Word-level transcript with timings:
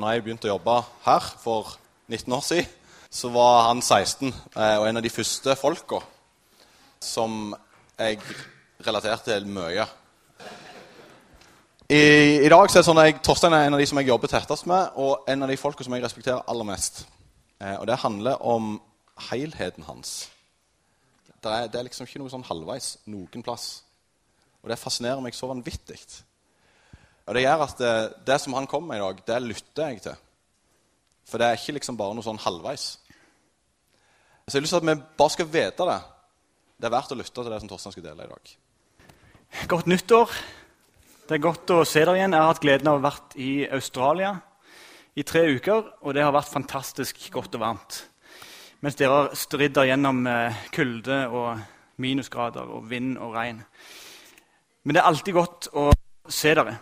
Når 0.00 0.14
jeg 0.14 0.22
begynte 0.24 0.48
å 0.48 0.54
jobbe 0.54 0.74
her 1.04 1.24
for 1.42 1.74
19 2.08 2.32
år 2.32 2.44
siden, 2.46 2.68
så 3.12 3.28
var 3.34 3.66
han 3.66 3.82
16 3.82 4.30
eh, 4.30 4.76
og 4.78 4.86
en 4.86 5.00
av 5.00 5.04
de 5.04 5.10
første 5.12 5.56
folka 5.58 5.98
som 7.04 7.50
jeg 7.98 8.20
relaterte 8.86 9.34
til 9.34 9.48
mye. 9.50 9.84
I, 11.90 12.00
I, 12.46 12.48
dag 12.48 12.70
så 12.70 12.78
er 12.78 12.80
det 12.80 12.86
sånn 12.86 13.02
at 13.02 13.08
jeg, 13.10 13.18
Torstein 13.26 13.56
er 13.58 13.66
en 13.66 13.76
av 13.76 13.82
de 13.82 13.88
som 13.90 14.00
jeg 14.00 14.08
jobber 14.08 14.30
tettest 14.30 14.68
med, 14.70 14.94
og 15.02 15.28
en 15.28 15.44
av 15.44 15.52
de 15.52 15.58
folka 15.60 15.84
som 15.84 15.96
jeg 15.96 16.04
respekterer 16.06 16.48
aller 16.48 16.68
mest. 16.70 17.02
Eh, 17.58 17.74
og 17.74 17.84
det 17.90 18.00
handler 18.00 18.40
om 18.46 18.76
helheten 19.28 19.84
hans. 19.90 20.30
Det 21.28 21.50
er, 21.50 21.68
det 21.68 21.80
er 21.80 21.88
liksom 21.90 22.08
ikke 22.08 22.22
noe 22.22 22.32
sånn 22.32 22.46
halvveis 22.48 22.94
noen 23.10 23.44
plass. 23.44 23.82
Og 24.62 24.72
det 24.72 24.80
fascinerer 24.80 25.20
meg 25.24 25.36
så 25.36 25.50
vanvittig. 25.50 25.98
Og 27.26 27.34
Det 27.34 27.42
gjør 27.44 27.66
at 27.66 27.78
det, 27.78 27.94
det 28.26 28.40
som 28.40 28.56
han 28.56 28.66
kommer 28.66 28.94
med 28.94 29.00
i 29.00 29.04
dag, 29.04 29.22
det 29.26 29.42
lytter 29.42 29.88
jeg 29.88 30.02
til. 30.02 30.16
For 31.30 31.38
det 31.38 31.46
er 31.46 31.60
ikke 31.60 31.76
liksom 31.76 31.98
bare 31.98 32.16
noe 32.16 32.26
sånn 32.26 32.40
halvveis. 32.42 32.86
Så 34.50 34.56
jeg 34.56 34.58
har 34.58 34.64
lyst 34.64 34.74
til 34.74 34.80
at 34.80 34.88
vi 34.88 35.02
bare 35.20 35.34
skal 35.36 35.46
vite 35.46 35.86
det. 35.86 36.00
Det 36.80 36.88
er 36.88 36.94
verdt 36.96 37.12
å 37.14 37.18
lytte 37.20 37.36
til 37.36 37.52
det 37.52 37.60
som 37.62 37.70
Torstein 37.70 37.94
skal 37.94 38.06
dele 38.08 38.26
i 38.26 38.32
dag. 38.32 38.54
Godt 39.70 39.90
nyttår. 39.90 40.34
Det 41.28 41.36
er 41.36 41.44
godt 41.44 41.70
å 41.70 41.84
se 41.86 42.02
dere 42.02 42.16
igjen. 42.18 42.34
Jeg 42.34 42.42
har 42.42 42.50
hatt 42.50 42.62
gleden 42.64 42.90
av 42.90 42.96
å 42.96 43.02
ha 43.02 43.06
vært 43.06 43.36
i 43.38 43.50
Australia 43.70 44.32
i 45.14 45.22
tre 45.26 45.44
uker, 45.54 45.86
og 46.02 46.14
det 46.16 46.24
har 46.24 46.34
vært 46.34 46.50
fantastisk 46.50 47.22
godt 47.34 47.54
og 47.58 47.62
varmt. 47.62 48.00
Mens 48.82 48.98
dere 48.98 49.14
har 49.20 49.34
stridd 49.38 49.78
gjennom 49.86 50.24
eh, 50.26 50.66
kulde 50.74 51.22
og 51.28 52.00
minusgrader 52.02 52.74
og 52.74 52.90
vind 52.90 53.18
og 53.20 53.36
regn. 53.36 53.60
Men 54.82 54.96
det 54.96 55.02
er 55.02 55.10
alltid 55.12 55.36
godt 55.36 55.68
å 55.76 55.90
se 56.26 56.54
dere 56.56 56.78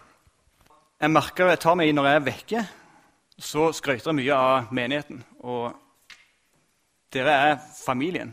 jeg 0.98 1.15
merker 1.15 1.52
jeg 1.52 1.61
tar 1.62 1.77
meg 1.79 1.91
i 1.91 1.95
når 1.95 2.09
jeg 2.09 2.19
er 2.19 2.27
vekke, 2.27 2.62
så 3.38 3.69
skryter 3.77 4.11
jeg 4.11 4.19
mye 4.19 4.38
av 4.38 4.73
menigheten. 4.75 5.21
Og 5.47 5.71
dere 7.15 7.35
er 7.51 7.59
familien. 7.85 8.32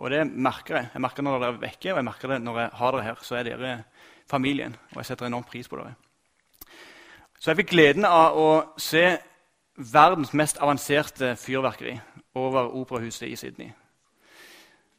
Og 0.00 0.08
det 0.12 0.22
merker 0.32 0.78
jeg. 0.78 0.90
Jeg 0.94 1.04
merker 1.04 1.26
når 1.26 1.36
dere 1.36 1.52
er 1.52 1.60
vekke, 1.66 1.92
og 1.92 2.00
jeg 2.00 2.08
merker 2.08 2.32
det 2.32 2.40
når 2.40 2.62
jeg 2.62 2.70
har 2.80 2.96
dere 2.96 3.04
her. 3.04 3.20
Så 3.20 3.36
er 3.36 3.50
dere 3.50 3.74
familien, 4.30 4.76
og 4.94 5.02
jeg 5.02 5.10
setter 5.10 5.28
enormt 5.28 5.50
pris 5.52 5.68
på 5.68 5.76
dere. 5.76 5.92
Så 7.40 7.50
jeg 7.50 7.60
fikk 7.60 7.74
gleden 7.74 8.08
av 8.08 8.36
å 8.36 8.48
se 8.80 9.04
verdens 9.76 10.32
mest 10.36 10.60
avanserte 10.60 11.34
fyrverkeri 11.40 11.98
over 12.36 12.72
operahuset 12.80 13.28
i 13.28 13.36
Sydney. 13.36 13.70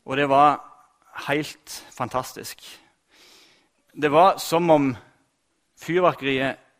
Og 0.06 0.18
det 0.18 0.30
var 0.30 0.60
helt 1.28 1.82
fantastisk. 1.94 2.62
Det 3.94 4.10
var 4.12 4.38
som 4.42 4.70
om 4.70 4.92
fyrverkeriet 5.82 6.71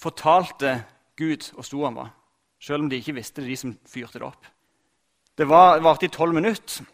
fortalte 0.00 0.84
Gud 1.16 1.50
hvor 1.54 1.66
stor 1.66 1.86
han 1.86 1.98
var, 1.98 2.10
selv 2.60 2.82
om 2.82 2.90
de 2.90 2.98
ikke 2.98 3.14
visste 3.14 3.42
det, 3.42 3.50
de 3.50 3.56
som 3.56 3.76
fyrte 3.86 4.18
det 4.18 4.26
opp. 4.26 4.46
Det 5.38 5.48
varte 5.48 6.06
i 6.06 6.12
tolv 6.14 6.34
minutter. 6.34 6.84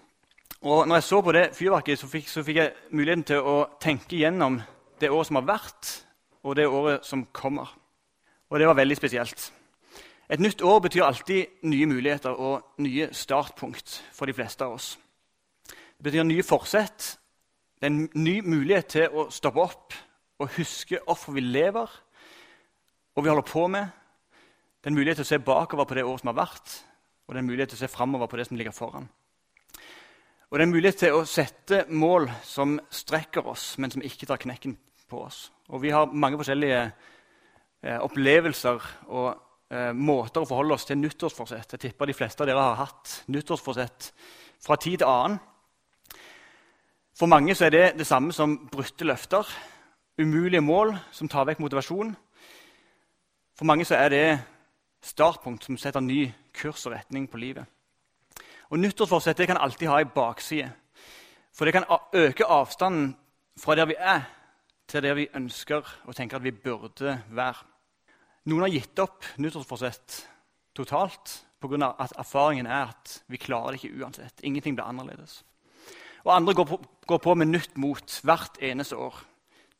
Og 0.61 0.89
når 0.89 1.01
jeg 1.01 1.05
så 1.05 1.21
på 1.25 1.33
det 1.33 1.51
fyrverkeriet, 1.56 1.98
så 1.98 2.06
så 2.06 2.43
fikk 2.45 2.56
jeg 2.56 2.73
muligheten 2.91 3.25
til 3.25 3.41
å 3.41 3.69
tenke 3.81 4.17
gjennom 4.17 4.61
det 5.01 5.11
året 5.11 5.27
som 5.27 5.37
har 5.37 5.47
vært, 5.48 6.05
og 6.43 6.56
det 6.56 6.69
året 6.69 7.05
som 7.05 7.25
kommer. 7.33 7.69
Og 8.51 8.59
det 8.59 8.67
var 8.67 8.75
veldig 8.75 8.97
spesielt. 8.97 9.53
Et 10.31 10.41
nytt 10.41 10.62
år 10.62 10.81
betyr 10.81 11.05
alltid 11.05 11.47
nye 11.62 11.87
muligheter 11.87 12.31
og 12.31 12.62
nye 12.78 13.09
startpunkt 13.12 14.03
for 14.12 14.27
de 14.27 14.33
fleste 14.33 14.65
av 14.65 14.77
oss. 14.77 14.98
Det 15.67 16.05
betyr 16.05 16.23
nye 16.23 16.43
forsett. 16.43 17.19
Det 17.81 17.89
er 17.89 17.91
en 17.91 18.09
ny 18.15 18.41
mulighet 18.41 18.87
til 18.87 19.09
å 19.17 19.27
stoppe 19.31 19.61
opp 19.61 19.97
og 20.41 20.53
huske 20.56 21.01
hvorfor 21.05 21.33
vi 21.33 21.41
lever, 21.41 21.89
og 23.21 23.25
vi 23.27 23.29
holder 23.29 23.45
på 23.45 23.67
med. 23.69 23.89
Det 24.81 24.89
er 24.89 24.95
en 24.95 24.97
mulighet 24.97 25.19
til 25.21 25.27
å 25.27 25.29
se 25.29 25.39
bakover 25.45 25.85
på 25.85 25.97
det 25.99 26.07
året 26.09 26.23
som 26.23 26.31
har 26.33 26.39
vært, 26.39 26.77
og 27.29 27.35
det 27.35 27.37
er 27.37 27.43
en 27.45 27.51
mulighet 27.51 27.75
til 27.75 27.77
å 27.77 27.83
se 27.83 27.93
framover 27.93 28.31
på 28.33 28.39
det 28.41 28.47
som 28.49 28.57
ligger 28.57 28.73
foran. 28.73 29.11
Og 30.49 30.57
det 30.57 30.62
er 30.62 30.67
en 30.67 30.73
mulighet 30.73 31.03
til 31.03 31.17
å 31.19 31.27
sette 31.28 31.83
mål 31.93 32.31
som 32.49 32.78
strekker 32.89 33.44
oss, 33.53 33.75
men 33.78 33.93
som 33.93 34.03
ikke 34.03 34.27
tar 34.31 34.41
knekken 34.41 34.72
på 35.11 35.21
oss. 35.27 35.50
Og 35.69 35.83
vi 35.84 35.93
har 35.93 36.09
mange 36.11 36.41
forskjellige 36.41 36.78
eh, 36.81 38.00
opplevelser 38.00 38.89
og 39.12 39.28
eh, 39.69 39.93
måter 39.93 40.41
å 40.41 40.49
forholde 40.49 40.78
oss 40.78 40.89
til 40.89 40.99
nyttårsforsett. 41.03 41.77
Jeg 41.77 41.84
tipper 41.84 42.09
de 42.09 42.17
fleste 42.17 42.43
av 42.43 42.49
dere 42.49 42.65
har 42.65 42.81
hatt 42.81 43.19
nyttårsforsett 43.31 44.11
fra 44.65 44.81
tid 44.81 45.05
til 45.05 45.12
annen. 45.12 45.37
For 47.21 47.28
mange 47.28 47.53
er 47.53 47.77
det 47.77 47.84
det 48.00 48.09
samme 48.09 48.33
som 48.33 48.56
brutte 48.73 49.05
løfter, 49.05 49.44
umulige 50.17 50.65
mål 50.65 50.97
som 51.12 51.28
tar 51.28 51.44
vekk 51.53 51.61
motivasjon 51.62 52.17
for 53.60 53.69
mange 53.69 53.84
så 53.84 53.98
er 54.00 54.09
det 54.09 54.41
startpunkt 55.04 55.66
som 55.66 55.76
setter 55.76 56.00
ny 56.00 56.31
kurs 56.56 56.87
og 56.88 56.94
retning 56.94 57.26
på 57.28 57.37
livet. 57.37 57.66
Og 58.72 58.81
Nyttårsforsett 58.81 59.43
kan 59.44 59.60
alltid 59.60 59.91
ha 59.91 59.98
en 60.00 60.15
bakside. 60.15 60.71
For 61.53 61.69
det 61.69 61.75
kan 61.76 61.84
øke 62.16 62.47
avstanden 62.49 63.12
fra 63.60 63.76
der 63.76 63.91
vi 63.91 63.99
er, 63.99 64.25
til 64.88 65.03
der 65.03 65.15
vi 65.15 65.28
ønsker 65.37 65.84
og 66.06 66.16
tenker 66.16 66.41
at 66.41 66.44
vi 66.44 66.54
burde 66.56 67.19
være. 67.28 67.69
Noen 68.49 68.65
har 68.65 68.72
gitt 68.72 68.99
opp 69.04 69.28
nyttårsforsett 69.37 70.22
totalt 70.75 71.44
pga. 71.60 71.94
at 72.00 72.16
erfaringen 72.16 72.66
er 72.66 72.88
at 72.88 73.22
vi 73.28 73.37
klarer 73.37 73.76
det 73.76 73.84
ikke 73.84 74.00
uansett. 74.00 74.41
Ingenting 74.43 74.75
blir 74.75 74.88
annerledes. 74.88 75.44
Og 76.25 76.37
andre 76.37 76.54
går 76.54 76.65
på, 76.65 76.84
går 77.06 77.19
på 77.19 77.34
med 77.34 77.53
nytt 77.53 77.76
mot 77.76 78.20
hvert 78.25 78.56
eneste 78.62 78.97
år. 78.97 79.20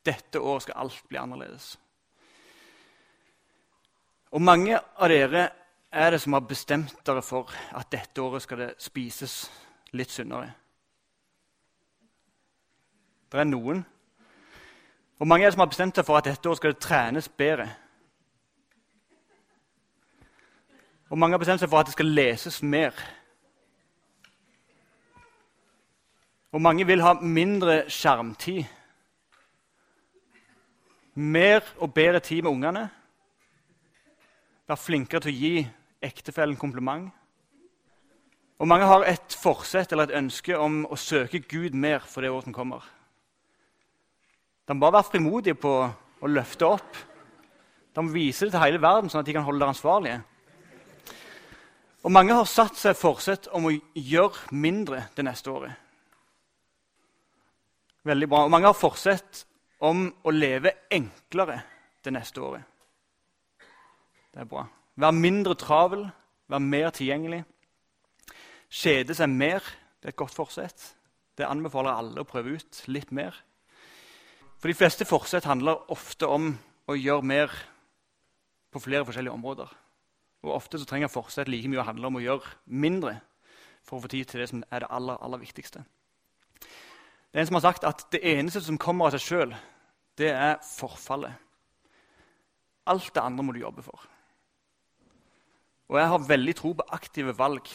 Dette 0.05 0.39
året 0.39 0.69
skal 0.69 0.77
alt 0.77 1.03
bli 1.09 1.17
annerledes. 1.17 1.79
Og 4.31 4.41
mange 4.41 4.77
av 4.79 5.09
dere 5.11 5.49
er 5.91 6.13
det 6.13 6.21
som 6.23 6.33
har 6.37 6.47
bestemt 6.47 6.93
dere 7.05 7.23
for 7.23 7.51
at 7.75 7.89
dette 7.91 8.21
året 8.23 8.43
skal 8.45 8.63
det 8.63 8.69
spises 8.79 9.43
litt 9.91 10.11
sunnere. 10.11 10.53
Det 13.31 13.39
er 13.39 13.47
noen. 13.47 13.81
Og 15.19 15.27
mange 15.27 15.45
er 15.45 15.51
det 15.51 15.57
som 15.57 15.65
har 15.65 15.71
bestemt 15.71 15.99
seg 15.99 16.07
for 16.07 16.19
at 16.19 16.29
dette 16.29 16.47
året 16.47 16.61
skal 16.61 16.73
det 16.73 16.83
trenes 16.83 17.27
bedre. 17.27 17.67
Og 21.11 21.19
mange 21.19 21.35
har 21.35 21.43
bestemt 21.43 21.59
seg 21.59 21.69
for 21.71 21.81
at 21.81 21.91
det 21.91 21.97
skal 21.97 22.15
leses 22.15 22.61
mer. 22.63 22.95
Og 26.55 26.63
mange 26.63 26.87
vil 26.87 27.03
ha 27.03 27.17
mindre 27.19 27.83
skjermtid. 27.91 28.63
Mer 31.19 31.67
og 31.83 31.93
bedre 31.93 32.23
tid 32.23 32.47
med 32.47 32.51
ungene 32.51 32.87
være 34.71 34.79
flinkere 34.79 35.25
til 35.25 35.33
å 35.33 35.39
gi 35.39 35.55
ektefellen 36.01 36.59
kompliment. 36.59 37.11
Og 38.61 38.69
mange 38.69 38.87
har 38.87 39.03
et 39.09 39.35
forsett 39.35 39.91
eller 39.91 40.09
et 40.09 40.19
ønske 40.21 40.57
om 40.57 40.83
å 40.85 40.99
søke 40.99 41.41
Gud 41.49 41.73
mer 41.73 42.03
for 42.05 42.21
det 42.21 42.31
året 42.31 42.47
som 42.47 42.55
kommer. 42.55 42.85
De 44.67 44.75
må 44.77 44.85
bare 44.85 44.99
være 44.99 45.09
frimodige 45.09 45.57
på 45.57 45.73
å 45.81 46.29
løfte 46.29 46.69
opp. 46.69 46.99
De 47.91 48.03
må 48.05 48.13
vise 48.13 48.45
det 48.45 48.53
til 48.53 48.63
hele 48.63 48.81
verden, 48.81 49.09
sånn 49.09 49.23
at 49.23 49.27
de 49.27 49.35
kan 49.35 49.47
holde 49.47 49.63
dere 49.63 49.73
ansvarlige. 49.73 50.21
Og 52.05 52.13
mange 52.13 52.37
har 52.37 52.47
satt 52.49 52.77
seg 52.79 52.97
forsett 52.97 53.49
om 53.53 53.67
å 53.67 53.73
gjøre 53.97 54.53
mindre 54.55 55.07
det 55.17 55.25
neste 55.25 55.51
året. 55.53 55.73
Veldig 58.07 58.29
bra. 58.29 58.45
Og 58.45 58.53
mange 58.53 58.69
har 58.69 58.77
forsett 58.77 59.43
om 59.85 60.07
å 60.23 60.33
leve 60.33 60.77
enklere 60.93 61.59
det 62.05 62.13
neste 62.13 62.41
året. 62.41 62.70
Det 64.31 64.43
er 64.43 64.47
bra. 64.47 64.65
Vær 64.95 65.11
mindre 65.15 65.55
travel, 65.59 66.05
vær 66.47 66.63
mer 66.63 66.91
tilgjengelig. 66.95 67.43
Kjede 68.71 69.15
seg 69.15 69.29
mer. 69.29 69.63
Det 69.99 70.09
er 70.09 70.13
et 70.15 70.19
godt 70.19 70.35
forsett. 70.35 70.83
Det 71.37 71.47
anbefaler 71.47 71.95
alle 71.95 72.23
å 72.23 72.27
prøve 72.27 72.55
ut 72.55 72.83
litt 72.87 73.11
mer. 73.11 73.35
For 74.61 74.69
De 74.69 74.77
fleste 74.77 75.07
forsett 75.09 75.47
handler 75.49 75.89
ofte 75.91 76.27
om 76.29 76.53
å 76.87 76.95
gjøre 76.95 77.25
mer 77.25 77.53
på 78.71 78.79
flere 78.79 79.05
forskjellige 79.07 79.33
områder. 79.33 79.71
Og 80.43 80.55
Ofte 80.55 80.79
så 80.79 80.87
trenger 80.89 81.11
forsett 81.11 81.49
like 81.49 81.69
mye 81.69 81.81
å 81.81 81.87
handle 81.87 82.07
om 82.07 82.19
å 82.19 82.23
gjøre 82.23 82.55
mindre 82.65 83.17
for 83.83 83.97
å 83.97 84.03
få 84.03 84.11
tid 84.13 84.29
til 84.29 84.41
det 84.41 84.49
som 84.51 84.63
er 84.69 84.83
det 84.83 84.91
aller, 84.93 85.17
aller 85.21 85.41
viktigste. 85.41 85.83
Det 86.61 87.39
er 87.39 87.43
en 87.43 87.49
som 87.49 87.57
har 87.57 87.67
sagt 87.67 87.87
at 87.87 88.05
det 88.13 88.21
eneste 88.27 88.61
som 88.63 88.79
kommer 88.81 89.07
av 89.07 89.15
seg 89.15 89.25
sjøl, 89.25 89.53
det 90.19 90.31
er 90.33 90.57
forfallet. 90.65 91.33
Alt 92.91 93.13
det 93.15 93.23
andre 93.23 93.45
må 93.45 93.53
du 93.55 93.61
jobbe 93.61 93.83
for. 93.85 94.10
Og 95.91 95.97
jeg 95.99 96.07
har 96.07 96.27
veldig 96.27 96.53
tro 96.55 96.71
på 96.79 96.87
aktive 96.95 97.33
valg. 97.35 97.67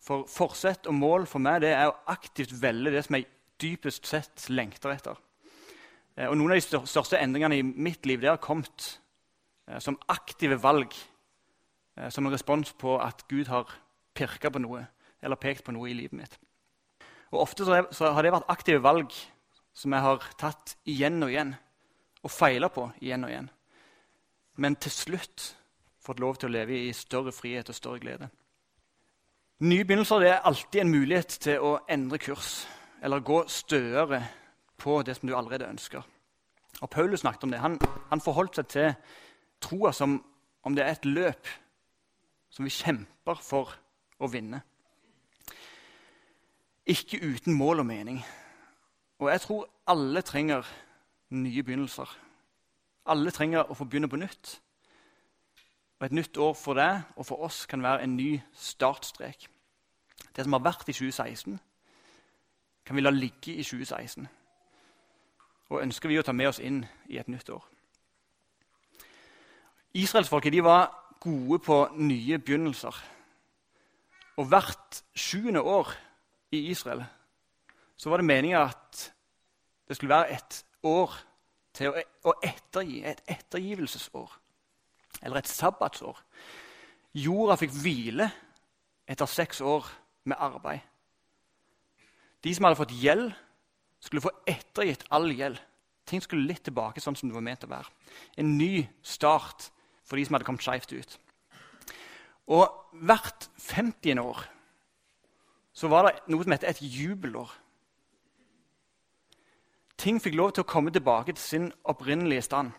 For 0.00 0.24
forsett 0.30 0.86
og 0.88 0.96
mål 0.96 1.26
for 1.28 1.42
meg 1.42 1.60
det 1.66 1.74
er 1.76 1.90
å 1.90 1.98
aktivt 2.08 2.54
velge 2.62 2.94
det 2.94 3.02
som 3.04 3.18
jeg 3.18 3.28
dypest 3.60 4.08
sett 4.08 4.46
lengter 4.48 4.94
etter. 4.94 5.18
Eh, 6.16 6.30
og 6.30 6.36
Noen 6.38 6.54
av 6.54 6.60
de 6.60 6.80
største 6.88 7.20
endringene 7.20 7.58
i 7.58 7.66
mitt 7.66 8.06
liv 8.08 8.22
det 8.22 8.30
har 8.30 8.40
kommet 8.40 8.88
eh, 9.68 9.80
som 9.84 9.98
aktive 10.12 10.56
valg. 10.62 10.96
Eh, 11.96 12.08
som 12.08 12.24
en 12.24 12.32
respons 12.32 12.72
på 12.80 12.96
at 13.02 13.26
Gud 13.28 13.52
har 13.52 13.68
pirka 14.16 14.52
på 14.52 14.62
noe 14.64 14.86
eller 15.20 15.40
pekt 15.40 15.66
på 15.66 15.74
noe 15.76 15.90
i 15.90 15.96
livet 15.96 16.16
mitt. 16.16 16.38
Og 17.34 17.42
Ofte 17.42 17.66
så 17.66 18.12
har 18.14 18.24
det 18.24 18.32
vært 18.32 18.48
aktive 18.52 18.80
valg 18.84 19.12
som 19.76 19.92
jeg 19.92 20.04
har 20.04 20.24
tatt 20.40 20.76
igjen 20.88 21.20
og 21.24 21.32
igjen 21.32 21.52
og 22.24 22.32
feila 22.32 22.70
på 22.72 22.88
igjen 23.02 23.26
og 23.26 23.32
igjen. 23.32 23.48
Men 24.56 24.76
til 24.80 24.94
slutt 24.94 25.50
fått 26.06 26.22
lov 26.22 26.38
til 26.38 26.50
å 26.50 26.54
leve 26.54 26.78
i 26.86 26.92
større 26.94 27.34
frihet 27.34 27.68
og 27.70 27.76
større 27.76 28.02
glede. 28.02 28.28
Nye 29.66 29.84
begynnelser 29.88 30.26
er 30.26 30.44
alltid 30.44 30.82
en 30.82 30.92
mulighet 30.92 31.38
til 31.40 31.62
å 31.64 31.78
endre 31.88 32.20
kurs 32.20 32.66
eller 33.02 33.24
gå 33.24 33.42
støere 33.48 34.20
på 34.76 35.00
det 35.06 35.16
som 35.16 35.28
du 35.28 35.36
allerede 35.36 35.68
ønsker. 35.68 36.02
Og 36.80 36.90
Paulus 36.90 37.20
snakket 37.24 37.44
om 37.44 37.54
det. 37.54 37.60
Han, 37.60 37.78
han 38.10 38.20
forholdt 38.20 38.58
seg 38.58 38.68
til 38.68 38.90
troa 39.64 39.92
som 39.96 40.18
om 40.66 40.76
det 40.76 40.84
er 40.84 40.92
et 40.92 41.08
løp 41.08 41.48
som 42.52 42.66
vi 42.66 42.74
kjemper 42.74 43.40
for 43.42 43.72
å 44.20 44.28
vinne. 44.28 44.60
Ikke 46.86 47.18
uten 47.22 47.56
mål 47.56 47.82
og 47.82 47.88
mening. 47.88 48.20
Og 49.18 49.30
jeg 49.32 49.42
tror 49.46 49.66
alle 49.88 50.22
trenger 50.22 50.68
nye 51.34 51.64
begynnelser. 51.64 52.10
Alle 53.06 53.32
trenger 53.32 53.70
å 53.70 53.76
få 53.78 53.86
begynne 53.88 54.10
på 54.10 54.20
nytt. 54.20 54.58
Og 55.98 56.06
Et 56.06 56.12
nytt 56.12 56.36
år 56.36 56.52
for 56.54 56.76
deg 56.76 57.02
og 57.16 57.26
for 57.26 57.44
oss 57.46 57.66
kan 57.66 57.82
være 57.82 58.02
en 58.04 58.16
ny 58.16 58.40
startstrek. 58.52 59.48
Det 60.36 60.44
som 60.44 60.52
har 60.52 60.64
vært 60.64 60.88
i 60.88 60.92
2016, 60.92 61.58
kan 62.84 62.96
vi 62.96 63.02
la 63.02 63.10
ligge 63.10 63.54
i 63.54 63.62
2016. 63.62 64.28
Og 65.70 65.82
ønsker 65.82 66.08
vi 66.08 66.18
å 66.18 66.22
ta 66.22 66.32
med 66.32 66.48
oss 66.52 66.60
inn 66.60 66.84
i 67.08 67.18
et 67.18 67.28
nytt 67.28 67.48
år. 67.50 67.64
Israelsfolket 69.96 70.64
var 70.64 70.92
gode 71.20 71.58
på 71.58 71.78
nye 71.96 72.38
begynnelser. 72.38 72.96
Og 74.36 74.48
hvert 74.52 75.02
sjuende 75.16 75.62
år 75.62 75.94
i 76.52 76.68
Israel 76.70 77.04
så 77.96 78.10
var 78.10 78.20
det 78.20 78.28
meninga 78.28 78.60
at 78.60 79.12
det 79.88 79.96
skulle 79.96 80.14
være 80.14 80.36
et 80.36 80.64
år 80.84 81.14
til 81.72 81.88
å, 81.88 82.02
å 82.28 82.34
ettergi, 82.44 83.00
et 83.04 83.22
ettergivelsesår. 83.26 84.34
Eller 85.22 85.40
et 85.40 85.50
sabbatsår. 85.50 86.18
Jorda 87.16 87.56
fikk 87.60 87.72
hvile 87.72 88.28
etter 89.08 89.30
seks 89.30 89.62
år 89.64 89.86
med 90.28 90.36
arbeid. 90.42 90.82
De 92.44 92.52
som 92.54 92.66
hadde 92.66 92.78
fått 92.78 92.94
gjeld, 92.94 93.30
skulle 94.02 94.22
få 94.22 94.32
ettergitt 94.46 95.06
all 95.14 95.30
gjeld. 95.32 95.58
Ting 96.06 96.22
skulle 96.22 96.46
litt 96.46 96.62
tilbake 96.66 97.02
sånn 97.02 97.16
som 97.18 97.30
det 97.30 97.34
var 97.34 97.44
ment 97.46 97.64
å 97.66 97.70
være. 97.70 97.90
En 98.38 98.52
ny 98.58 98.86
start 99.02 99.70
for 100.06 100.18
de 100.18 100.26
som 100.26 100.36
hadde 100.36 100.46
kommet 100.46 100.62
skeivt 100.62 100.92
ut. 100.94 101.16
Og 102.46 102.92
hvert 103.02 103.48
50. 103.58 104.20
år 104.22 104.44
så 105.76 105.90
var 105.90 106.06
det 106.06 106.12
noe 106.32 106.44
som 106.44 106.54
heter 106.54 106.70
et 106.70 106.80
jubelår. 106.80 107.50
Ting 110.00 110.20
fikk 110.22 110.36
lov 110.38 110.54
til 110.54 110.62
å 110.62 110.68
komme 110.68 110.92
tilbake 110.94 111.34
til 111.34 111.42
sin 111.42 111.66
opprinnelige 111.88 112.46
stand. 112.46 112.70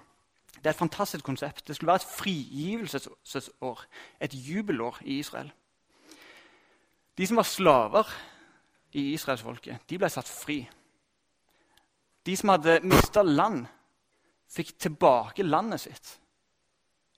Det 0.57 0.65
er 0.65 0.75
et 0.75 0.79
fantastisk 0.79 1.25
konsept. 1.25 1.67
Det 1.67 1.75
skulle 1.75 1.87
være 1.87 2.01
et 2.01 2.11
frigivelsesår, 2.17 3.85
et 4.21 4.33
jubelår 4.33 4.99
i 5.05 5.19
Israel. 5.19 5.51
De 7.17 7.27
som 7.27 7.37
var 7.37 7.43
slaver 7.43 8.11
i 8.93 9.13
israelsfolket, 9.13 9.89
de 9.89 9.97
ble 9.97 10.09
satt 10.09 10.29
fri. 10.29 10.61
De 12.25 12.35
som 12.37 12.49
hadde 12.53 12.79
mista 12.83 13.21
land, 13.21 13.65
fikk 14.51 14.77
tilbake 14.79 15.43
landet 15.43 15.81
sitt. 15.83 16.17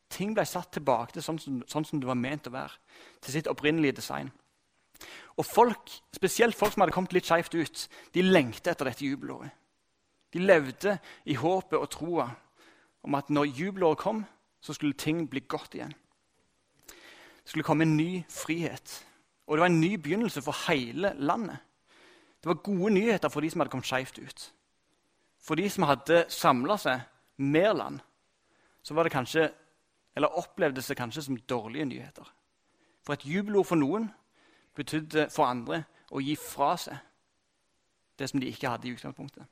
Ting 0.09 0.33
ble 0.33 0.45
satt 0.45 0.71
tilbake 0.73 1.13
til 1.13 1.23
sånn 1.23 1.39
som, 1.39 1.59
sånn 1.69 1.85
som 1.85 2.01
det 2.01 2.09
var 2.09 2.17
ment 2.17 2.47
å 2.49 2.53
være. 2.53 2.77
Til 3.21 3.35
sitt 3.35 3.49
opprinnelige 3.51 3.99
design. 3.99 4.31
Og 5.37 5.45
folk, 5.45 5.91
Spesielt 6.15 6.57
folk 6.57 6.73
som 6.73 6.83
hadde 6.83 6.93
kommet 6.95 7.13
litt 7.15 7.29
skeivt 7.29 7.53
ut, 7.55 7.85
de 8.11 8.23
lengta 8.25 8.73
etter 8.73 8.89
dette 8.89 9.05
jubelåret. 9.05 9.53
De 10.33 10.41
levde 10.41 10.97
i 11.25 11.37
håpet 11.39 11.77
og 11.79 11.89
troa 11.93 12.25
om 13.03 13.15
at 13.15 13.29
når 13.29 13.45
jubelåret 13.45 13.97
kom, 13.97 14.25
så 14.61 14.73
skulle 14.73 14.93
ting 14.93 15.29
bli 15.29 15.39
godt 15.47 15.75
igjen. 15.75 15.93
Det 17.43 17.51
skulle 17.53 17.63
komme 17.63 17.83
en 17.83 17.97
ny 17.97 18.23
frihet. 18.29 19.05
Og 19.47 19.57
det 19.57 19.61
var 19.61 19.71
en 19.71 19.81
ny 19.81 19.95
begynnelse 19.95 20.41
for 20.41 20.55
hele 20.67 21.13
landet. 21.17 21.57
Det 22.43 22.45
var 22.45 22.53
gode 22.63 22.93
nyheter 22.93 23.29
for 23.29 23.41
de 23.41 23.49
som 23.49 23.59
hadde 23.59 23.71
kommet 23.71 23.87
skeivt 23.87 24.19
ut. 24.19 24.53
For 25.41 25.55
de 25.55 25.69
som 25.69 25.87
hadde 25.87 26.25
samla 26.29 26.77
seg 26.77 27.01
mer 27.37 27.73
land, 27.73 27.99
så 28.83 28.93
var 28.93 29.03
det 29.03 29.11
kanskje, 29.11 29.49
eller 30.15 30.37
opplevdes 30.37 30.87
det 30.87 30.97
kanskje 30.97 31.21
som 31.21 31.37
dårlige 31.37 31.85
nyheter. 31.85 32.27
For 33.05 33.13
et 33.13 33.25
jubelord 33.25 33.65
for 33.65 33.79
noen 33.79 34.09
betydde 34.75 35.29
for 35.33 35.47
andre 35.49 35.83
å 36.11 36.21
gi 36.23 36.35
fra 36.39 36.75
seg 36.77 36.99
det 38.19 38.29
som 38.29 38.39
de 38.39 38.51
ikke 38.51 38.69
hadde 38.69 38.89
i 38.89 38.93
utgangspunktet. 38.93 39.45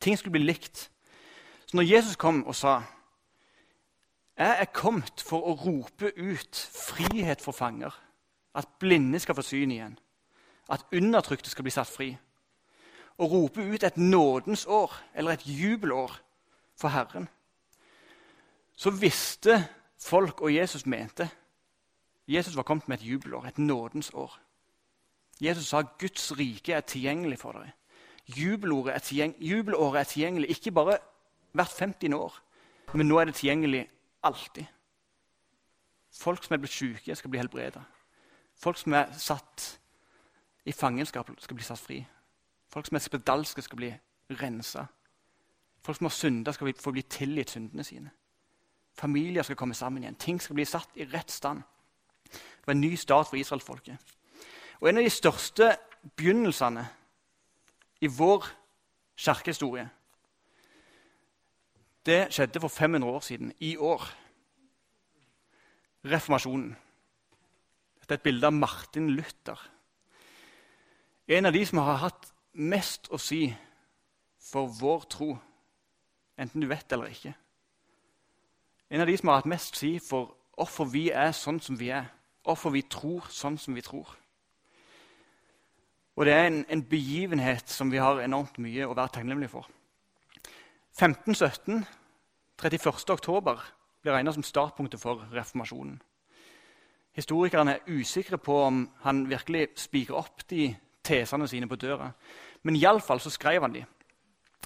Ting 0.00 0.18
skulle 0.18 0.36
bli 0.36 0.44
likt. 0.44 0.90
Så 1.66 1.76
når 1.76 1.82
Jesus 1.82 2.16
kom 2.16 2.44
og 2.46 2.54
sa 2.54 2.82
jeg 4.36 4.56
er 4.60 4.68
kommet 4.68 5.22
for 5.24 5.48
å 5.48 5.54
rope 5.56 6.10
ut 6.16 6.58
frihet 6.72 7.40
for 7.40 7.56
fanger, 7.56 7.94
at 8.54 8.68
blinde 8.80 9.16
skal 9.20 9.34
få 9.34 9.42
syn 9.42 9.72
igjen, 9.72 9.94
at 10.68 10.84
undertrykte 10.92 11.50
skal 11.50 11.64
bli 11.64 11.72
satt 11.72 11.88
fri, 11.88 12.10
og 13.16 13.32
rope 13.32 13.64
ut 13.64 13.82
et 13.82 13.96
nådens 13.96 14.66
år, 14.68 14.92
eller 15.14 15.32
et 15.32 15.46
jubelår, 15.48 16.18
for 16.76 16.92
Herren, 16.92 17.30
så 18.76 18.92
visste 18.92 19.56
folk 19.96 20.42
og 20.44 20.52
Jesus 20.52 20.84
mente 20.86 21.30
Jesus 22.28 22.56
var 22.56 22.62
kommet 22.62 22.88
med 22.88 22.98
et 22.98 23.06
jubelår, 23.06 23.46
et 23.46 23.58
nådens 23.58 24.10
år. 24.14 24.38
Jesus 25.40 25.66
sa 25.66 25.82
Guds 25.98 26.38
rike 26.38 26.72
er 26.72 26.80
tilgjengelig 26.80 27.38
for 27.38 27.52
dere. 27.52 27.70
Jubelåret 28.26 28.94
er, 28.94 28.98
tilgjeng 28.98 29.34
jubelåret 29.38 30.00
er 30.00 30.04
tilgjengelig 30.04 30.50
ikke 30.50 30.72
bare 30.72 30.98
hvert 31.56 31.76
50. 31.78 32.14
år, 32.14 32.38
men 32.94 33.08
nå 33.08 33.18
er 33.18 33.28
det 33.28 33.34
tilgjengelig 33.34 33.84
alltid. 34.22 34.64
Folk 36.16 36.44
som 36.44 36.54
er 36.54 36.62
blitt 36.62 36.72
syke, 36.72 37.14
skal 37.14 37.30
bli 37.30 37.38
helbredet. 37.38 37.82
Folk 38.56 38.78
som 38.78 38.92
er 38.96 39.12
satt 39.18 39.80
i 40.64 40.72
fangenskap, 40.72 41.30
skal 41.38 41.56
bli 41.56 41.64
satt 41.64 41.80
fri. 41.80 41.98
Folk 42.72 42.86
som 42.86 42.96
er 42.96 43.04
spedalske, 43.04 43.62
skal 43.62 43.76
bli 43.76 43.90
rensa. 44.40 44.86
Folk 45.82 45.98
som 45.98 46.08
har 46.08 46.14
synda, 46.14 46.52
skal 46.52 46.74
få 46.80 46.92
bli 46.92 47.02
tilgitt 47.02 47.50
syndene 47.50 47.84
sine. 47.84 48.10
Familier 48.98 49.42
skal 49.42 49.56
komme 49.56 49.74
sammen 49.74 50.02
igjen. 50.02 50.14
Ting 50.14 50.40
skal 50.42 50.54
bli 50.54 50.64
satt 50.64 50.96
i 50.96 51.04
rett 51.04 51.30
stand. 51.30 51.62
Det 52.32 52.66
var 52.66 52.74
en 52.74 52.80
ny 52.80 52.96
start 52.96 53.28
for 53.28 53.36
israelsfolket. 53.36 53.98
En 54.82 54.98
av 54.98 55.04
de 55.04 55.10
største 55.10 55.76
begynnelsene 56.16 56.86
i 58.00 58.06
vår 58.06 58.46
kirkehistorie 59.16 59.88
det 62.06 62.20
skjedde 62.34 62.60
for 62.62 62.68
500 62.68 63.08
år 63.10 63.20
siden, 63.20 63.52
i 63.60 63.76
år. 63.76 64.02
Reformasjonen. 66.06 66.76
Dette 68.00 68.14
er 68.14 68.20
et 68.20 68.22
bilde 68.22 68.46
av 68.46 68.54
Martin 68.54 69.10
Luther. 69.10 69.58
En 71.28 71.46
av 71.46 71.52
de 71.52 71.64
som 71.66 71.82
har 71.82 71.98
hatt 72.04 72.28
mest 72.54 73.10
å 73.10 73.18
si 73.18 73.48
for 74.38 74.70
vår 74.70 75.08
tro, 75.10 75.32
enten 76.38 76.62
du 76.62 76.68
vet 76.70 76.92
eller 76.94 77.10
ikke. 77.10 77.34
En 78.90 79.02
av 79.02 79.10
de 79.10 79.16
som 79.18 79.32
har 79.32 79.40
hatt 79.40 79.50
mest 79.50 79.74
å 79.74 79.80
si 79.82 79.96
for 79.98 80.36
hvorfor 80.54 80.86
vi 80.92 81.08
er 81.10 81.34
sånn 81.34 81.58
som 81.60 81.78
vi 81.78 81.90
er, 81.90 82.06
hvorfor 82.46 82.70
vi 82.70 82.84
tror 82.86 83.26
sånn 83.34 83.58
som 83.58 83.74
vi 83.74 83.82
tror. 83.82 84.06
Og 86.16 86.24
det 86.24 86.32
er 86.32 86.46
en, 86.48 86.62
en 86.70 86.84
begivenhet 86.86 87.68
som 87.68 87.90
vi 87.92 88.00
har 88.00 88.22
enormt 88.22 88.56
mye 88.62 88.86
å 88.86 88.94
være 88.94 89.18
takknemlige 89.18 89.52
for. 89.52 89.66
1517, 90.96 91.84
31. 92.62 93.10
oktober, 93.10 93.72
blir 94.02 94.12
regna 94.12 94.32
som 94.32 94.42
startpunktet 94.42 95.00
for 95.00 95.28
reformasjonen. 95.32 95.98
Historikerne 97.12 97.74
er 97.74 97.98
usikre 97.98 98.38
på 98.38 98.62
om 98.62 98.78
han 99.02 99.26
virkelig 99.28 99.68
spiker 99.76 100.16
opp 100.16 100.46
de 100.50 100.70
tesene 101.04 101.48
sine 101.48 101.68
på 101.68 101.76
døra. 101.76 102.10
Men 102.62 102.76
iallfall 102.76 103.20
så 103.20 103.30
skrev 103.30 103.60
han 103.62 103.74
de. 103.74 103.84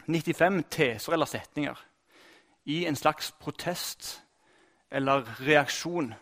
95 0.06 0.62
teser 0.70 1.12
eller 1.12 1.26
setninger 1.26 1.82
i 2.64 2.84
en 2.86 2.96
slags 2.96 3.32
protest 3.32 4.22
eller 4.90 5.26
reaksjon 5.40 6.14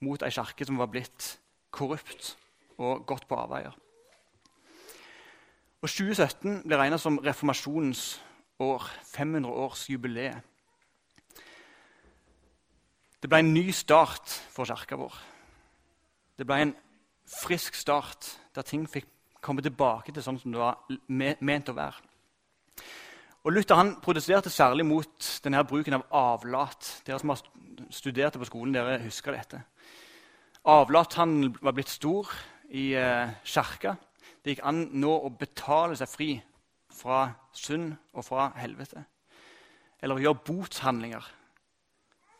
mot 0.00 0.22
ei 0.22 0.30
kirke 0.30 0.68
som 0.68 0.78
var 0.78 0.92
blitt 0.92 1.38
korrupt 1.70 2.36
og 2.76 3.06
gått 3.06 3.24
på 3.28 3.40
avveier. 3.40 3.72
Og 5.80 5.88
2017 5.88 6.62
ble 6.68 6.76
regna 6.76 6.98
som 7.00 7.18
reformasjonens 7.24 8.20
år, 8.58 8.82
500-årsjubileet. 9.16 10.40
Det 13.22 13.30
ble 13.32 13.40
en 13.42 13.54
ny 13.54 13.70
start 13.74 14.32
for 14.54 14.68
kirka 14.68 14.98
vår. 15.00 15.14
Det 16.38 16.46
ble 16.46 16.60
en 16.62 16.74
frisk 17.26 17.74
start 17.74 18.28
der 18.54 18.66
ting 18.66 18.84
fikk 18.88 19.08
komme 19.42 19.64
tilbake 19.64 20.12
til 20.12 20.24
sånn 20.24 20.38
som 20.40 20.52
det 20.54 20.60
var 20.60 20.78
ment 21.08 21.70
å 21.70 21.76
være. 21.76 22.02
Og 23.46 23.54
Luther 23.54 23.78
han 23.78 23.94
protesterte 24.02 24.50
særlig 24.50 24.86
mot 24.86 25.30
denne 25.44 25.62
bruken 25.66 25.94
av 25.94 26.06
avlat. 26.18 26.88
Dere 27.06 27.20
som 27.22 27.30
har 27.30 27.42
studert 27.94 28.34
det 28.34 28.42
på 28.42 28.48
skolen, 28.48 28.74
dere 28.74 28.98
husker 29.04 29.36
dette. 29.36 29.60
Avlathandelen 30.66 31.54
var 31.62 31.76
blitt 31.76 31.92
stor 31.92 32.32
i 32.74 32.88
eh, 32.98 33.36
kirka. 33.46 33.94
Det 34.42 34.56
gikk 34.56 34.64
an 34.66 34.88
nå 34.98 35.12
å 35.14 35.30
betale 35.30 35.94
seg 35.98 36.10
fri 36.10 36.30
fra 36.96 37.26
synd 37.56 37.94
og 38.16 38.24
fra 38.24 38.50
helvete. 38.60 39.04
Eller 40.02 40.16
å 40.16 40.22
gjøre 40.22 40.44
botshandlinger 40.46 41.28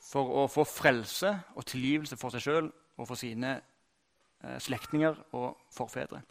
for 0.07 0.43
å 0.43 0.47
få 0.51 0.65
frelse 0.69 1.33
og 1.57 1.67
tilgivelse 1.67 2.19
for 2.21 2.35
seg 2.35 2.45
sjøl 2.45 2.69
og 2.97 3.09
for 3.09 3.19
sine 3.19 3.57
eh, 3.57 4.59
slektninger 4.63 5.17
og 5.37 5.57
forfedre. 5.75 6.23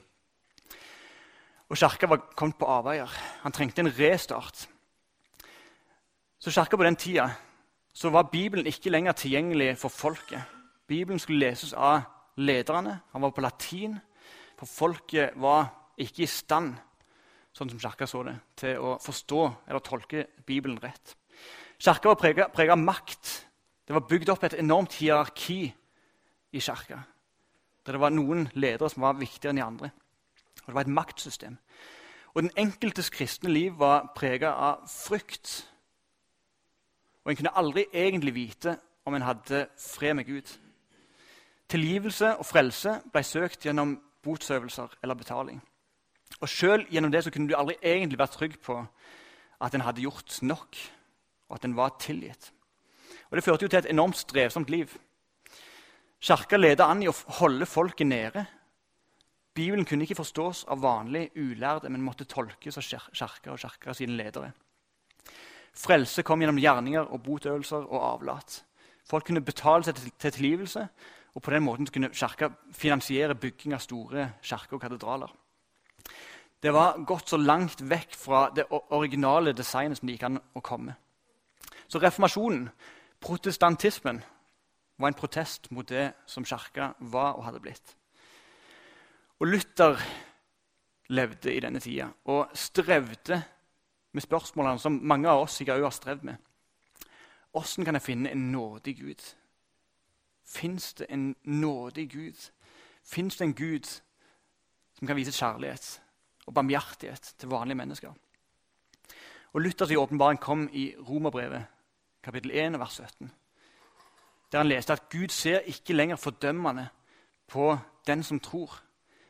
Og 1.66 1.78
Kirka 1.82 2.08
var 2.08 2.22
kommet 2.38 2.60
på 2.62 2.70
avveier. 2.70 3.10
Han 3.42 3.54
trengte 3.54 3.82
en 3.82 3.94
restart. 3.98 4.68
Så 6.40 6.52
kirka 6.52 6.78
på 6.78 6.84
den 6.86 6.96
tida 6.96 7.30
så 7.94 8.10
var 8.14 8.30
Bibelen 8.30 8.68
ikke 8.68 8.92
lenger 8.92 9.16
tilgjengelig 9.18 9.78
for 9.82 9.90
folket. 9.90 10.42
Bibelen 10.88 11.20
skulle 11.20 11.40
leses 11.40 11.74
av 11.74 12.04
lederne. 12.38 13.00
Han 13.12 13.22
var 13.22 13.32
på 13.32 13.42
latin, 13.42 13.96
for 14.60 14.66
folket 14.70 15.34
var 15.42 15.72
ikke 15.98 16.24
i 16.24 16.30
stand 16.30 16.76
sånn 17.56 17.72
som 17.72 17.80
kirka 17.80 18.08
så 18.10 18.24
det, 18.28 18.36
til 18.60 18.82
å 18.84 18.96
forstå 19.02 19.42
eller 19.70 19.84
tolke 19.84 20.26
Bibelen 20.46 20.80
rett. 20.84 21.16
Kirka 21.80 22.12
var 22.12 22.50
prega 22.52 22.74
av 22.74 22.82
makt. 22.82 23.34
Det 23.88 23.96
var 23.96 24.08
bygd 24.10 24.32
opp 24.34 24.44
et 24.44 24.58
enormt 24.60 24.96
hierarki 25.00 25.60
i 26.52 26.64
kirka. 26.64 27.04
Der 27.86 27.96
det 27.96 28.02
var 28.02 28.12
noen 28.12 28.48
ledere 28.58 28.90
som 28.90 29.06
var 29.06 29.20
viktigere 29.20 29.54
enn 29.54 29.62
de 29.62 29.66
andre. 29.66 29.92
Og 30.66 30.68
Det 30.68 30.76
var 30.76 30.82
et 30.82 30.98
maktsystem. 30.98 31.58
Og 32.34 32.44
Den 32.44 32.52
enkeltes 32.58 33.10
kristne 33.10 33.50
liv 33.50 33.78
var 33.78 34.12
prega 34.16 34.52
av 34.52 34.88
frykt. 34.90 35.68
Og 37.24 37.32
En 37.32 37.36
kunne 37.36 37.58
aldri 37.58 37.86
egentlig 37.94 38.34
vite 38.36 38.78
om 39.06 39.14
en 39.14 39.22
hadde 39.22 39.68
fred 39.78 40.16
med 40.16 40.26
Gud. 40.26 40.58
Tilgivelse 41.70 42.36
og 42.38 42.46
frelse 42.46 43.02
ble 43.12 43.24
søkt 43.24 43.66
gjennom 43.66 44.02
botsøvelser 44.24 44.98
eller 45.04 45.16
betaling. 45.16 45.62
Og 46.46 46.52
Sjøl 46.52 46.84
gjennom 46.94 47.10
det 47.10 47.24
så 47.26 47.32
kunne 47.34 47.50
du 47.50 47.56
aldri 47.58 47.74
egentlig 47.82 48.20
vært 48.22 48.36
trygg 48.38 48.60
på 48.62 48.78
at 49.66 49.74
en 49.74 49.82
hadde 49.82 50.04
gjort 50.04 50.36
nok, 50.46 50.78
og 51.50 51.56
at 51.58 51.64
en 51.66 51.74
var 51.78 51.96
tilgitt. 51.98 52.52
Og 53.32 53.38
Det 53.38 53.44
førte 53.44 53.66
jo 53.66 53.70
til 53.74 53.80
et 53.80 53.90
enormt 53.90 54.18
strevsomt 54.20 54.70
liv. 54.70 54.92
Kirka 56.22 56.58
ledet 56.58 56.86
an 56.86 57.02
i 57.02 57.10
å 57.10 57.16
holde 57.40 57.66
folket 57.66 58.06
nede. 58.08 58.44
Bibelen 59.56 59.88
kunne 59.90 60.06
ikke 60.06 60.20
forstås 60.20 60.66
av 60.70 60.84
vanlig 60.84 61.32
ulærde, 61.36 61.90
men 61.90 62.04
måtte 62.06 62.28
tolkes 62.30 62.78
av 62.78 62.86
kirka 62.86 63.56
og 63.56 63.60
kirka 63.60 63.96
sine 63.98 64.18
ledere. 64.20 64.52
Frelse 65.74 66.24
kom 66.24 66.44
gjennom 66.44 66.62
gjerninger 66.62 67.10
og 67.10 67.24
botøvelser 67.24 67.88
og 67.90 68.04
avlat. 68.04 68.60
Folk 69.10 69.26
kunne 69.26 69.42
betale 69.42 69.84
seg 69.84 69.98
til 69.98 70.32
tilgivelse, 70.32 70.86
og 71.34 71.42
på 71.42 71.52
den 71.52 71.66
måten 71.66 71.90
kunne 71.90 72.14
kirka 72.14 72.52
finansiere 72.72 73.36
bygging 73.36 73.74
av 73.74 73.82
store 73.82 74.30
kirker 74.44 74.78
og 74.78 74.86
katedraler. 74.86 75.34
Det 76.66 76.74
var 76.74 76.98
gått 76.98 77.30
så 77.30 77.38
langt 77.38 77.82
vekk 77.86 78.16
fra 78.18 78.48
det 78.50 78.64
originale 78.74 79.52
designet 79.54 80.00
som 80.00 80.08
det 80.10 80.16
gikk 80.16 80.24
an 80.26 80.40
å 80.58 80.62
komme. 80.66 80.96
Så 81.86 82.00
reformasjonen, 82.02 82.64
protestantismen, 83.22 84.24
var 84.98 85.12
en 85.12 85.18
protest 85.20 85.70
mot 85.70 85.86
det 85.86 86.08
som 86.26 86.46
kirka 86.46 86.88
var 87.12 87.36
og 87.38 87.44
hadde 87.46 87.62
blitt. 87.62 87.92
Og 89.38 89.46
Luther 89.52 90.02
levde 91.14 91.54
i 91.54 91.60
denne 91.62 91.84
tida 91.86 92.08
og 92.34 92.56
strevde 92.58 93.38
med 94.18 94.26
spørsmålene 94.26 94.82
som 94.82 94.98
mange 95.06 95.30
av 95.30 95.44
oss 95.44 95.60
sikkert 95.60 95.84
også 95.84 95.86
har 95.86 95.98
strevd 96.00 96.26
med. 96.32 96.40
Åssen 97.54 97.86
kan 97.86 98.00
jeg 98.00 98.08
finne 98.08 98.32
en 98.34 98.48
nådig 98.56 98.96
Gud? 99.04 99.22
Fins 100.50 100.96
det 100.98 101.12
en 101.14 101.36
nådig 101.44 102.08
Gud? 102.10 102.50
Fins 103.04 103.38
det 103.38 103.52
en 103.52 103.54
Gud 103.54 103.86
som 104.98 105.06
kan 105.06 105.22
vise 105.22 105.36
kjærlighet 105.36 106.02
og 106.46 106.54
barmhjertighet 106.54 107.34
til 107.38 107.50
vanlige 107.50 107.80
mennesker? 107.80 108.14
Og 109.54 109.62
Luthers 109.62 109.92
åpenbaring 109.92 110.40
kom 110.40 110.70
i 110.74 110.94
Romerbrevet, 111.00 111.66
kapittel 112.24 112.52
1, 112.52 112.80
vers 112.80 113.02
17 113.02 113.32
der 114.56 114.58
han 114.60 114.68
leste 114.68 114.94
at 114.94 115.10
Gud 115.10 115.28
ser 115.28 115.60
ikke 115.60 115.94
lenger 115.94 116.16
fordømmende 116.16 116.88
på 117.48 117.78
den 118.08 118.24
som 118.24 118.40
tror, 118.40 118.82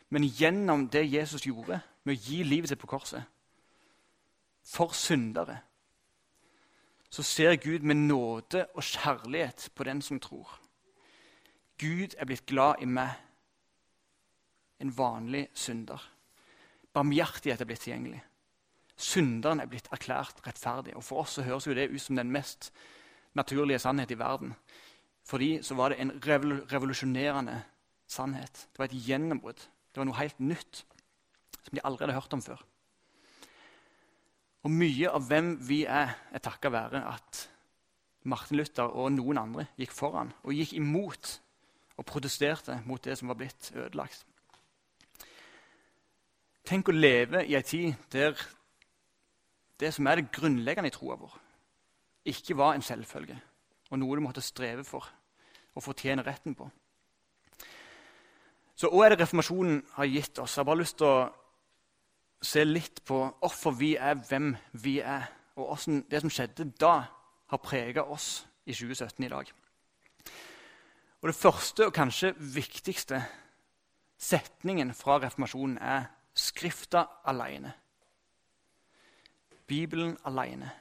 men 0.10 0.24
gjennom 0.24 0.89
det 0.89 1.13
Jesus 1.13 1.41
gjorde 1.41 1.79
med 2.03 2.13
å 2.13 2.22
gi 2.22 2.43
livet 2.43 2.69
sitt 2.69 2.79
på 2.79 2.88
korset 2.88 3.24
for 4.65 4.93
syndere, 4.93 5.57
så 7.10 7.24
ser 7.24 7.55
Gud 7.55 7.79
med 7.79 7.95
nåde 7.95 8.67
og 8.74 8.84
kjærlighet 8.84 9.69
på 9.75 9.84
den 9.84 10.01
som 10.01 10.19
tror. 10.19 10.60
Gud 11.77 12.13
er 12.17 12.25
blitt 12.25 12.45
glad 12.45 12.81
i 12.81 12.86
meg, 12.86 13.10
en 14.79 14.98
vanlig 14.98 15.48
synder. 15.53 16.01
Barmhjertighet 16.95 17.61
er 17.61 17.67
blitt 17.67 17.83
tilgjengelig. 17.83 18.21
Synderen 18.95 19.59
er 19.59 19.67
blitt 19.67 19.89
erklært 19.91 20.39
rettferdig. 20.45 20.95
Og 20.95 21.03
For 21.03 21.25
oss 21.25 21.35
så 21.35 21.43
høres 21.43 21.67
jo 21.67 21.75
det 21.75 21.89
ut 21.91 22.01
som 22.01 22.15
den 22.15 22.31
mest 22.31 22.71
naturlige 23.35 23.81
sannhet 23.83 24.11
i 24.15 24.19
verden. 24.19 24.53
For 25.25 25.41
så 25.65 25.75
var 25.75 25.91
det 25.91 25.99
en 25.99 26.13
revolusjonerende 26.23 27.57
sannhet. 28.07 28.67
Det 28.71 28.79
var 28.79 28.87
et 28.87 29.07
gjennombrudd. 29.07 29.59
Det 29.91 29.99
var 29.99 30.07
noe 30.07 30.21
helt 30.21 30.39
nytt 30.39 30.85
som 31.65 31.75
de 31.75 31.83
aldri 31.83 32.05
hadde 32.05 32.15
hørt 32.15 32.37
om 32.37 32.43
før. 32.45 32.61
Og 34.65 34.73
mye 34.73 35.11
av 35.11 35.27
hvem 35.27 35.55
vi 35.65 35.83
er, 35.85 36.15
er 36.31 36.43
takka 36.43 36.71
være 36.73 37.03
at 37.09 37.41
Martin 38.25 38.57
Luther 38.57 38.89
og 38.89 39.11
noen 39.13 39.37
andre 39.37 39.67
gikk 39.77 39.93
foran 39.93 40.31
og 40.41 40.55
gikk 40.57 40.73
imot 40.79 41.35
og 41.95 42.07
protesterte 42.09 42.79
mot 42.85 43.03
det 43.03 43.17
som 43.19 43.29
var 43.29 43.37
blitt 43.39 43.69
ødelagt. 43.75 44.25
Tenk 46.65 46.89
å 46.89 46.95
leve 46.95 47.43
i 47.45 47.53
ei 47.53 47.65
tid 47.65 47.93
der 48.13 48.34
det 49.79 49.91
som 49.93 50.07
er 50.07 50.22
det 50.22 50.31
grunnleggende 50.34 50.89
i 50.89 50.93
troa 50.95 51.17
vår, 51.19 51.34
ikke 52.31 52.57
var 52.57 52.74
en 52.74 52.86
selvfølge 52.86 53.38
og 53.91 54.00
noe 54.01 54.17
du 54.17 54.24
måtte 54.25 54.41
streve 54.41 54.84
for 54.88 55.05
og 55.75 55.84
fortjene 55.84 56.24
retten 56.25 56.55
på. 56.55 56.67
Så 58.75 58.89
hva 58.91 59.05
er 59.05 59.13
det 59.13 59.22
reformasjonen 59.22 59.81
har 59.95 60.10
gitt 60.10 60.39
oss? 60.39 60.55
Jeg 60.55 60.63
har 60.63 60.69
bare 60.69 60.81
lyst 60.81 60.98
til 61.00 61.07
å 61.07 61.27
se 62.43 62.63
litt 62.65 63.03
på 63.07 63.19
hvorfor 63.39 63.75
vi 63.77 63.93
er 63.95 64.17
hvem 64.19 64.53
vi 64.84 64.98
er, 65.00 65.29
og 65.55 65.69
hvordan 65.69 66.01
det 66.12 66.24
som 66.24 66.34
skjedde 66.34 66.69
da, 66.79 66.95
har 67.45 67.62
prega 67.62 68.03
oss 68.10 68.45
i 68.65 68.74
2017 68.74 69.24
i 69.27 69.29
dag. 69.29 69.51
Og 71.22 71.27
Det 71.29 71.36
første 71.36 71.88
og 71.88 71.93
kanskje 71.93 72.34
viktigste 72.38 73.22
setningen 74.17 74.93
fra 74.93 75.19
reformasjonen 75.22 75.77
er 75.77 76.07
Skrifta 76.36 77.06
alene. 77.25 77.74
Bibelen 79.68 80.18
alene. 80.25 80.72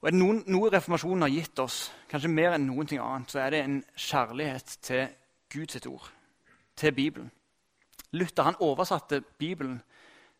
Og 0.00 0.08
er 0.08 0.12
det 0.12 0.20
noen, 0.20 0.42
noe 0.52 0.68
reformasjonen 0.68 1.24
har 1.24 1.32
gitt 1.32 1.60
oss, 1.62 1.78
kanskje 2.10 2.28
mer 2.28 2.56
enn 2.56 2.66
noen 2.68 2.88
ting 2.90 3.00
annet, 3.00 3.30
så 3.32 3.40
er 3.40 3.54
det 3.54 3.60
en 3.64 3.78
kjærlighet 3.96 4.74
til 4.84 5.06
Guds 5.54 5.78
ord, 5.88 6.10
til 6.76 6.92
Bibelen. 6.92 7.30
Luther 8.12 8.50
han 8.50 8.58
oversatte 8.60 9.22
Bibelen 9.38 9.78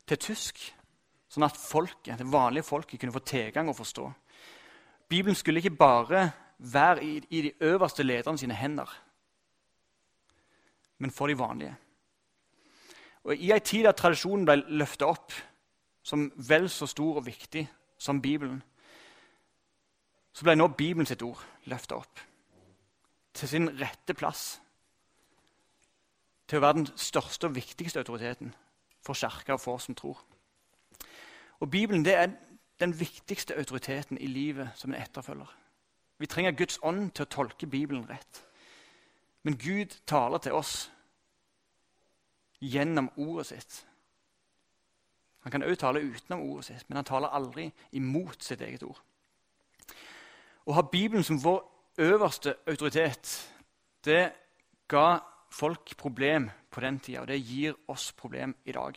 til 0.05 0.21
tysk, 0.21 0.61
sånn 1.33 1.47
at 1.47 1.57
folket, 1.57 2.19
det 2.21 2.29
vanlige 2.29 2.67
folket 2.69 3.01
kunne 3.01 3.15
få 3.15 3.25
tilgang 3.25 3.71
og 3.73 3.79
forstå. 3.79 4.11
Bibelen 5.09 5.39
skulle 5.39 5.63
ikke 5.63 5.79
bare 5.79 6.27
være 6.59 7.05
i, 7.05 7.15
i 7.31 7.43
de 7.49 7.55
øverste 7.65 8.05
lederne 8.05 8.39
sine 8.39 8.55
hender, 8.55 8.91
men 10.99 11.11
for 11.11 11.27
de 11.27 11.39
vanlige. 11.39 11.75
Og 13.25 13.37
I 13.37 13.52
ei 13.54 13.61
tid 13.61 13.85
der 13.87 13.97
tradisjonen 13.97 14.45
ble 14.49 14.59
løfta 14.81 15.09
opp 15.09 15.33
som 16.04 16.28
vel 16.37 16.69
så 16.69 16.87
stor 16.87 17.21
og 17.21 17.26
viktig 17.26 17.64
som 17.99 18.21
Bibelen, 18.23 18.62
så 20.35 20.45
ble 20.45 20.57
nå 20.59 20.69
Bibelen 20.69 21.07
sitt 21.09 21.23
ord 21.23 21.40
løfta 21.71 21.97
opp 21.97 22.21
til 23.35 23.49
sin 23.49 23.69
rette 23.81 24.14
plass. 24.14 24.61
Til 26.49 26.59
å 26.59 26.64
være 26.66 26.78
den 26.83 26.88
største 27.00 27.49
og 27.49 27.57
viktigste 27.57 28.02
autoriteten 28.02 28.52
for 29.04 29.16
kirka 29.16 29.57
og 29.57 29.62
for 29.62 29.78
oss 29.78 29.88
som 29.88 29.97
tror. 29.97 30.21
Og 31.61 31.71
Bibelen 31.71 32.04
det 32.04 32.14
er 32.14 32.35
den 32.81 32.93
viktigste 33.00 33.57
autoriteten 33.57 34.19
i 34.19 34.26
livet 34.26 34.71
som 34.75 34.93
en 34.93 35.00
etterfølger. 35.00 35.50
Vi 36.19 36.26
trenger 36.26 36.52
Guds 36.52 36.78
ånd 36.83 37.11
til 37.11 37.25
å 37.25 37.31
tolke 37.31 37.66
Bibelen 37.66 38.04
rett. 38.11 38.45
Men 39.43 39.59
Gud 39.59 39.97
taler 40.07 40.38
til 40.38 40.52
oss 40.52 40.90
gjennom 42.64 43.11
ordet 43.21 43.47
sitt. 43.50 43.80
Han 45.44 45.52
kan 45.52 45.62
også 45.62 45.80
tale 45.80 46.00
utenom 46.00 46.44
ordet 46.47 46.71
sitt, 46.71 46.87
men 46.88 46.97
han 46.97 47.09
taler 47.09 47.35
aldri 47.37 47.68
imot 47.92 48.42
sitt 48.42 48.62
eget 48.64 48.85
ord. 48.87 49.00
Å 50.64 50.76
ha 50.78 50.85
Bibelen 50.88 51.25
som 51.26 51.40
vår 51.42 51.61
øverste 52.00 52.56
autoritet, 52.66 53.35
det 54.04 54.33
ga 54.88 55.21
folk 55.52 55.92
problem 56.00 56.49
på 56.73 56.80
den 56.80 56.99
tida, 56.99 57.21
og 57.23 57.28
det 57.28 57.42
gir 57.44 57.76
oss 57.92 58.11
problem 58.16 58.54
i 58.64 58.73
dag. 58.73 58.97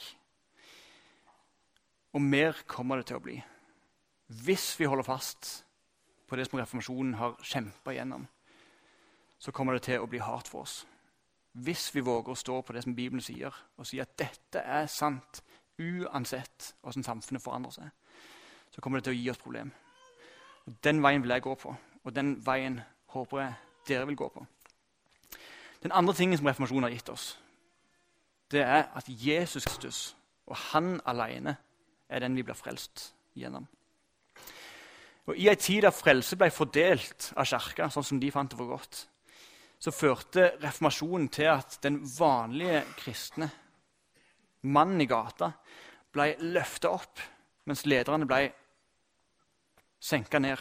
Og 2.15 2.23
mer 2.23 2.63
kommer 2.67 2.97
det 2.97 3.09
til 3.11 3.19
å 3.19 3.23
bli. 3.23 3.37
Hvis 4.27 4.71
vi 4.79 4.87
holder 4.87 5.07
fast 5.07 5.51
på 6.27 6.35
det 6.35 6.47
som 6.47 6.59
reformasjonen 6.59 7.13
har 7.19 7.35
kjempa 7.43 7.93
gjennom, 7.95 8.25
så 9.39 9.51
kommer 9.51 9.75
det 9.75 9.85
til 9.87 10.01
å 10.01 10.09
bli 10.09 10.23
hardt 10.23 10.47
for 10.49 10.63
oss. 10.63 10.81
Hvis 11.57 11.89
vi 11.95 12.03
våger 12.05 12.33
å 12.33 12.37
stå 12.37 12.59
på 12.61 12.73
det 12.75 12.83
som 12.85 12.95
Bibelen 12.95 13.23
sier, 13.23 13.53
og 13.77 13.87
si 13.87 13.99
at 13.99 14.13
dette 14.19 14.61
er 14.61 14.85
sant 14.91 15.41
uansett 15.81 16.73
hvordan 16.81 17.05
samfunnet 17.05 17.43
forandrer 17.43 17.73
seg, 17.73 17.89
så 18.71 18.81
kommer 18.81 18.99
det 18.99 19.07
til 19.07 19.15
å 19.15 19.19
gi 19.21 19.29
oss 19.31 19.41
problem. 19.41 19.71
Og 20.67 20.77
Den 20.83 21.01
veien 21.03 21.23
vil 21.23 21.33
jeg 21.33 21.45
gå 21.45 21.55
på. 21.55 21.73
Og 22.03 22.15
den 22.15 22.35
veien 22.45 22.79
håper 23.13 23.41
jeg 23.41 23.53
dere 23.87 24.07
vil 24.07 24.19
gå 24.19 24.27
på. 24.29 24.45
Den 25.83 25.91
andre 25.91 26.13
tingen 26.13 26.37
som 26.37 26.47
reformasjonen 26.47 26.83
har 26.83 26.93
gitt 26.93 27.09
oss, 27.09 27.25
det 28.51 28.61
er 28.63 28.87
at 28.95 29.09
Jesus 29.09 29.65
Kristus 29.65 30.15
og 30.47 30.55
han 30.71 31.01
alene 31.05 31.57
er 32.09 32.23
den 32.23 32.35
vi 32.35 32.45
blir 32.47 32.55
frelst 32.55 33.11
gjennom. 33.35 33.67
Og 35.27 35.35
I 35.35 35.49
en 35.51 35.59
tid 35.59 35.83
da 35.83 35.91
frelse 35.91 36.37
ble 36.39 36.47
fordelt 36.55 37.31
av 37.35 37.47
kirka, 37.49 37.89
sånn 37.91 38.05
som 38.07 38.19
de 38.19 38.31
fant 38.31 38.51
det 38.51 38.59
for 38.59 38.71
godt, 38.71 39.01
så 39.79 39.93
førte 39.93 40.51
reformasjonen 40.61 41.29
til 41.33 41.49
at 41.51 41.77
den 41.83 41.99
vanlige 42.17 42.83
kristne, 42.97 43.49
mannen 44.61 45.01
i 45.01 45.09
gata, 45.09 45.51
ble 46.13 46.31
løfta 46.55 46.89
opp, 46.95 47.21
mens 47.69 47.85
lederne 47.85 48.25
ble 48.29 48.47
senka 49.99 50.39
ned. 50.39 50.57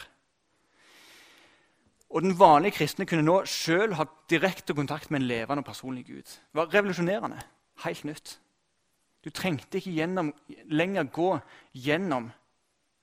Og 2.09 2.21
Den 2.23 2.39
vanlige 2.39 2.77
kristne 2.77 3.05
kunne 3.05 3.25
nå 3.25 3.41
sjøl 3.49 3.97
ha 3.99 4.05
direkte 4.29 4.73
kontakt 4.73 5.11
med 5.11 5.21
en 5.21 5.27
levende 5.27 5.63
og 5.63 5.67
personlig 5.67 6.05
Gud. 6.07 6.23
Det 6.23 6.55
var 6.55 6.69
revolusjonerende. 6.73 7.41
Helt 7.83 8.03
nytt. 8.07 8.37
Du 9.23 9.29
trengte 9.29 9.77
ikke 9.77 9.91
gjennom, 9.91 10.31
lenger 10.71 11.09
gå 11.11 11.31
gjennom 11.73 12.29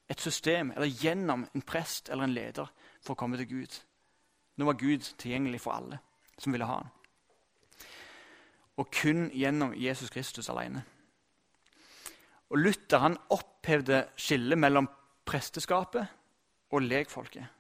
et 0.08 0.20
system 0.20 0.72
eller 0.72 0.86
gjennom 0.86 1.44
en 1.54 1.62
prest 1.62 2.08
eller 2.08 2.24
en 2.24 2.34
leder 2.34 2.70
for 3.02 3.12
å 3.12 3.18
komme 3.18 3.36
til 3.40 3.50
Gud. 3.50 3.76
Nå 4.56 4.68
var 4.68 4.78
Gud 4.78 5.06
tilgjengelig 5.18 5.60
for 5.64 5.76
alle 5.76 5.98
som 6.38 6.54
ville 6.54 6.66
ha 6.68 6.80
han. 6.80 6.92
Og 8.76 8.90
kun 8.90 9.28
gjennom 9.30 9.74
Jesus 9.78 10.10
Kristus 10.10 10.48
alene. 10.50 10.82
Og 12.50 12.58
Luther 12.58 13.02
han 13.02 13.18
opphevde 13.34 14.04
skillet 14.16 14.58
mellom 14.58 14.88
presteskapet 15.26 16.06
og 16.74 16.82
legfolket 16.82 17.50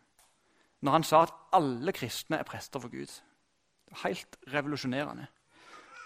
når 0.84 0.92
han 0.92 1.06
sa 1.08 1.22
at 1.24 1.32
alle 1.56 1.94
kristne 1.96 2.36
er 2.36 2.44
prester 2.44 2.82
for 2.82 2.92
Gud. 2.92 3.08
Det 3.08 3.94
var 3.94 4.02
Helt 4.08 4.36
revolusjonerende. 4.52 5.26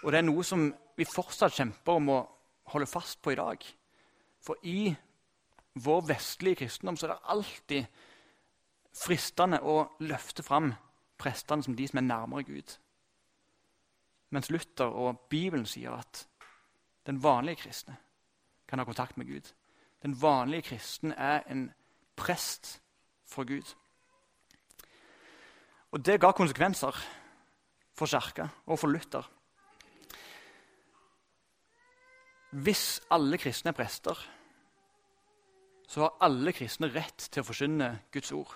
Og 0.03 0.11
det 0.11 0.21
er 0.21 0.23
noe 0.23 0.43
som 0.47 0.69
vi 0.95 1.07
fortsatt 1.07 1.57
kjemper 1.57 1.99
om 1.99 2.11
å 2.13 2.19
holde 2.71 2.87
fast 2.87 3.19
på 3.21 3.33
i 3.33 3.39
dag. 3.39 3.65
For 4.39 4.55
i 4.63 4.93
vår 5.83 6.05
vestlige 6.13 6.61
kristendom 6.61 6.95
så 6.95 7.09
er 7.09 7.11
det 7.11 7.33
alltid 7.33 8.05
fristende 8.95 9.61
å 9.61 9.81
løfte 9.99 10.43
fram 10.43 10.73
prestene 11.19 11.63
som 11.63 11.75
de 11.75 11.87
som 11.87 12.01
er 12.01 12.07
nærmere 12.07 12.43
Gud. 12.47 12.75
Mens 14.29 14.49
Luther 14.49 14.85
og 14.85 15.19
Bibelen 15.29 15.65
sier 15.65 15.95
at 15.97 16.25
den 17.05 17.23
vanlige 17.23 17.63
kristne 17.63 17.97
kan 18.69 18.79
ha 18.79 18.85
kontakt 18.85 19.17
med 19.17 19.27
Gud. 19.27 19.53
Den 20.01 20.21
vanlige 20.21 20.69
kristen 20.69 21.11
er 21.11 21.41
en 21.49 21.71
prest 22.15 22.81
for 23.25 23.43
Gud. 23.43 23.75
Og 25.91 26.05
det 26.05 26.19
ga 26.21 26.31
konsekvenser 26.31 26.95
for 27.97 28.05
Kirka 28.05 28.47
og 28.65 28.79
for 28.79 28.87
Luther. 28.87 29.25
Hvis 32.51 33.01
alle 33.11 33.37
kristne 33.37 33.69
er 33.69 33.77
prester, 33.77 34.29
så 35.89 36.01
har 36.01 36.17
alle 36.21 36.53
kristne 36.53 36.89
rett 36.93 37.29
til 37.31 37.41
å 37.41 37.45
forsyne 37.45 37.89
Guds 38.13 38.31
ord. 38.31 38.53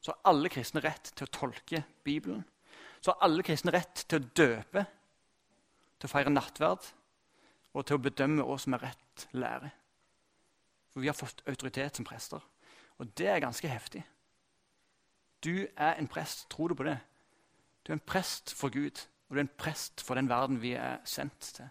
Så 0.00 0.12
har 0.12 0.30
alle 0.30 0.50
kristne 0.52 0.82
rett 0.84 1.12
til 1.14 1.26
å 1.26 1.32
tolke 1.34 1.82
Bibelen. 2.04 2.44
Så 3.00 3.12
har 3.12 3.26
alle 3.26 3.42
kristne 3.46 3.72
rett 3.74 4.04
til 4.08 4.20
å 4.20 4.30
døpe, 4.36 4.84
til 5.98 6.08
å 6.08 6.12
feire 6.12 6.30
nattverd 6.30 6.86
og 7.74 7.86
til 7.86 7.98
å 7.98 8.02
bedømme 8.02 8.46
hva 8.46 8.56
som 8.58 8.74
er 8.74 8.84
rett 8.88 9.26
lære. 9.32 9.70
For 10.90 11.02
vi 11.02 11.10
har 11.10 11.18
fått 11.18 11.42
autoritet 11.46 11.98
som 11.98 12.06
prester, 12.06 12.42
og 12.98 13.10
det 13.18 13.28
er 13.30 13.42
ganske 13.42 13.68
heftig. 13.68 14.02
Du 15.44 15.66
er 15.76 15.94
en 15.94 16.08
prest. 16.10 16.48
Tror 16.50 16.68
du 16.68 16.74
på 16.74 16.86
det? 16.86 16.98
Du 17.86 17.92
er 17.92 17.98
en 17.98 18.06
prest 18.06 18.54
for 18.54 18.68
Gud, 18.68 19.06
og 19.28 19.34
du 19.36 19.38
er 19.38 19.46
en 19.46 19.58
prest 19.58 20.02
for 20.02 20.18
den 20.18 20.28
verden 20.28 20.62
vi 20.62 20.72
er 20.72 20.98
sendt 21.04 21.52
til. 21.54 21.68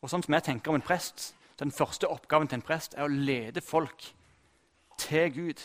Og 0.00 0.10
sånn 0.10 0.24
som 0.24 0.36
jeg 0.36 0.46
tenker 0.46 0.72
om 0.72 0.80
en 0.80 0.86
prest, 0.86 1.32
Den 1.56 1.72
første 1.72 2.04
oppgaven 2.12 2.48
til 2.48 2.58
en 2.58 2.62
prest 2.68 2.94
er 2.94 3.06
å 3.06 3.08
lede 3.08 3.62
folk 3.64 4.02
til 5.00 5.30
Gud. 5.32 5.62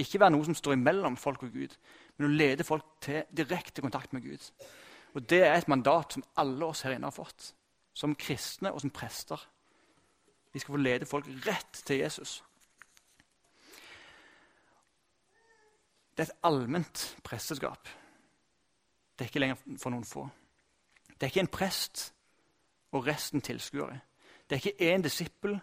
Ikke 0.00 0.20
være 0.22 0.32
noe 0.32 0.46
som 0.46 0.56
står 0.56 0.78
imellom 0.78 1.18
folk 1.20 1.44
og 1.44 1.54
Gud, 1.54 1.76
men 2.16 2.28
å 2.28 2.34
lede 2.34 2.66
folk 2.66 2.86
til 3.04 3.24
direkte 3.36 3.84
kontakt 3.84 4.14
med 4.16 4.24
Gud. 4.24 4.50
Og 5.14 5.26
Det 5.28 5.42
er 5.42 5.56
et 5.58 5.68
mandat 5.68 6.14
som 6.14 6.24
alle 6.38 6.64
oss 6.66 6.82
her 6.86 6.94
inne 6.94 7.10
har 7.10 7.14
fått, 7.14 7.52
som 7.94 8.14
kristne 8.14 8.72
og 8.72 8.80
som 8.80 8.92
prester. 8.94 9.40
Vi 10.52 10.58
skal 10.58 10.74
få 10.74 10.80
lede 10.80 11.06
folk 11.06 11.26
rett 11.46 11.82
til 11.86 12.00
Jesus. 12.02 12.40
Det 16.16 16.26
er 16.26 16.32
et 16.32 16.44
allment 16.44 17.16
presteskap. 17.24 17.88
Det 19.18 19.24
er 19.24 19.30
ikke 19.30 19.42
lenger 19.42 19.78
for 19.78 19.92
noen 19.92 20.04
få. 20.04 20.26
Det 21.08 21.26
er 21.26 21.32
ikke 21.32 21.44
en 21.44 21.52
prest 21.52 22.10
og 22.92 23.06
resten 23.06 23.40
tilskuere. 23.40 24.00
Det 24.48 24.56
er 24.56 24.62
ikke 24.62 24.94
én 24.94 25.02
disippel 25.02 25.58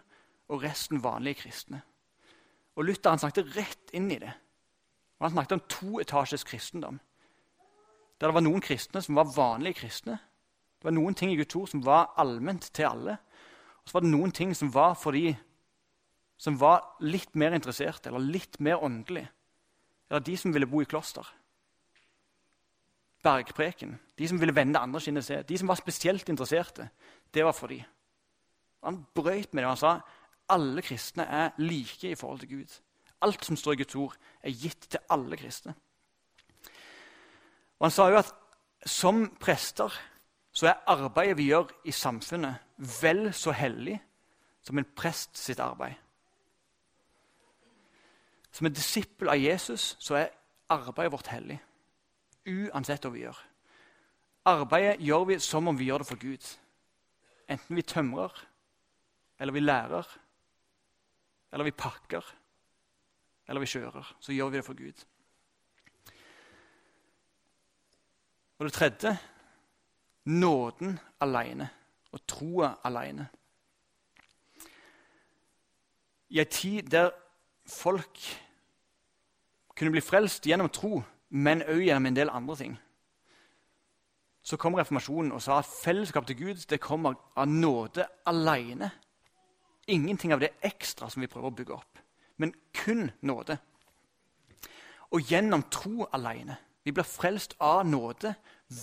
og 0.48 0.62
resten 0.62 1.02
vanlige 1.04 1.42
kristne. 1.42 1.82
Og 2.78 2.86
Luther 2.86 3.10
han 3.10 3.20
snakket 3.20 3.50
rett 3.56 3.92
inn 3.96 4.06
i 4.14 4.20
det. 4.22 4.30
Og 5.18 5.26
Han 5.26 5.34
snakket 5.34 5.56
om 5.56 5.64
to 5.68 6.00
etasjes 6.00 6.46
kristendom. 6.46 7.00
Der 8.20 8.30
det 8.30 8.34
var 8.34 8.42
noen 8.42 8.62
kristne 8.62 9.02
som 9.02 9.18
var 9.18 9.32
vanlige 9.34 9.80
kristne. 9.82 10.18
Det 10.78 10.86
var 10.86 10.94
noen 10.94 11.14
ting 11.14 11.32
i 11.32 11.38
Guds 11.38 11.56
ord 11.58 11.68
som 11.70 11.82
var 11.84 12.12
allment 12.16 12.70
til 12.74 12.86
alle. 12.86 13.16
Og 13.82 13.90
så 13.90 13.98
var 13.98 14.04
det 14.06 14.12
noen 14.12 14.32
ting 14.34 14.54
som 14.54 14.70
var 14.74 14.94
for 14.94 15.12
de 15.12 15.34
som 16.38 16.58
var 16.58 16.84
litt 17.02 17.34
mer 17.34 17.56
interesserte 17.56 18.10
eller 18.10 18.22
litt 18.22 18.60
mer 18.62 18.82
åndelige. 18.82 19.30
Eller 20.10 20.22
de 20.22 20.36
som 20.38 20.54
ville 20.54 20.70
bo 20.70 20.82
i 20.82 20.86
kloster. 20.86 21.26
Bergpreken. 23.26 23.98
De 24.16 24.28
som 24.28 24.38
ville 24.38 24.54
vende 24.54 24.78
andre 24.78 25.02
kinnet 25.02 25.26
seg. 25.26 25.46
De 25.46 25.58
som 25.58 25.68
var 25.68 25.80
spesielt 25.80 26.28
interesserte. 26.30 26.88
Det 27.34 27.42
var 27.44 27.52
for 27.52 27.74
de. 27.74 27.80
Han 28.86 29.02
brøyt 29.14 29.50
med 29.52 29.64
det. 29.64 29.68
Han 29.68 29.80
sa 29.80 29.96
alle 30.48 30.82
kristne 30.82 31.24
er 31.24 31.50
like 31.58 32.10
i 32.10 32.14
forhold 32.14 32.40
til 32.40 32.48
Gud. 32.48 32.78
Alt 33.22 33.44
som 33.44 33.56
står 33.56 33.72
i 33.72 33.76
Guds 33.82 33.94
ord, 33.94 34.16
er 34.42 34.50
gitt 34.50 34.90
til 34.90 35.00
alle 35.10 35.36
kristne. 35.36 35.74
Og 37.78 37.86
Han 37.86 37.90
sa 37.90 38.08
jo 38.10 38.18
at 38.18 38.34
som 38.86 39.26
prester 39.40 39.92
så 40.52 40.66
er 40.66 40.82
arbeidet 40.86 41.36
vi 41.38 41.50
gjør 41.50 41.70
i 41.84 41.92
samfunnet, 41.92 42.54
vel 43.02 43.32
så 43.34 43.52
hellig 43.54 43.98
som 44.62 44.78
en 44.78 44.86
prest 44.96 45.38
sitt 45.38 45.60
arbeid. 45.60 45.94
Som 48.50 48.66
en 48.66 48.74
disippel 48.74 49.30
av 49.30 49.38
Jesus 49.38 49.96
så 50.02 50.16
er 50.18 50.32
arbeidet 50.72 51.12
vårt 51.12 51.30
hellig. 51.30 51.58
Uansett 52.48 53.04
hva 53.04 53.12
vi 53.14 53.22
gjør. 53.22 53.38
Arbeidet 54.48 55.04
gjør 55.04 55.26
vi 55.28 55.38
som 55.44 55.68
om 55.68 55.78
vi 55.78 55.90
gjør 55.90 56.02
det 56.02 56.08
for 56.08 56.20
Gud. 56.22 56.48
Enten 57.48 57.76
vi 57.76 57.82
tømrer, 57.82 58.34
eller 59.38 59.52
vi 59.52 59.60
lærer, 59.60 60.08
eller 61.52 61.64
vi 61.64 61.70
pakker, 61.70 62.24
eller 63.48 63.60
vi 63.60 63.70
kjører. 63.70 64.16
Så 64.20 64.32
gjør 64.32 64.50
vi 64.50 64.56
det 64.56 64.64
for 64.64 64.76
Gud. 64.76 65.04
Og 68.58 68.66
det 68.66 68.72
tredje 68.74 69.18
nåden 70.24 70.98
alene 71.20 71.68
og 72.12 72.26
troa 72.26 72.74
alene. 72.84 73.28
I 76.28 76.40
ei 76.42 76.44
tid 76.44 76.90
der 76.92 77.10
folk 77.68 78.18
kunne 79.76 79.90
bli 79.94 80.00
frelst 80.00 80.44
gjennom 80.44 80.68
tro, 80.68 81.02
men 81.30 81.62
òg 81.62 81.84
gjennom 81.86 82.10
en 82.10 82.16
del 82.16 82.30
andre 82.30 82.56
ting. 82.56 82.76
Så 84.42 84.56
kom 84.56 84.74
reformasjonen 84.74 85.32
og 85.32 85.42
sa 85.42 85.58
at 85.58 85.70
fellesskap 85.84 86.26
til 86.26 86.36
Gud 86.36 86.66
det 86.70 86.80
kommer 86.80 87.14
av 87.36 87.48
nåde 87.48 88.06
alene. 88.26 88.90
Ingenting 89.88 90.34
av 90.34 90.40
det 90.40 90.52
ekstra 90.64 91.08
som 91.10 91.22
vi 91.24 91.30
prøver 91.30 91.48
å 91.48 91.56
bygge 91.56 91.76
opp, 91.76 92.00
men 92.36 92.52
kun 92.76 93.08
nåde. 93.24 93.56
Og 95.16 95.24
gjennom 95.30 95.64
tro 95.72 96.04
alene. 96.12 96.58
Vi 96.84 96.92
blir 96.92 97.08
frelst 97.08 97.54
av 97.60 97.86
nåde 97.88 98.34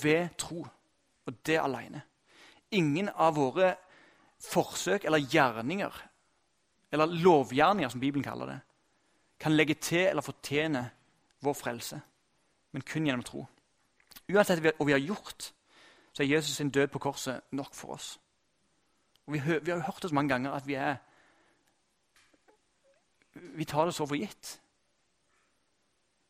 ved 0.01 0.33
tro, 0.41 0.63
og 1.25 1.37
det 1.45 1.59
alene. 1.61 2.01
Ingen 2.73 3.09
av 3.09 3.37
våre 3.37 3.75
forsøk 4.41 5.05
eller 5.05 5.21
gjerninger, 5.21 5.93
eller 6.91 7.13
lovgjerninger, 7.21 7.89
som 7.89 8.01
Bibelen 8.01 8.25
kaller 8.25 8.51
det, 8.51 8.59
kan 9.39 9.55
legge 9.55 9.77
til 9.77 10.07
eller 10.07 10.25
fortjene 10.25 10.87
vår 11.45 11.53
frelse, 11.53 11.99
men 12.73 12.85
kun 12.85 13.05
gjennom 13.05 13.25
tro. 13.25 13.45
Uansett 14.31 14.61
hva 14.63 14.73
vi 14.81 14.95
har 14.95 15.03
gjort, 15.03 15.51
så 16.13 16.23
er 16.23 16.31
Jesus 16.33 16.57
sin 16.57 16.73
død 16.73 16.87
på 16.93 17.01
korset 17.03 17.41
nok 17.51 17.73
for 17.75 17.97
oss. 17.99 18.15
Og 19.25 19.33
Vi, 19.33 19.39
vi 19.39 19.71
har 19.71 19.77
jo 19.77 19.87
hørt 19.87 20.01
det 20.01 20.09
så 20.09 20.15
mange 20.15 20.33
ganger 20.33 20.51
at 20.51 20.67
vi 20.67 20.73
er 20.73 20.95
Vi 23.57 23.65
tar 23.65 23.85
det 23.85 23.93
så 23.93 24.05
for 24.05 24.15
gitt. 24.15 24.59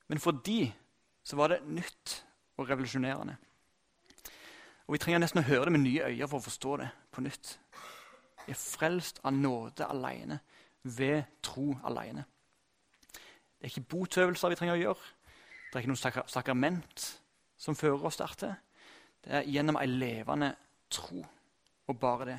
Men 0.08 0.20
for 0.20 0.32
de 0.32 0.74
så 1.24 1.36
var 1.36 1.48
det 1.48 1.66
nytt 1.68 2.26
og 2.58 2.70
revolusjonerende. 2.70 3.36
Og 4.88 4.94
Vi 4.94 4.98
trenger 4.98 5.20
nesten 5.20 5.42
å 5.42 5.48
høre 5.48 5.66
det 5.66 5.72
med 5.72 5.86
nye 5.86 6.06
øyne 6.10 6.28
for 6.30 6.38
å 6.38 6.46
forstå 6.46 6.78
det 6.82 6.90
på 7.12 7.22
nytt. 7.26 7.60
Vi 8.46 8.54
er 8.54 8.62
frelst 8.62 9.20
av 9.26 9.34
nåde 9.34 9.88
alene, 9.90 10.40
ved 10.84 11.24
tro 11.42 11.72
alene. 11.84 12.26
Det 13.12 13.66
er 13.66 13.72
ikke 13.72 13.90
botøvelser 13.96 14.52
vi 14.54 14.58
trenger 14.60 14.76
å 14.76 14.82
gjøre. 14.84 15.14
Det 15.72 15.80
er 15.80 15.86
ikke 15.86 15.94
noe 15.96 16.28
sakrament 16.30 17.06
som 17.58 17.78
fører 17.78 18.06
oss 18.06 18.20
dertil. 18.22 18.54
Det 19.26 19.34
er 19.40 19.50
gjennom 19.50 19.80
ei 19.82 19.88
levende 19.90 20.52
tro, 20.94 21.24
og 21.88 21.98
bare 22.00 22.28
det. 22.30 22.38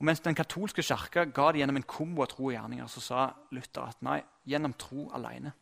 Og 0.00 0.06
Mens 0.08 0.20
den 0.24 0.34
katolske 0.34 0.82
kirka 0.82 1.26
ga 1.28 1.50
det 1.52 1.60
gjennom 1.60 1.76
en 1.76 1.84
kombo 1.84 2.22
av 2.24 2.30
tro 2.32 2.46
og 2.48 2.54
gjerninger, 2.54 2.86
så 2.88 3.00
sa 3.04 3.24
Luther 3.52 3.82
at 3.84 3.98
nei, 4.02 4.22
gjennom 4.48 4.72
tro 4.80 5.10
alene. 5.12 5.52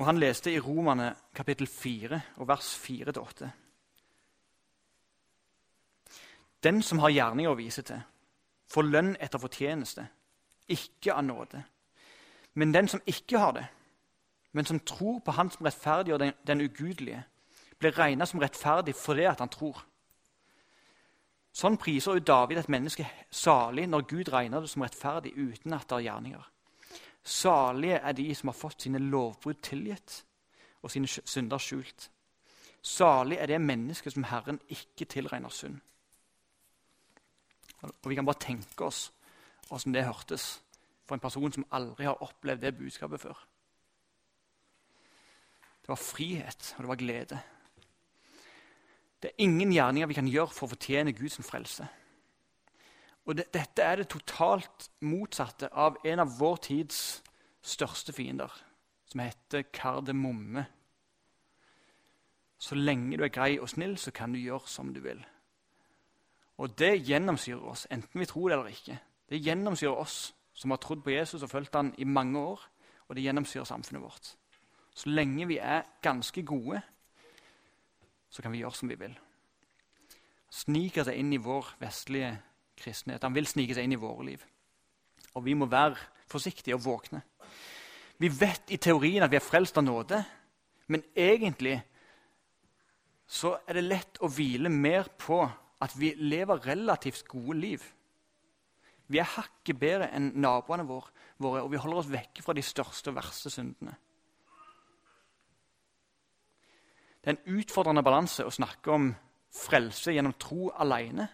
Og 0.00 0.06
Han 0.06 0.18
leste 0.18 0.52
i 0.52 0.60
Romane 0.60 1.12
kapittel 1.36 1.68
4 1.68 2.20
og 2.36 2.48
vers 2.48 2.70
4-8. 2.80 3.50
Den 6.64 6.80
som 6.82 6.98
har 7.04 7.12
gjerninger 7.12 7.52
å 7.52 7.58
vise 7.58 7.84
til, 7.84 8.00
får 8.72 8.88
lønn 8.88 9.12
etter 9.20 9.42
fortjeneste, 9.42 10.06
ikke 10.68 11.12
av 11.12 11.24
nåde. 11.24 11.62
Men 12.54 12.72
den 12.72 12.88
som 12.88 13.04
ikke 13.06 13.38
har 13.38 13.52
det, 13.58 13.66
men 14.52 14.64
som 14.64 14.80
tror 14.80 15.20
på 15.20 15.30
Han 15.36 15.50
som 15.50 15.66
rettferdiggjør 15.66 16.18
den, 16.18 16.32
den 16.46 16.60
ugudelige, 16.60 17.22
blir 17.78 17.98
regna 17.98 18.26
som 18.26 18.40
rettferdig 18.40 18.94
fordi 18.94 19.28
at 19.28 19.38
han 19.38 19.48
tror. 19.48 19.84
Sånn 21.52 21.78
priser 21.80 22.14
jo 22.14 22.22
David 22.22 22.60
et 22.60 22.70
menneske 22.70 23.06
salig 23.34 23.88
når 23.88 24.06
Gud 24.08 24.30
regner 24.32 24.62
det 24.62 24.70
som 24.70 24.84
rettferdig 24.84 25.32
uten 25.34 25.74
at 25.74 25.88
det 25.90 25.98
er 25.98 26.06
gjerninger. 26.06 26.46
Salige 27.24 27.98
er 27.98 28.16
de 28.16 28.28
som 28.34 28.48
har 28.48 28.56
fått 28.56 28.86
sine 28.86 29.02
lovbrudd 29.02 29.60
tilgitt 29.62 30.22
og 30.80 30.92
sine 30.92 31.10
synder 31.10 31.60
skjult. 31.60 32.08
Salig 32.82 33.36
er 33.36 33.50
det 33.50 33.60
mennesket 33.60 34.14
som 34.14 34.24
Herren 34.24 34.60
ikke 34.72 35.04
tilregner 35.04 35.52
synd. 35.52 35.80
Og 37.82 38.08
Vi 38.08 38.14
kan 38.14 38.26
bare 38.26 38.40
tenke 38.40 38.84
oss 38.84 39.10
hvordan 39.68 39.94
det 39.94 40.04
hørtes 40.04 40.60
for 41.06 41.14
en 41.14 41.20
person 41.20 41.52
som 41.52 41.66
aldri 41.72 42.04
har 42.04 42.22
opplevd 42.22 42.62
det 42.62 42.76
budskapet 42.78 43.20
før. 43.20 43.46
Det 45.80 45.88
var 45.88 45.96
frihet, 45.96 46.74
og 46.76 46.82
det 46.82 46.88
var 46.88 46.96
glede. 46.96 47.38
Det 49.22 49.30
er 49.30 49.44
ingen 49.44 49.72
gjerninger 49.72 50.08
vi 50.08 50.16
kan 50.16 50.28
gjøre 50.28 50.54
for 50.54 50.66
å 50.66 50.72
fortjene 50.74 51.12
Guds 51.12 51.40
frelse. 51.44 51.86
Og 53.28 53.36
det, 53.36 53.50
Dette 53.54 53.84
er 53.84 54.00
det 54.00 54.08
totalt 54.08 54.88
motsatte 55.04 55.68
av 55.72 55.98
en 56.04 56.22
av 56.24 56.38
vår 56.38 56.56
tids 56.70 57.20
største 57.62 58.14
fiender, 58.16 58.50
som 59.04 59.20
heter 59.20 59.66
kardemomme. 59.72 60.64
Så 62.60 62.76
lenge 62.76 63.16
du 63.16 63.24
er 63.24 63.32
grei 63.32 63.58
og 63.60 63.68
snill, 63.72 63.96
så 63.98 64.12
kan 64.12 64.32
du 64.32 64.40
gjøre 64.40 64.68
som 64.68 64.94
du 64.94 65.00
vil. 65.04 65.20
Og 66.60 66.72
det 66.78 66.98
gjennomsyrer 67.08 67.62
oss, 67.72 67.86
enten 67.90 68.20
vi 68.20 68.28
tror 68.28 68.48
det 68.48 68.58
eller 68.58 68.72
ikke. 68.72 68.98
Det 69.30 69.40
gjennomsyrer 69.40 69.96
oss 69.96 70.34
som 70.52 70.72
har 70.72 70.80
trodd 70.82 71.04
på 71.04 71.12
Jesus 71.14 71.42
og 71.42 71.50
fulgt 71.52 71.76
han 71.76 71.94
i 71.98 72.04
mange 72.04 72.40
år, 72.40 72.60
og 73.08 73.16
det 73.16 73.24
gjennomsyrer 73.24 73.68
samfunnet 73.68 74.02
vårt. 74.02 74.34
Så 74.94 75.08
lenge 75.08 75.46
vi 75.48 75.56
er 75.56 75.86
ganske 76.02 76.42
gode, 76.44 76.82
så 78.30 78.42
kan 78.42 78.54
vi 78.54 78.62
gjøre 78.62 78.78
som 78.78 78.90
vi 78.90 78.98
vil. 79.00 79.16
Sniker 80.50 81.06
seg 81.06 81.18
inn 81.18 81.34
i 81.34 81.42
vår 81.42 81.74
vestlige 81.80 82.32
kristenhet. 82.78 83.22
Han 83.26 83.36
vil 83.36 83.48
snike 83.48 83.76
seg 83.76 83.86
inn 83.86 83.94
i 83.94 84.00
våre 84.00 84.26
liv. 84.32 84.44
Og 85.34 85.44
vi 85.46 85.54
må 85.54 85.68
være 85.70 85.98
forsiktige 86.30 86.78
og 86.78 86.84
våkne. 86.84 87.22
Vi 88.20 88.28
vet 88.28 88.70
i 88.74 88.78
teorien 88.82 89.24
at 89.24 89.32
vi 89.32 89.38
er 89.38 89.44
frelst 89.44 89.78
av 89.80 89.86
nåde, 89.86 90.18
men 90.90 91.04
egentlig 91.16 91.78
så 93.30 93.54
er 93.64 93.78
det 93.78 93.86
lett 93.86 94.20
å 94.20 94.28
hvile 94.30 94.70
mer 94.72 95.08
på 95.18 95.38
at 95.80 95.94
vi 95.96 96.12
lever 96.18 96.66
relativt 96.66 97.28
gode 97.30 97.56
liv. 97.56 97.84
Vi 99.10 99.18
er 99.22 99.32
hakket 99.38 99.78
bedre 99.78 100.10
enn 100.14 100.32
naboene 100.42 100.84
våre, 100.86 101.10
og 101.40 101.70
vi 101.72 101.80
holder 101.80 102.02
oss 102.02 102.10
vekke 102.10 102.44
fra 102.44 102.54
de 102.54 102.64
største 102.66 103.10
og 103.10 103.16
verste 103.16 103.50
syndene. 103.50 103.96
Det 107.20 107.30
er 107.30 107.36
en 107.36 107.58
utfordrende 107.58 108.02
balanse 108.02 108.46
å 108.46 108.52
snakke 108.52 108.92
om 108.92 109.10
frelse 109.52 110.12
gjennom 110.14 110.36
tro 110.40 110.70
alene 110.70 111.28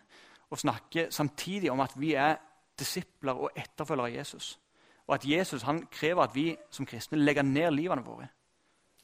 og 0.51 0.59
snakke 0.59 1.09
samtidig 1.11 1.71
om 1.71 1.81
at 1.81 1.95
vi 1.99 2.15
er 2.15 2.39
disipler 2.79 3.39
og 3.39 3.51
etterfølgere 3.57 4.11
av 4.11 4.15
Jesus. 4.15 4.59
Og 5.07 5.15
at 5.15 5.25
Jesus 5.25 5.63
han 5.63 5.85
krever 5.87 6.23
at 6.23 6.35
vi 6.35 6.57
som 6.71 6.87
kristne 6.87 7.19
legger 7.19 7.47
ned 7.47 7.71
livene 7.71 8.05
våre 8.05 8.29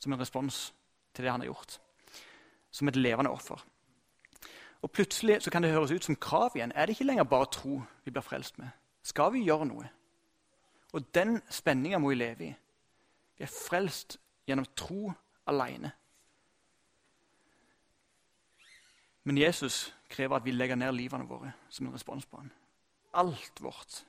som 0.02 0.12
en 0.12 0.20
respons 0.20 0.72
til 1.14 1.24
det 1.24 1.30
han 1.30 1.40
har 1.40 1.52
gjort. 1.52 1.78
Som 2.70 2.88
et 2.88 2.96
levende 2.96 3.30
offer. 3.30 3.60
Og 4.82 4.90
Plutselig 4.90 5.42
så 5.42 5.50
kan 5.50 5.62
det 5.62 5.70
høres 5.70 5.92
ut 5.92 6.04
som 6.04 6.16
krav 6.16 6.56
igjen. 6.56 6.72
Er 6.74 6.86
det 6.86 6.96
ikke 6.96 7.06
lenger 7.06 7.24
bare 7.24 7.46
tro 7.46 7.82
vi 8.04 8.10
blir 8.10 8.24
frelst 8.24 8.58
med? 8.58 8.68
Skal 9.02 9.32
vi 9.32 9.44
gjøre 9.46 9.68
noe? 9.70 9.86
Og 10.92 11.06
den 11.14 11.38
spenninga 11.50 11.98
må 11.98 12.10
vi 12.10 12.18
leve 12.18 12.44
i. 12.48 12.54
Vi 13.38 13.44
er 13.46 13.52
frelst 13.68 14.18
gjennom 14.46 14.66
tro 14.76 15.12
alene. 15.46 15.92
Men 19.24 19.38
Jesus 19.38 19.94
krever 20.10 20.36
at 20.36 20.44
vi 20.44 20.54
legger 20.54 20.76
ned 20.76 20.92
livene 20.96 21.26
våre 21.28 21.52
som 21.70 21.86
en 21.86 21.94
respons 21.94 22.26
på 22.26 22.40
ham. 22.40 22.50
Alt 23.14 23.62
vårt. 23.62 24.02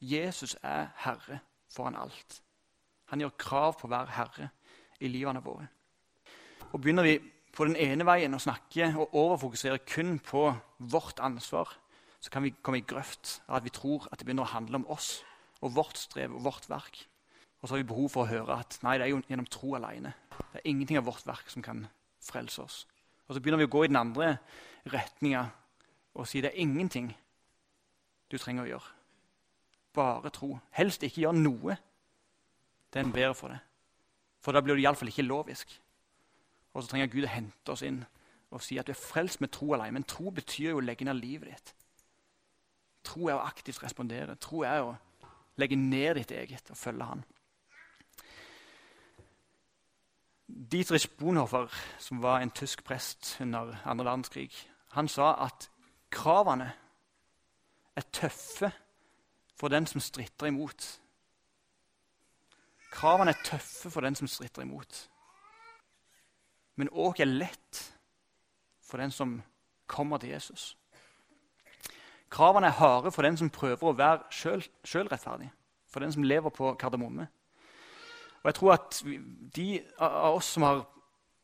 Jesus 0.00 0.56
er 0.62 0.90
herre 1.04 1.40
foran 1.72 1.96
alt. 1.96 2.42
Han 3.10 3.20
gjør 3.20 3.36
krav 3.40 3.76
på 3.80 3.88
å 3.88 3.92
være 3.92 4.16
herre 4.16 4.48
i 5.00 5.08
livene 5.08 5.42
våre. 5.44 5.66
Og 6.72 6.80
Begynner 6.80 7.06
vi 7.06 7.18
på 7.56 7.66
den 7.66 7.76
ene 7.76 8.06
veien 8.06 8.36
å 8.36 8.42
snakke 8.42 8.92
og 8.94 9.14
overfokusere 9.16 9.82
kun 9.88 10.18
på 10.22 10.44
vårt 10.78 11.20
ansvar, 11.24 11.72
så 12.20 12.30
kan 12.30 12.44
vi 12.44 12.52
komme 12.62 12.82
i 12.82 12.86
grøft 12.86 13.40
av 13.48 13.58
at 13.58 13.64
vi 13.64 13.72
tror 13.74 14.06
at 14.10 14.20
det 14.20 14.28
begynner 14.28 14.46
å 14.46 14.54
handle 14.54 14.82
om 14.82 14.86
oss 14.92 15.22
og 15.64 15.74
vårt 15.76 15.98
strev 15.98 16.36
og 16.36 16.44
vårt 16.44 16.68
verk. 16.70 17.00
Og 17.60 17.68
så 17.68 17.74
har 17.74 17.82
vi 17.82 17.88
behov 17.90 18.12
for 18.12 18.24
å 18.24 18.30
høre 18.30 18.60
at 18.60 18.78
nei, 18.84 18.96
det 18.98 19.06
er 19.06 19.12
jo 19.12 19.22
gjennom 19.28 19.48
tro 19.50 19.74
alene. 19.76 20.14
Det 20.52 20.60
er 20.60 20.70
ingenting 20.70 21.00
av 21.00 21.08
vårt 21.08 21.26
verk 21.28 21.50
som 21.52 21.64
kan 21.64 21.86
frelse 22.24 22.62
oss. 22.62 22.78
Og 23.30 23.36
så 23.36 23.40
begynner 23.40 23.60
vi 23.62 23.68
å 23.68 23.70
gå 23.70 23.84
i 23.86 23.88
den 23.92 24.00
andre 24.00 24.32
retninga 24.90 25.44
og 26.18 26.26
si 26.26 26.40
det 26.42 26.50
er 26.50 26.64
ingenting 26.64 27.12
du 28.26 28.34
trenger 28.38 28.64
å 28.64 28.70
gjøre. 28.72 28.96
Bare 29.94 30.32
tro. 30.34 30.56
Helst 30.74 31.04
ikke 31.06 31.22
gjøre 31.22 31.38
noe. 31.38 31.76
Det 32.90 32.98
er 32.98 33.06
en 33.06 33.14
bedre 33.14 33.36
for 33.38 33.54
det. 33.54 33.60
For 34.42 34.50
da 34.50 34.62
blir 34.64 34.74
det 34.74 34.82
iallfall 34.82 35.12
ikke 35.12 35.28
lovisk. 35.28 35.70
Og 36.74 36.82
så 36.82 36.90
trenger 36.90 37.12
Gud 37.12 37.28
å 37.28 37.30
hente 37.30 37.74
oss 37.74 37.86
inn 37.86 38.02
og 38.50 38.64
si 38.66 38.80
at 38.82 38.88
du 38.88 38.90
er 38.90 38.98
frelst 38.98 39.38
med 39.38 39.52
tro 39.54 39.76
alene. 39.76 40.00
Men 40.00 40.08
tro 40.10 40.32
betyr 40.34 40.72
jo 40.72 40.80
å 40.80 40.82
legge 40.82 41.06
ned 41.06 41.22
livet 41.22 41.52
ditt. 41.52 41.74
Tro 43.06 43.28
er 43.28 43.38
å 43.38 43.46
aktivt 43.46 43.78
respondere. 43.84 44.34
Tro 44.42 44.64
er 44.66 44.82
å 44.82 44.96
legge 45.62 45.78
ned 45.78 46.18
ditt 46.18 46.34
eget 46.34 46.74
og 46.74 46.78
følge 46.82 47.06
Han. 47.12 47.22
Dietrich 50.72 51.08
Bonhoeffer, 51.18 51.68
som 51.98 52.22
var 52.22 52.40
en 52.40 52.50
tysk 52.50 52.84
prest 52.84 53.36
under 53.40 53.76
andre 53.84 54.04
verdenskrig, 54.04 54.50
han 54.90 55.08
sa 55.08 55.34
at 55.44 55.70
kravene 56.10 56.72
er 57.96 58.06
tøffe 58.12 58.72
for 59.56 59.68
den 59.68 59.86
som 59.86 60.00
stritter 60.00 60.46
imot. 60.46 61.00
Kravene 62.90 63.30
er 63.30 63.44
tøffe 63.44 63.90
for 63.90 64.00
den 64.00 64.14
som 64.14 64.28
stritter 64.28 64.62
imot. 64.62 65.10
Men 66.76 66.90
òg 66.90 67.20
er 67.20 67.30
lett 67.30 67.82
for 68.82 68.98
den 68.98 69.10
som 69.10 69.42
kommer 69.86 70.18
til 70.18 70.32
Jesus. 70.34 70.76
Kravene 72.30 72.66
er 72.66 72.78
harde 72.78 73.12
for 73.12 73.22
den 73.26 73.36
som 73.36 73.50
prøver 73.50 73.90
å 73.90 73.96
være 73.98 74.30
sjølrettferdig, 74.86 75.50
for 75.90 76.00
den 76.00 76.12
som 76.12 76.22
lever 76.22 76.50
på 76.54 76.74
kardemomme. 76.78 77.26
Og 78.40 78.48
jeg 78.48 78.56
tror 78.56 78.72
at 78.74 79.00
de 79.56 79.68
av 80.00 80.36
oss 80.38 80.54
som 80.54 80.64
har 80.64 80.84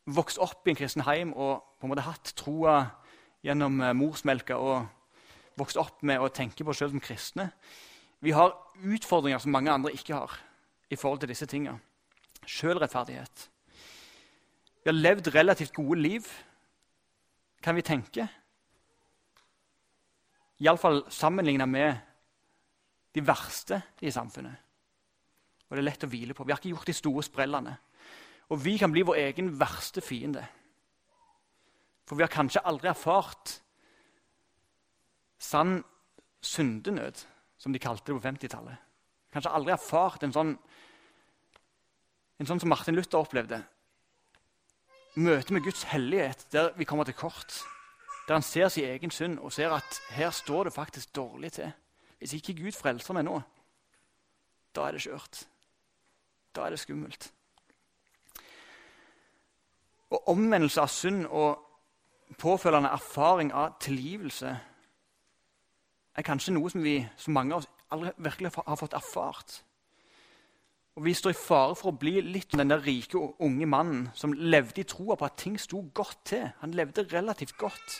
vokst 0.07 0.39
opp 0.41 0.67
i 0.67 0.73
en 0.73 0.79
kristen 0.79 1.05
heim 1.05 1.35
og 1.35 1.65
på 1.77 1.87
en 1.87 1.93
måte 1.93 2.07
hatt 2.07 2.33
troa 2.39 2.79
gjennom 3.45 3.81
eh, 3.83 3.97
morsmelka 3.97 4.57
og 4.57 4.87
vokst 5.61 5.79
opp 5.81 6.03
med 6.07 6.21
å 6.21 6.31
tenke 6.33 6.65
på 6.65 6.73
oss 6.73 6.81
sjøl 6.81 6.93
som 6.93 7.03
kristne, 7.03 7.51
vi 8.25 8.33
har 8.37 8.55
utfordringer 8.81 9.41
som 9.43 9.53
mange 9.53 9.73
andre 9.73 9.93
ikke 9.93 10.17
har 10.17 10.33
i 10.91 10.97
forhold 10.97 11.23
til 11.23 11.33
disse 11.33 11.49
tinga. 11.51 11.77
Sjølrettferdighet. 12.47 13.47
Vi 14.85 14.91
har 14.91 14.97
levd 14.97 15.33
relativt 15.35 15.75
gode 15.75 15.99
liv, 16.01 16.29
kan 17.63 17.77
vi 17.77 17.85
tenke. 17.85 18.29
Iallfall 20.63 21.03
sammenligna 21.13 21.67
med 21.67 21.97
de 23.17 23.25
verste 23.27 23.81
i 24.01 24.13
samfunnet. 24.15 24.66
Og 25.67 25.75
det 25.75 25.83
er 25.83 25.89
lett 25.89 26.07
å 26.07 26.11
hvile 26.11 26.35
på. 26.37 26.47
Vi 26.47 26.55
har 26.55 26.61
ikke 26.61 26.75
gjort 26.75 26.91
de 26.91 26.95
store 26.95 27.25
sprellene. 27.27 27.75
Og 28.55 28.61
vi 28.63 28.77
kan 28.79 28.93
bli 28.95 29.03
vår 29.07 29.19
egen 29.25 29.51
verste 29.59 30.03
fiende. 30.05 30.45
For 32.07 32.19
vi 32.19 32.23
har 32.23 32.31
kanskje 32.31 32.63
aldri 32.63 32.91
erfart 32.93 33.57
sann 35.43 35.81
syndenød, 36.47 37.25
som 37.59 37.73
de 37.75 37.83
kalte 37.83 38.13
det 38.13 38.19
på 38.19 38.23
50-tallet. 38.29 38.83
Kanskje 39.35 39.53
aldri 39.53 39.75
erfart 39.75 40.23
en 40.23 40.35
sånn, 40.35 40.53
en 42.39 42.49
sånn 42.49 42.63
som 42.63 42.71
Martin 42.71 42.97
Luther 42.97 43.19
opplevde. 43.19 43.59
Møte 45.17 45.57
med 45.57 45.65
Guds 45.65 45.83
hellighet 45.91 46.47
der 46.53 46.71
vi 46.77 46.87
kommer 46.89 47.09
til 47.09 47.17
kort. 47.19 47.59
Der 48.29 48.37
han 48.39 48.47
ser 48.47 48.69
sin 48.73 48.87
egen 48.87 49.11
synd 49.11 49.41
og 49.41 49.53
ser 49.55 49.75
at 49.75 50.01
her 50.15 50.31
står 50.35 50.69
det 50.69 50.77
faktisk 50.77 51.13
dårlig 51.17 51.53
til. 51.59 51.75
Hvis 52.19 52.37
ikke 52.39 52.57
Gud 52.63 52.77
frelser 52.77 53.17
meg 53.17 53.27
nå, 53.27 53.41
da 54.77 54.87
er 54.87 54.97
det 54.97 55.05
skjørt. 55.05 55.45
Da 56.57 56.67
er 56.67 56.75
det 56.75 56.81
skummelt. 56.81 57.31
Og 60.11 60.29
omvendelse 60.29 60.81
av 60.81 60.91
synd 60.93 61.27
og 61.27 61.63
påfølgende 62.39 62.93
erfaring 62.95 63.53
av 63.55 63.77
tilgivelse 63.83 64.57
er 66.17 66.27
kanskje 66.27 66.55
noe 66.57 66.71
som, 66.73 66.83
vi, 66.83 67.01
som 67.21 67.37
mange 67.37 67.55
av 67.55 67.63
oss 67.63 67.71
aldri 67.93 68.13
virkelig 68.25 68.53
har 68.57 68.79
fått 68.81 68.97
erfart. 68.97 69.61
Og 70.97 71.05
Vi 71.05 71.13
står 71.15 71.35
i 71.35 71.37
fare 71.37 71.75
for 71.77 71.93
å 71.93 71.99
bli 72.01 72.23
litt 72.25 72.55
den 72.57 72.73
der 72.73 72.81
rike 72.81 73.21
unge 73.21 73.67
mannen 73.69 74.07
som 74.17 74.33
levde 74.33 74.81
i 74.81 74.89
troa 74.89 75.17
på 75.17 75.27
at 75.27 75.37
ting 75.37 75.59
sto 75.61 75.83
godt 75.95 76.23
til. 76.33 76.47
Han 76.63 76.73
levde 76.73 77.05
relativt 77.13 77.57
godt. 77.61 77.99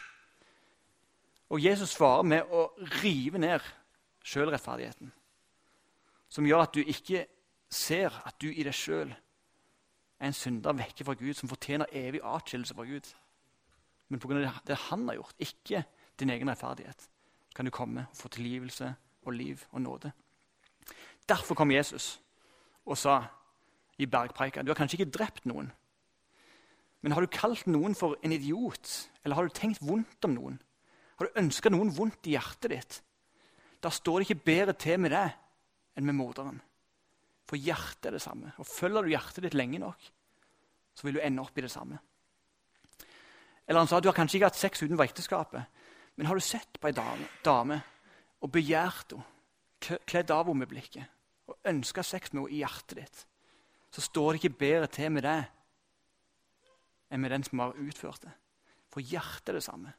Og 1.53 1.61
Jesus 1.61 1.93
svarer 1.93 2.25
med 2.25 2.49
å 2.51 2.71
rive 3.03 3.39
ned 3.39 3.61
sjølrettferdigheten. 4.25 5.13
Som 6.29 6.49
gjør 6.49 6.65
at 6.65 6.75
du 6.75 6.81
ikke 6.81 7.27
ser 7.77 8.15
at 8.27 8.39
du 8.41 8.49
i 8.51 8.65
deg 8.65 8.75
sjøl 8.75 9.13
er 9.13 10.27
en 10.29 10.37
synder 10.37 10.77
vekke 10.77 11.05
fra 11.05 11.15
Gud 11.19 11.37
som 11.37 11.51
fortjener 11.51 11.93
evig 11.93 12.23
atskillelse 12.25 12.75
fra 12.75 12.87
Gud. 12.89 13.09
Men 14.09 14.21
pga. 14.23 14.53
det 14.67 14.79
han 14.89 15.09
har 15.09 15.19
gjort, 15.19 15.35
ikke 15.39 15.85
din 16.21 16.31
egen 16.31 16.49
rettferdighet, 16.51 17.09
kan 17.55 17.65
du 17.65 17.71
komme 17.71 18.07
og 18.11 18.17
få 18.17 18.29
tilgivelse 18.29 18.95
og 19.27 19.33
liv 19.33 19.65
og 19.71 19.83
nåde. 19.83 20.13
Derfor 21.29 21.55
kom 21.55 21.71
Jesus 21.71 22.21
og 22.87 22.99
sa 22.99 23.25
i 23.99 24.07
bergpreika 24.07 24.63
du 24.63 24.71
har 24.71 24.79
kanskje 24.79 25.01
ikke 25.01 25.19
drept 25.19 25.47
noen. 25.47 25.73
Men 27.03 27.13
har 27.13 27.23
du 27.23 27.31
kalt 27.31 27.67
noen 27.67 27.95
for 27.95 28.17
en 28.23 28.33
idiot, 28.33 29.11
eller 29.25 29.37
har 29.37 29.47
du 29.47 29.55
tenkt 29.55 29.83
vondt 29.85 30.25
om 30.25 30.35
noen? 30.35 30.61
Har 31.19 31.27
du 31.27 31.41
ønska 31.41 31.71
noen 31.71 31.91
vondt 31.95 32.27
i 32.29 32.37
hjertet 32.37 32.73
ditt? 32.73 32.97
Da 33.83 33.93
står 33.93 34.21
det 34.21 34.27
ikke 34.27 34.47
bedre 34.49 34.75
til 34.77 35.01
med 35.01 35.13
deg 35.15 35.35
enn 35.97 36.07
med 36.09 36.17
morderen. 36.19 36.61
For 37.47 37.61
hjertet 37.61 38.11
er 38.11 38.17
det 38.17 38.25
samme. 38.25 38.53
Og 38.59 38.67
Følger 38.67 39.07
du 39.07 39.13
hjertet 39.13 39.45
ditt 39.47 39.57
lenge 39.57 39.81
nok, 39.83 40.09
så 40.97 41.07
vil 41.07 41.19
du 41.19 41.23
ende 41.23 41.43
opp 41.45 41.59
i 41.59 41.65
det 41.65 41.71
samme. 41.71 41.99
Eller 43.67 43.83
han 43.83 43.91
sa 43.91 44.01
du 44.01 44.09
har 44.09 44.17
kanskje 44.17 44.39
ikke 44.39 44.51
hatt 44.51 44.59
sex 44.59 44.83
utenfor 44.83 45.07
ekteskapet, 45.07 45.83
men 46.17 46.29
har 46.29 46.39
du 46.39 46.45
sett 46.45 46.79
på 46.81 46.89
ei 46.89 46.97
dame, 46.97 47.27
dame 47.45 47.81
og 48.43 48.53
begjært 48.55 49.15
henne, 49.15 49.33
kledd 50.09 50.33
av 50.33 50.49
henne 50.49 50.63
med 50.65 50.71
blikket, 50.71 51.11
og 51.47 51.59
ønska 51.69 52.03
sex 52.07 52.33
med 52.33 52.47
henne 52.47 52.57
i 52.57 52.63
hjertet 52.63 52.99
ditt, 53.03 53.23
så 53.93 54.03
står 54.03 54.33
det 54.33 54.41
ikke 54.41 54.61
bedre 54.63 54.89
til 54.93 55.13
med 55.15 55.27
deg 55.27 55.53
enn 57.13 57.23
med 57.23 57.31
den 57.31 57.45
som 57.47 57.63
har 57.63 57.77
utført 57.79 58.25
det. 58.25 58.33
For 58.91 59.05
hjertet 59.05 59.53
er 59.53 59.59
det 59.59 59.67
samme. 59.67 59.93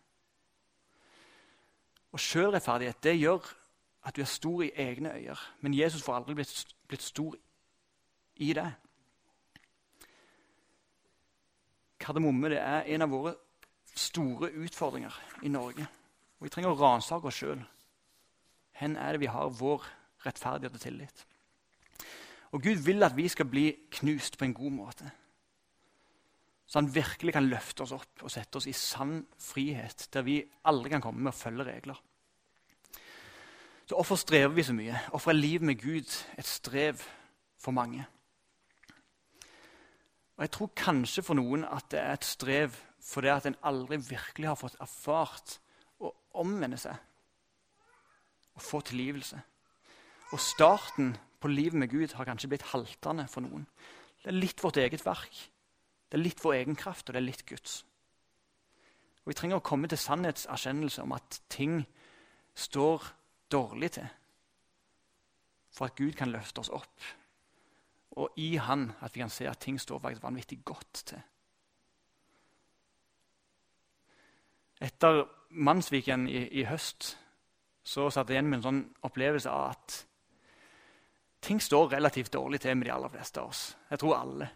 Og 2.12 2.20
Sjølrettferdighet 2.24 3.00
det 3.04 3.16
gjør 3.20 3.46
at 4.08 4.16
du 4.16 4.24
er 4.24 4.32
stor 4.32 4.64
i 4.64 4.72
egne 4.80 5.14
øyne, 5.14 5.38
men 5.62 5.76
Jesus 5.76 6.04
får 6.04 6.20
aldri 6.20 6.38
blitt, 6.40 6.76
blitt 6.88 7.04
stor 7.04 7.36
i 8.44 8.54
det. 8.54 8.68
Kardemomme 12.00 12.52
det 12.54 12.60
er 12.62 12.90
en 12.94 13.06
av 13.06 13.12
våre 13.12 13.36
store 13.98 14.52
utfordringer 14.64 15.14
i 15.44 15.52
Norge. 15.52 15.88
Og 16.38 16.46
Vi 16.46 16.54
trenger 16.54 16.74
å 16.74 16.80
ransake 16.80 17.28
oss 17.28 17.40
sjøl. 17.42 17.64
Hvor 18.78 18.98
er 19.02 19.16
det 19.16 19.22
vi 19.24 19.32
har 19.34 19.56
vår 19.58 19.86
rettferdighet 20.26 20.76
og 20.78 20.82
tillit? 20.82 21.24
Og 22.54 22.62
Gud 22.64 22.84
vil 22.86 23.04
at 23.04 23.16
vi 23.18 23.28
skal 23.28 23.50
bli 23.50 23.72
knust 24.00 24.38
på 24.38 24.46
en 24.46 24.54
god 24.56 24.72
måte. 24.72 25.10
Så 26.68 26.80
han 26.80 26.92
virkelig 26.94 27.34
kan 27.34 27.48
løfte 27.48 27.84
oss 27.84 27.96
opp 27.96 28.24
og 28.24 28.32
sette 28.32 28.60
oss 28.60 28.68
i 28.68 28.76
sann 28.76 29.22
frihet, 29.40 30.10
der 30.14 30.26
vi 30.28 30.42
aldri 30.68 30.92
kan 30.92 31.04
komme 31.04 31.24
med 31.24 31.32
å 31.34 31.38
følge 31.38 31.66
regler. 31.68 32.00
Så 33.88 33.96
Hvorfor 33.96 34.16
strever 34.16 34.48
vi 34.48 34.64
så 34.64 34.74
mye? 34.74 35.00
Hvorfor 35.10 35.32
er 35.32 35.36
livet 35.36 35.62
med 35.62 35.76
Gud 35.82 36.26
et 36.38 36.46
strev 36.46 36.94
for 37.60 37.72
mange? 37.72 38.06
Og 40.38 40.42
Jeg 40.42 40.52
tror 40.52 40.72
kanskje 40.76 41.24
for 41.24 41.34
noen 41.34 41.64
at 41.64 41.86
det 41.92 42.00
er 42.00 42.14
et 42.14 42.26
strev 42.26 42.76
fordi 43.08 43.28
at 43.28 43.46
en 43.46 43.56
aldri 43.64 43.98
virkelig 43.98 44.48
har 44.48 44.60
fått 44.60 44.76
erfart 44.84 45.60
å 46.04 46.12
omvende 46.36 46.78
seg 46.78 46.98
og 48.58 48.62
få 48.62 48.82
tilgivelse. 48.82 49.40
Og 50.32 50.40
starten 50.40 51.16
på 51.40 51.48
livet 51.48 51.80
med 51.80 51.90
Gud 51.90 52.14
har 52.14 52.26
kanskje 52.28 52.50
blitt 52.52 52.68
haltende 52.74 53.28
for 53.32 53.46
noen. 53.46 53.64
Det 54.24 54.34
er 54.34 54.42
litt 54.42 54.64
vårt 54.64 54.78
eget 54.78 55.06
verk, 55.06 55.38
det 56.12 56.20
er 56.20 56.26
litt 56.26 56.44
vår 56.44 56.54
egen 56.54 56.76
kraft, 56.76 57.08
og 57.08 57.16
det 57.16 57.22
er 57.22 57.30
litt 57.30 57.46
Guds. 57.46 57.86
Og 59.24 59.32
Vi 59.32 59.34
trenger 59.34 59.62
å 59.62 59.64
komme 59.64 59.88
til 59.88 59.98
sannhetserkjennelse 59.98 61.02
om 61.08 61.16
at 61.16 61.40
ting 61.50 61.86
står 62.56 63.08
dårlig 63.52 63.92
til, 63.98 64.08
for 65.72 65.90
at 65.90 65.96
Gud 65.96 66.16
kan 66.18 66.32
løfte 66.34 66.64
oss 66.64 66.74
opp. 66.74 67.08
Og 68.18 68.34
i 68.42 68.56
Han 68.56 68.92
at 69.02 69.16
vi 69.16 69.22
kan 69.22 69.30
se 69.30 69.48
at 69.48 69.60
ting 69.62 69.80
står 69.82 70.02
vanvittig 70.22 70.64
godt 70.66 71.04
til. 71.12 71.22
Etter 74.82 75.24
Mannsviken 75.50 76.28
i, 76.30 76.48
i 76.60 76.66
høst 76.70 77.16
så 77.88 78.10
satt 78.12 78.30
jeg 78.30 78.38
igjen 78.38 78.50
med 78.50 78.60
en 78.60 78.66
sånn 78.66 78.82
opplevelse 79.08 79.50
av 79.50 79.72
at 79.72 79.96
ting 81.42 81.62
står 81.64 81.94
relativt 81.96 82.34
dårlig 82.34 82.60
til 82.62 82.76
med 82.76 82.90
de 82.90 82.94
aller 82.94 83.14
fleste 83.14 83.42
av 83.42 83.54
oss. 83.54 83.62
Jeg 83.90 84.02
tror 84.02 84.18
alle. 84.18 84.50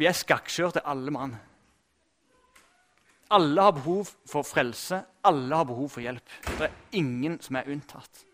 Vi 0.00 0.08
er 0.08 0.16
skakkjørte 0.16 0.86
alle 0.88 1.12
mann. 1.12 1.36
Alle 3.30 3.62
har 3.62 3.72
behov 3.72 4.08
for 4.26 4.42
frelse, 4.42 5.04
alle 5.24 5.56
har 5.56 5.64
behov 5.64 5.88
for 5.88 6.02
hjelp. 6.02 6.32
Det 6.48 6.66
er 6.66 6.98
ingen 6.98 7.38
som 7.42 7.56
er 7.60 7.68
unntatt. 7.70 8.24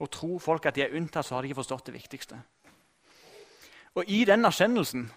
Og 0.00 0.10
tror 0.12 0.38
folk 0.40 0.66
at 0.68 0.76
de 0.76 0.84
er 0.84 0.96
unntatt, 0.96 1.26
så 1.26 1.34
har 1.34 1.42
de 1.42 1.50
ikke 1.50 1.62
forstått 1.62 1.88
det 1.88 1.94
viktigste. 1.96 2.38
Og 3.94 4.04
i 4.08 4.24
den 4.24 4.44
erkjennelsen 4.44 5.10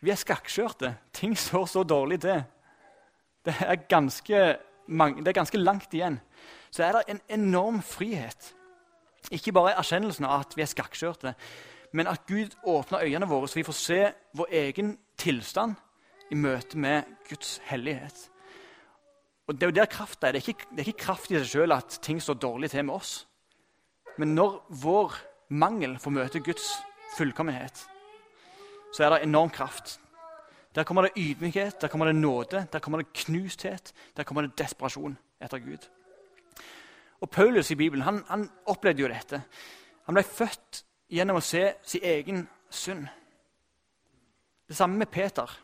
Vi 0.00 0.10
er 0.10 0.18
skakkskjørte. 0.20 0.92
Ting 1.12 1.32
står 1.34 1.64
så 1.66 1.82
dårlig 1.82 2.20
til. 2.22 2.42
Det 3.44 3.54
er, 3.60 3.74
ganske, 3.88 4.42
det 4.86 5.28
er 5.28 5.34
ganske 5.34 5.58
langt 5.58 5.94
igjen. 5.94 6.20
Så 6.70 6.84
er 6.84 6.92
det 6.92 7.02
en 7.08 7.20
enorm 7.28 7.80
frihet. 7.82 8.52
Ikke 9.30 9.52
bare 9.52 9.74
erkjennelsen 9.74 10.24
av 10.28 10.44
at 10.44 10.54
vi 10.54 10.62
er 10.62 10.70
skakkskjørte, 10.70 11.34
men 11.92 12.06
at 12.06 12.26
Gud 12.28 12.54
åpner 12.62 13.02
øynene 13.02 13.26
våre, 13.26 13.48
så 13.48 13.58
vi 13.58 13.66
får 13.66 13.78
se 13.78 13.98
vår 14.38 14.54
egen 14.60 14.94
tilstand 15.18 15.76
i 16.30 16.36
møte 16.38 16.78
med 16.78 17.08
Guds 17.28 17.58
hellighet. 17.64 18.28
Og 19.48 19.54
Det 19.54 19.62
er 19.62 19.70
jo 19.70 19.80
der 19.80 19.86
krafta 19.86 20.28
er. 20.28 20.32
Det 20.32 20.42
er, 20.42 20.48
ikke, 20.48 20.66
det 20.70 20.80
er 20.80 20.88
ikke 20.92 21.04
kraft 21.04 21.30
i 21.30 21.38
seg 21.38 21.48
sjøl 21.48 21.72
at 21.72 21.98
ting 22.02 22.20
står 22.22 22.34
dårlig 22.34 22.70
til 22.70 22.84
med 22.84 22.94
oss. 22.94 23.26
Men 24.18 24.34
når 24.34 24.58
vår 24.82 25.14
mangel 25.48 25.96
får 25.98 26.10
møte 26.10 26.42
Guds 26.44 26.66
fullkommenhet, 27.16 27.86
så 28.92 29.04
er 29.04 29.10
det 29.10 29.22
enorm 29.22 29.50
kraft. 29.50 30.00
Der 30.74 30.84
kommer 30.84 31.02
det 31.02 31.16
ydmykhet, 31.16 31.80
der 31.80 31.88
kommer 31.88 32.06
det 32.06 32.16
nåde, 32.16 32.66
der 32.72 32.78
kommer 32.78 32.98
det 32.98 33.12
knusthet, 33.12 33.92
der 34.16 34.22
kommer 34.22 34.42
det 34.42 34.58
desperasjon 34.58 35.16
etter 35.40 35.58
Gud. 35.58 35.88
Og 37.20 37.30
Paulus 37.30 37.70
i 37.70 37.74
Bibelen 37.74 38.04
han, 38.04 38.24
han 38.28 38.50
opplevde 38.66 39.02
jo 39.02 39.08
dette. 39.08 39.42
Han 40.06 40.14
ble 40.14 40.22
født 40.22 40.84
gjennom 41.10 41.40
å 41.40 41.44
se 41.44 41.72
sin 41.82 42.04
egen 42.04 42.44
synd. 42.70 43.08
Det 44.68 44.76
samme 44.76 44.98
med 44.98 45.06
Peter. 45.06 45.60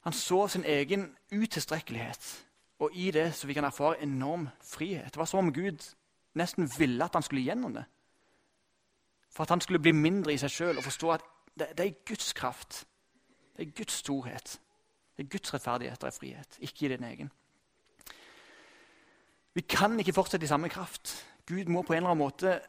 Han 0.00 0.12
så 0.12 0.48
sin 0.48 0.64
egen 0.64 1.16
utilstrekkelighet, 1.32 2.46
og 2.78 2.90
i 2.94 3.10
det 3.10 3.34
så 3.34 3.46
vi 3.46 3.54
kan 3.54 3.64
erfare 3.64 4.02
enorm 4.02 4.48
frihet. 4.62 5.04
Det 5.04 5.16
var 5.16 5.24
som 5.24 5.38
om 5.38 5.52
Gud 5.52 5.94
nesten 6.34 6.70
ville 6.78 7.04
at 7.04 7.14
han 7.14 7.22
skulle 7.22 7.42
gjennom 7.42 7.74
det. 7.74 7.84
For 9.30 9.42
at 9.42 9.48
han 9.48 9.60
skulle 9.60 9.78
bli 9.78 9.92
mindre 9.92 10.32
i 10.32 10.38
seg 10.38 10.50
sjøl 10.50 10.78
og 10.78 10.84
forstå 10.84 11.10
at 11.10 11.24
det, 11.58 11.68
det, 11.78 11.86
er 11.86 12.04
Guds 12.08 12.32
kraft. 12.32 12.86
Det 13.56 13.66
er 13.66 13.72
Guds 13.72 13.92
storhet. 13.92 14.60
Det 15.16 15.24
er 15.24 15.28
Guds 15.28 15.54
rettferdighet 15.54 16.04
og 16.04 16.12
frihet, 16.12 16.58
ikke 16.60 16.86
i 16.86 16.88
din 16.88 17.04
egen. 17.04 17.30
Vi 19.54 19.60
kan 19.60 19.98
ikke 19.98 20.12
fortsette 20.12 20.44
i 20.44 20.48
samme 20.48 20.68
kraft. 20.68 21.26
Gud 21.46 21.64
må 21.64 21.82
på 21.82 21.92
en 21.92 21.96
eller 21.96 22.10
annen 22.10 22.24
måte 22.24 22.60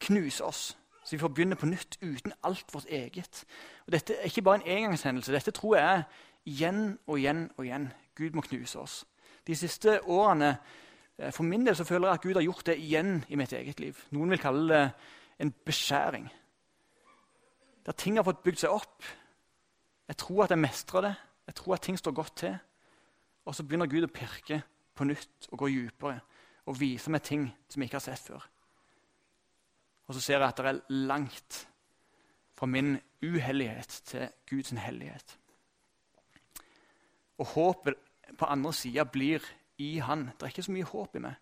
knuse 0.00 0.44
oss, 0.44 0.76
så 1.06 1.14
vi 1.14 1.18
får 1.22 1.28
begynne 1.28 1.54
på 1.54 1.68
nytt 1.70 1.98
uten 2.02 2.32
alt 2.42 2.72
vårt 2.74 2.88
eget. 2.90 3.44
Og 3.86 3.92
Dette 3.92 4.14
er 4.14 4.26
ikke 4.26 4.42
bare 4.42 4.58
en 4.58 4.78
engangshendelse. 4.78 5.32
Dette 5.32 5.50
tror 5.54 5.76
jeg 5.76 5.98
er 5.98 6.02
igjen 6.50 6.98
og 7.06 7.20
igjen 7.20 7.44
og 7.56 7.64
igjen. 7.64 7.92
Gud 8.18 8.34
må 8.34 8.42
knuse 8.42 8.80
oss. 8.80 8.96
De 9.46 9.54
siste 9.54 10.00
årene 10.02 10.56
eh, 11.18 11.30
for 11.30 11.46
min 11.46 11.66
del 11.66 11.76
så 11.78 11.86
føler 11.86 12.08
jeg 12.08 12.18
at 12.18 12.24
Gud 12.24 12.34
har 12.34 12.42
gjort 12.42 12.66
det 12.66 12.78
igjen 12.82 13.20
i 13.28 13.38
mitt 13.38 13.54
eget 13.54 13.80
liv. 13.80 14.00
Noen 14.10 14.34
vil 14.34 14.42
kalle 14.42 14.66
det 14.74 14.82
en 15.38 15.54
beskjæring. 15.64 16.26
Der 17.86 17.92
ting 17.92 18.18
har 18.18 18.26
fått 18.26 18.42
bygd 18.42 18.64
seg 18.64 18.74
opp. 18.74 19.06
Jeg 20.08 20.16
tror 20.16 20.44
at 20.44 20.50
jeg 20.50 20.58
mestrer 20.58 21.06
det. 21.06 21.14
Jeg 21.46 21.54
tror 21.54 21.74
at 21.74 21.86
ting 21.86 21.98
står 21.98 22.18
godt 22.18 22.36
til. 22.36 22.58
Og 23.46 23.54
så 23.54 23.62
begynner 23.62 23.86
Gud 23.86 24.08
å 24.08 24.10
pirke 24.10 24.62
på 24.96 25.06
nytt 25.06 25.52
og 25.52 25.58
gå 25.62 25.70
dypere 25.70 26.18
og 26.66 26.80
vise 26.80 27.10
meg 27.14 27.22
ting 27.22 27.46
som 27.70 27.82
jeg 27.82 27.92
ikke 27.92 28.00
har 28.00 28.08
sett 28.08 28.26
før. 28.26 28.42
Og 30.06 30.14
så 30.14 30.20
ser 30.20 30.38
jeg 30.38 30.48
at 30.48 30.58
det 30.58 30.66
er 30.66 30.80
langt 30.88 31.68
fra 32.56 32.66
min 32.66 32.98
uhellighet 33.22 34.00
til 34.04 34.28
Guds 34.50 34.70
hellighet. 34.70 35.38
Og 37.38 37.46
håpet 37.46 37.94
på 38.38 38.44
andre 38.44 38.72
sida 38.72 39.04
blir 39.04 39.44
i 39.78 39.98
Han. 39.98 40.26
Det 40.26 40.42
er 40.42 40.46
ikke 40.46 40.62
så 40.62 40.72
mye 40.72 40.84
håp 40.84 41.16
i 41.16 41.18
meg. 41.18 41.34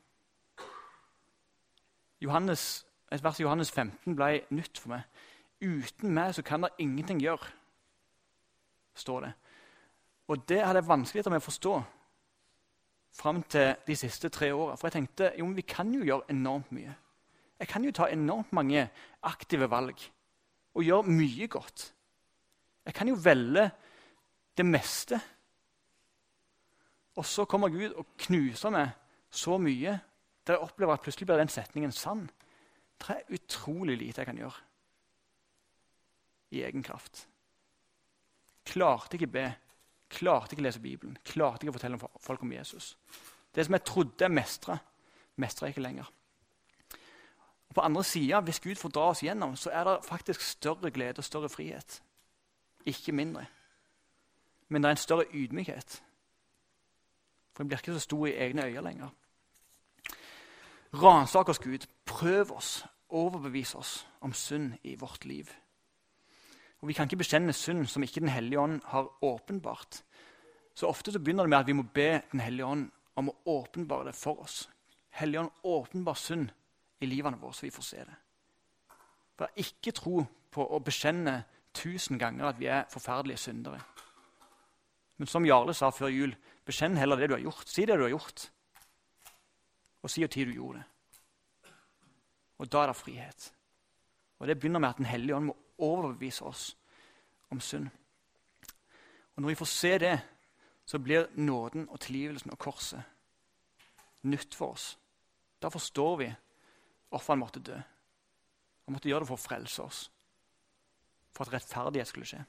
Johannes 2.21 2.87
et 3.15 3.25
vers 3.25 3.41
i 3.41 3.43
Johannes 3.43 3.71
15 3.71 4.17
ble 4.17 4.41
nytt 4.51 4.79
for 4.79 4.95
meg. 4.95 5.05
Uten 5.63 6.15
meg 6.15 6.35
så 6.35 6.43
kan 6.43 6.65
dere 6.65 6.83
ingenting 6.83 7.21
gjøre, 7.23 7.47
står 8.95 9.21
det. 9.21 9.33
Og 10.29 10.49
det 10.49 10.61
hadde 10.65 10.81
jeg 10.81 10.89
vanskelig 10.89 11.25
med 11.29 11.39
å 11.39 11.45
forstå 11.45 11.75
fram 13.15 13.43
til 13.43 13.75
de 13.87 13.97
siste 13.97 14.29
tre 14.35 14.51
åra. 14.55 14.75
For 14.77 14.89
jeg 14.89 14.97
tenkte 14.99 15.33
jo, 15.39 15.47
vi 15.55 15.63
kan 15.63 15.93
jo 15.95 16.03
gjøre 16.03 16.35
enormt 16.35 16.73
mye. 16.75 16.95
Jeg 17.65 17.71
kan 17.71 17.85
jo 17.87 17.95
ta 17.97 18.11
enormt 18.13 18.51
mange 18.53 18.83
aktive 19.25 19.71
valg 19.73 20.03
og 20.77 20.85
gjøre 20.85 21.09
mye 21.09 21.47
godt. 21.49 21.87
Jeg 22.85 22.95
kan 22.95 23.09
jo 23.09 23.17
velge 23.17 23.71
det 24.57 24.67
meste. 24.69 25.17
Og 27.17 27.25
så 27.25 27.47
kommer 27.49 27.73
Gud 27.73 27.95
og 27.97 28.11
knuser 28.27 28.75
meg 28.75 28.91
så 29.33 29.57
mye 29.57 29.95
der 30.45 30.59
jeg 30.59 30.67
opplever 30.67 30.93
at 30.93 31.01
plutselig 31.01 31.27
blir 31.31 31.41
den 31.41 31.49
setningen 31.49 31.93
sann. 31.93 32.27
Det 33.01 33.15
er 33.15 33.33
utrolig 33.33 33.97
lite 33.97 34.21
jeg 34.21 34.29
kan 34.29 34.41
gjøre 34.43 34.61
i 36.53 36.61
egen 36.69 36.85
kraft. 36.85 37.23
Klarte 38.69 39.17
ikke 39.17 39.31
be, 39.39 39.47
klarte 40.13 40.53
ikke 40.53 40.67
lese 40.67 40.83
Bibelen, 40.85 41.17
klarte 41.25 41.65
ikke 41.65 41.79
fortelle 41.79 41.99
folk 42.21 42.45
om 42.45 42.53
Jesus. 42.53 42.93
Det 43.55 43.65
som 43.65 43.79
jeg 43.79 43.85
trodde 43.89 44.21
jeg 44.21 44.37
mestra, 44.37 44.77
mestrer 45.41 45.67
jeg 45.67 45.79
ikke 45.79 45.87
lenger. 45.89 46.13
På 47.75 47.81
andre 47.81 48.05
sida, 48.05 48.41
hvis 48.41 48.61
Gud 48.61 48.75
får 48.75 48.89
dra 48.89 49.09
oss 49.11 49.23
gjennom, 49.23 49.57
så 49.57 49.71
er 49.71 49.85
det 49.85 50.05
faktisk 50.05 50.41
større 50.41 50.91
glede 50.91 51.19
og 51.19 51.25
større 51.25 51.49
frihet. 51.49 52.03
Ikke 52.87 53.13
mindre. 53.13 53.47
Men 54.69 54.83
det 54.83 54.89
er 54.89 54.91
en 54.91 54.97
større 54.97 55.25
ydmykhet. 55.35 56.03
For 57.55 57.63
en 57.63 57.69
blir 57.69 57.79
ikke 57.79 57.93
så 57.93 58.01
stor 58.01 58.27
i 58.27 58.37
egne 58.37 58.67
øyne 58.67 58.83
lenger. 58.83 59.09
Ransak 60.95 61.49
oss, 61.49 61.59
Gud. 61.59 61.87
Prøv 62.07 62.53
oss. 62.53 62.85
Overbevis 63.09 63.75
oss 63.75 64.07
om 64.21 64.33
synd 64.33 64.73
i 64.83 64.95
vårt 64.95 65.25
liv. 65.25 65.51
Og 66.81 66.89
Vi 66.89 66.93
kan 66.93 67.07
ikke 67.07 67.17
bekjenne 67.17 67.53
synd 67.53 67.87
som 67.87 68.03
ikke 68.03 68.21
Den 68.21 68.29
hellige 68.29 68.61
ånd 68.61 68.81
har 68.85 69.25
åpenbart. 69.25 70.03
Så 70.75 70.87
ofte 70.87 71.13
så 71.13 71.19
begynner 71.19 71.43
det 71.43 71.51
med 71.51 71.59
at 71.59 71.67
vi 71.67 71.73
må 71.73 71.83
be 71.83 72.23
Den 72.33 72.41
hellige 72.41 72.67
ånd 72.67 72.91
om 73.17 73.29
å 73.29 73.37
åpenbare 73.47 74.07
det 74.07 74.15
for 74.15 74.43
oss. 74.43 74.71
Hellige 75.11 75.41
ånd, 75.41 75.51
åpenbar 75.65 76.15
synd 76.15 76.49
i 77.01 77.07
livene 77.07 77.39
våre, 77.41 77.55
så 77.55 77.67
vi 77.67 77.75
får 77.75 77.83
se 77.83 78.05
det. 78.05 78.17
Vær 79.39 79.59
ikke 79.59 79.93
tro 79.93 80.23
på 80.55 80.67
å 80.71 80.79
bekjenne 80.85 81.41
tusen 81.75 82.19
ganger 82.19 82.53
at 82.53 82.59
vi 82.61 82.69
er 82.71 82.87
forferdelige 82.91 83.43
syndere. 83.49 83.81
Men 85.17 85.31
som 85.31 85.47
Jarle 85.47 85.75
sa 85.75 85.91
før 85.95 86.13
jul, 86.13 86.35
bekjenn 86.67 86.99
heller 86.99 87.19
det 87.19 87.29
du 87.31 87.35
har 87.37 87.43
gjort. 87.43 87.69
Si 87.69 87.85
det 87.87 87.97
du 87.99 88.05
har 88.07 88.15
gjort, 88.15 88.51
og 90.03 90.11
si 90.11 90.27
tid 90.27 90.51
du 90.51 90.57
gjorde 90.59 90.83
det. 90.83 91.73
Og 92.59 92.71
da 92.71 92.83
er 92.83 92.93
det 92.93 92.97
frihet. 92.97 93.53
Og 94.39 94.49
Det 94.49 94.59
begynner 94.59 94.81
med 94.81 94.89
at 94.89 94.97
Den 94.97 95.07
hellige 95.07 95.37
ånd 95.37 95.47
må 95.47 95.57
overbevise 95.79 96.45
oss 96.45 96.77
om 97.51 97.61
synd. 97.61 97.89
Og 99.37 99.43
Når 99.43 99.49
vi 99.49 99.55
får 99.55 99.67
se 99.67 99.99
det, 99.99 100.21
så 100.87 100.99
blir 100.99 101.27
nåden 101.35 101.89
og 101.89 102.01
tilgivelsen 102.01 102.51
og 102.51 102.59
korset 102.59 103.03
nytt 104.23 104.55
for 104.55 104.73
oss. 104.73 104.99
Da 105.63 105.69
forstår 105.69 106.17
vi 106.17 106.35
hvorfor 107.15 107.35
han 107.35 107.43
måtte 107.45 107.63
dø. 107.63 107.77
Han 108.85 108.97
måtte 108.97 109.09
gjøre 109.09 109.25
det 109.25 109.31
for 109.31 109.39
å 109.39 109.45
frelse 109.47 109.85
oss, 109.85 110.01
for 111.33 111.47
at 111.47 111.55
rettferdighet 111.57 112.11
skulle 112.11 112.29
skje. 112.29 112.43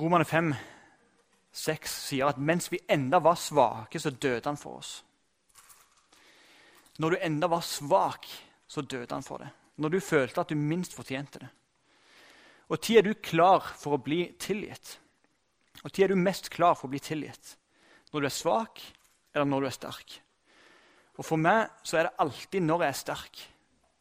Romane 0.00 0.24
5, 0.24 0.52
6 1.60 1.96
sier 2.06 2.30
at 2.30 2.38
mens 2.40 2.70
vi 2.72 2.80
enda 2.88 3.20
var 3.20 3.36
svake, 3.36 4.00
så 4.00 4.12
døde 4.14 4.46
han 4.46 4.58
for 4.60 4.78
oss. 4.80 4.92
Når 7.00 7.16
du 7.16 7.24
enda 7.26 7.50
var 7.50 7.64
svak, 7.66 8.28
så 8.70 8.84
døde 8.84 9.12
han 9.12 9.26
for 9.26 9.42
det. 9.42 9.50
Når 9.80 9.92
du 9.92 10.00
følte 10.04 10.42
at 10.42 10.52
du 10.52 10.56
minst 10.56 10.94
fortjente 10.94 11.42
det. 11.42 11.50
Og 12.70 12.78
tid 12.78 13.00
er 13.00 13.08
du 13.08 13.14
klar 13.18 13.64
for 13.80 13.96
å 13.96 14.02
bli 14.02 14.28
tilgitt. 14.38 14.94
Og 15.82 15.90
tid 15.90 16.06
er 16.06 16.12
du 16.12 16.20
mest 16.20 16.52
klar 16.52 16.76
for 16.78 16.86
å 16.86 16.92
bli 16.92 17.00
tilgitt. 17.02 17.56
Når 18.12 18.20
du 18.22 18.28
er 18.28 18.34
svak, 18.36 18.82
eller 19.34 19.48
når 19.48 19.64
du 19.64 19.68
er 19.70 19.74
sterk. 19.74 20.20
Og 21.20 21.26
For 21.26 21.36
meg 21.36 21.68
så 21.84 21.98
er 21.98 22.08
det 22.08 22.16
alltid 22.22 22.64
når 22.64 22.86
jeg 22.86 22.88
er 22.88 22.98
sterk. 23.02 23.42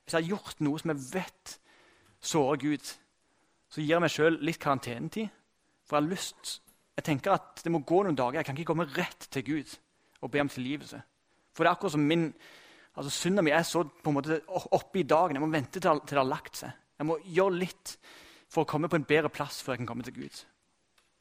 Hvis 0.04 0.14
jeg 0.16 0.24
har 0.24 0.30
gjort 0.30 0.62
noe 0.64 0.80
som 0.80 0.94
jeg 0.94 1.02
vet 1.12 1.56
sårer 2.24 2.62
Gud, 2.62 2.94
så 3.70 3.82
gir 3.82 3.92
jeg 3.92 4.04
meg 4.06 4.14
sjøl 4.14 4.40
litt 4.48 4.60
karantenetid. 4.64 5.28
For 5.84 5.98
jeg 5.98 6.06
har 6.06 6.14
lyst 6.16 6.56
Jeg 7.00 7.06
tenker 7.08 7.32
at 7.32 7.62
det 7.64 7.72
må 7.72 7.80
gå 7.88 8.02
noen 8.04 8.16
dager. 8.16 8.42
Jeg 8.42 8.46
kan 8.46 8.58
ikke 8.58 8.74
komme 8.74 8.86
rett 8.92 9.30
til 9.32 9.44
Gud 9.48 9.76
og 10.20 10.32
be 10.32 10.42
om 10.42 10.50
tilgivelse. 10.52 10.98
For 11.56 11.64
det 11.64 11.70
er 11.70 11.78
akkurat 11.78 11.94
som 11.94 12.04
min 12.04 12.26
altså 13.00 13.12
Synda 13.16 13.42
mi 13.42 13.54
er 13.56 13.64
så 13.64 13.86
på 13.88 14.12
en 14.12 14.18
måte 14.18 14.42
oppe 14.76 15.00
i 15.00 15.08
dagen. 15.08 15.38
Jeg 15.38 15.42
må 15.42 15.48
vente 15.48 15.80
til, 15.80 16.02
det 16.04 16.18
har 16.18 16.28
lagt 16.28 16.60
seg. 16.60 16.76
Jeg 17.00 17.08
må 17.08 17.16
gjøre 17.24 17.56
litt 17.56 17.96
for 18.52 18.66
å 18.66 18.68
komme 18.68 18.90
på 18.92 19.00
en 19.00 19.08
bedre 19.08 19.32
plass 19.32 19.62
før 19.64 19.78
jeg 19.78 19.86
kan 19.86 19.92
komme 19.94 20.04
til 20.04 20.18
Gud. 20.18 20.44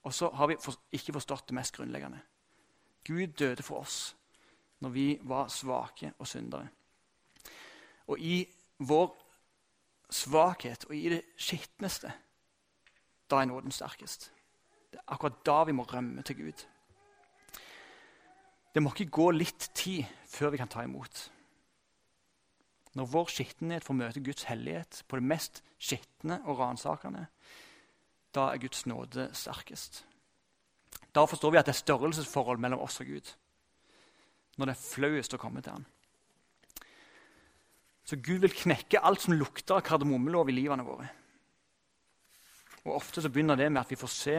Og 0.03 0.15
så 0.15 0.33
har 0.35 0.51
vi 0.51 0.59
ikke 0.99 1.15
forstått 1.15 1.47
det 1.53 1.59
mest 1.61 1.79
grunnleggende. 1.79 2.19
Gud 3.07 3.39
døde 3.39 3.63
for 3.63 3.85
oss 3.87 4.18
når 4.81 4.89
vi 4.95 5.07
var 5.23 5.49
svake 5.49 6.13
og 6.19 6.27
syndere. 6.27 6.69
Og 8.09 8.21
i 8.21 8.47
vår 8.79 9.15
svakhet 10.11 10.85
og 10.89 10.97
i 10.97 11.09
det 11.13 11.23
skitneste, 11.37 12.13
da 13.31 13.41
er 13.41 13.51
nåden 13.51 13.75
sterkest. 13.75 14.31
Det 14.93 15.01
er 15.01 15.13
akkurat 15.13 15.41
da 15.47 15.63
vi 15.69 15.73
må 15.77 15.83
rømme 15.83 16.23
til 16.23 16.37
Gud. 16.37 16.65
Det 18.75 18.83
må 18.83 18.93
ikke 18.95 19.11
gå 19.11 19.31
litt 19.35 19.71
tid 19.75 20.05
før 20.29 20.55
vi 20.55 20.61
kan 20.61 20.71
ta 20.71 20.85
imot. 20.87 21.31
Når 22.97 23.11
vår 23.13 23.33
skittenhet 23.33 23.85
får 23.85 23.99
møte 23.99 24.23
Guds 24.25 24.47
hellighet 24.49 25.03
på 25.09 25.19
det 25.19 25.29
mest 25.29 25.63
skitne 25.79 26.41
og 26.47 26.59
ransakende, 26.59 27.27
da 28.35 28.49
er 28.53 28.63
Guds 28.63 28.87
nåde 28.87 29.29
sterkest. 29.37 30.05
Da 31.15 31.25
forstår 31.27 31.51
vi 31.51 31.61
at 31.61 31.67
det 31.67 31.75
er 31.75 31.83
størrelsesforhold 31.85 32.59
mellom 32.59 32.81
oss 32.85 33.01
og 33.01 33.07
Gud. 33.07 33.35
Når 34.59 34.69
det 34.69 34.75
er 34.75 34.83
flauest 34.83 35.37
å 35.37 35.41
komme 35.41 35.63
til 35.63 35.77
Han. 35.77 35.87
Så 38.09 38.17
Gud 38.25 38.41
vil 38.41 38.55
knekke 38.57 39.03
alt 39.05 39.23
som 39.23 39.37
lukter 39.37 39.77
av 39.77 39.85
kardemommelov 39.85 40.49
i 40.49 40.57
livene 40.57 40.87
våre. 40.87 41.09
Og 42.87 42.95
Ofte 42.97 43.21
så 43.21 43.29
begynner 43.29 43.59
det 43.59 43.69
med 43.69 43.83
at 43.83 43.91
vi 43.93 44.01
får 44.01 44.13
se 44.15 44.37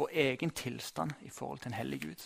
vår 0.00 0.14
egen 0.24 0.50
tilstand 0.50 1.12
i 1.22 1.30
forhold 1.30 1.62
til 1.62 1.70
en 1.70 1.78
hellig 1.78 2.00
Gud. 2.02 2.24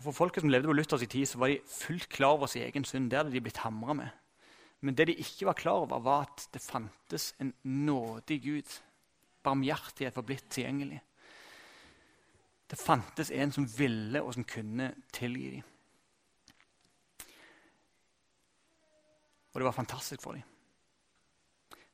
Og 0.00 0.04
For 0.04 0.16
folket 0.16 0.44
som 0.44 0.52
levde 0.52 0.68
på 0.68 0.76
Luthers 0.76 1.04
tid, 1.04 1.26
så 1.28 1.38
var 1.38 1.52
de 1.52 1.60
fullt 1.68 2.08
klar 2.08 2.36
over 2.36 2.48
sin 2.48 2.62
egen 2.64 2.84
synd. 2.88 3.10
Det 3.10 3.18
hadde 3.18 3.32
de 3.32 3.40
blitt 3.44 3.64
hamra 3.64 3.96
med. 3.96 4.08
Men 4.80 4.96
det 4.96 5.10
de 5.10 5.20
ikke 5.20 5.46
var 5.50 5.58
klar 5.58 5.82
over, 5.84 6.00
var 6.00 6.24
at 6.28 6.46
det 6.54 6.62
fantes 6.64 7.34
en 7.40 7.52
nådig 7.64 8.42
Gud. 8.42 8.80
Barmhjertighet 9.44 10.16
var 10.16 10.24
blitt 10.24 10.48
tilgjengelig. 10.48 11.02
Det 12.70 12.78
fantes 12.78 13.30
en 13.30 13.52
som 13.52 13.66
ville 13.66 14.22
og 14.22 14.34
som 14.34 14.44
kunne 14.46 14.92
tilgi 15.12 15.50
dem. 15.56 15.62
Og 19.50 19.60
det 19.60 19.66
var 19.66 19.74
fantastisk 19.74 20.22
for 20.22 20.38
dem. 20.38 20.46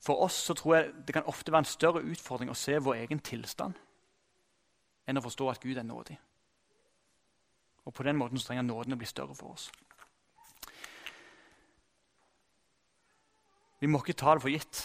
For 0.05 0.21
oss 0.23 0.35
så 0.35 0.55
tror 0.55 0.75
jeg 0.77 0.93
det 1.07 1.15
kan 1.17 1.27
ofte 1.27 1.53
være 1.53 1.65
en 1.65 1.71
større 1.71 2.05
utfordring 2.05 2.53
å 2.53 2.59
se 2.59 2.77
vår 2.79 3.01
egen 3.07 3.23
tilstand 3.25 3.75
enn 5.07 5.19
å 5.19 5.25
forstå 5.25 5.49
at 5.51 5.63
Gud 5.63 5.79
er 5.79 5.87
nådig. 5.87 6.19
Og 7.87 7.95
på 7.95 8.03
den 8.03 8.19
måten 8.19 8.39
så 8.39 8.51
trenger 8.51 8.67
nåden 8.67 8.95
å 8.95 9.01
bli 9.01 9.09
større 9.09 9.35
for 9.35 9.55
oss. 9.55 9.71
Vi 13.81 13.89
må 13.89 14.01
ikke 14.03 14.19
ta 14.19 14.35
det 14.35 14.45
for 14.45 14.53
gitt 14.53 14.83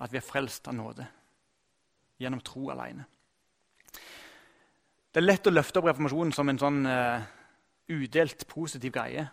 at 0.00 0.12
vi 0.12 0.20
er 0.20 0.26
frelst 0.26 0.68
av 0.68 0.76
nåde 0.76 1.06
gjennom 2.20 2.42
tro 2.44 2.70
alene. 2.70 3.06
Det 5.10 5.18
er 5.18 5.26
lett 5.26 5.48
å 5.50 5.52
løfte 5.52 5.80
opp 5.80 5.88
reformasjonen 5.90 6.32
som 6.34 6.50
en 6.52 6.58
sånn 6.60 6.84
uh, 6.86 7.22
udelt 7.90 8.44
positiv 8.50 8.92
greie. 8.94 9.24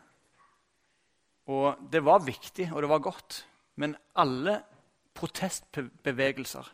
Og 1.54 1.84
det 1.94 2.02
var 2.04 2.26
viktig, 2.26 2.72
og 2.74 2.82
det 2.82 2.90
var 2.90 3.04
godt. 3.06 3.44
Men 3.78 3.94
alle 4.18 4.58
protestbevegelser 5.18 6.72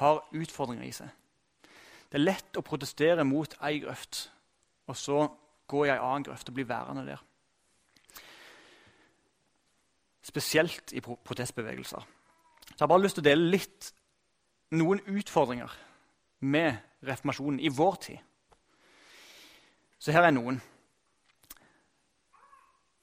har 0.00 0.20
utfordringer 0.36 0.84
i 0.84 0.92
seg. 0.92 1.08
Det 2.10 2.20
er 2.20 2.26
lett 2.26 2.60
å 2.60 2.64
protestere 2.66 3.24
mot 3.26 3.56
ei 3.64 3.80
grøft, 3.82 4.28
og 4.86 4.98
så 4.98 5.22
gå 5.66 5.86
i 5.86 5.94
ei 5.94 5.96
annen 5.96 6.26
grøft 6.28 6.52
og 6.52 6.58
bli 6.58 6.66
værende 6.68 7.06
der. 7.08 7.24
Spesielt 10.24 10.92
i 10.92 11.00
protestbevegelser. 11.00 12.04
Så 12.04 12.76
jeg 12.76 12.84
har 12.84 12.92
bare 12.92 13.06
lyst 13.06 13.18
til 13.18 13.24
å 13.24 13.28
dele 13.30 13.50
litt 13.56 13.90
noen 14.76 15.00
utfordringer 15.16 15.72
med 16.44 16.76
reformasjonen 17.08 17.60
i 17.64 17.72
vår 17.72 18.00
tid. 18.04 18.22
Så 19.98 20.12
her 20.12 20.22
er 20.22 20.34
noen. 20.34 20.60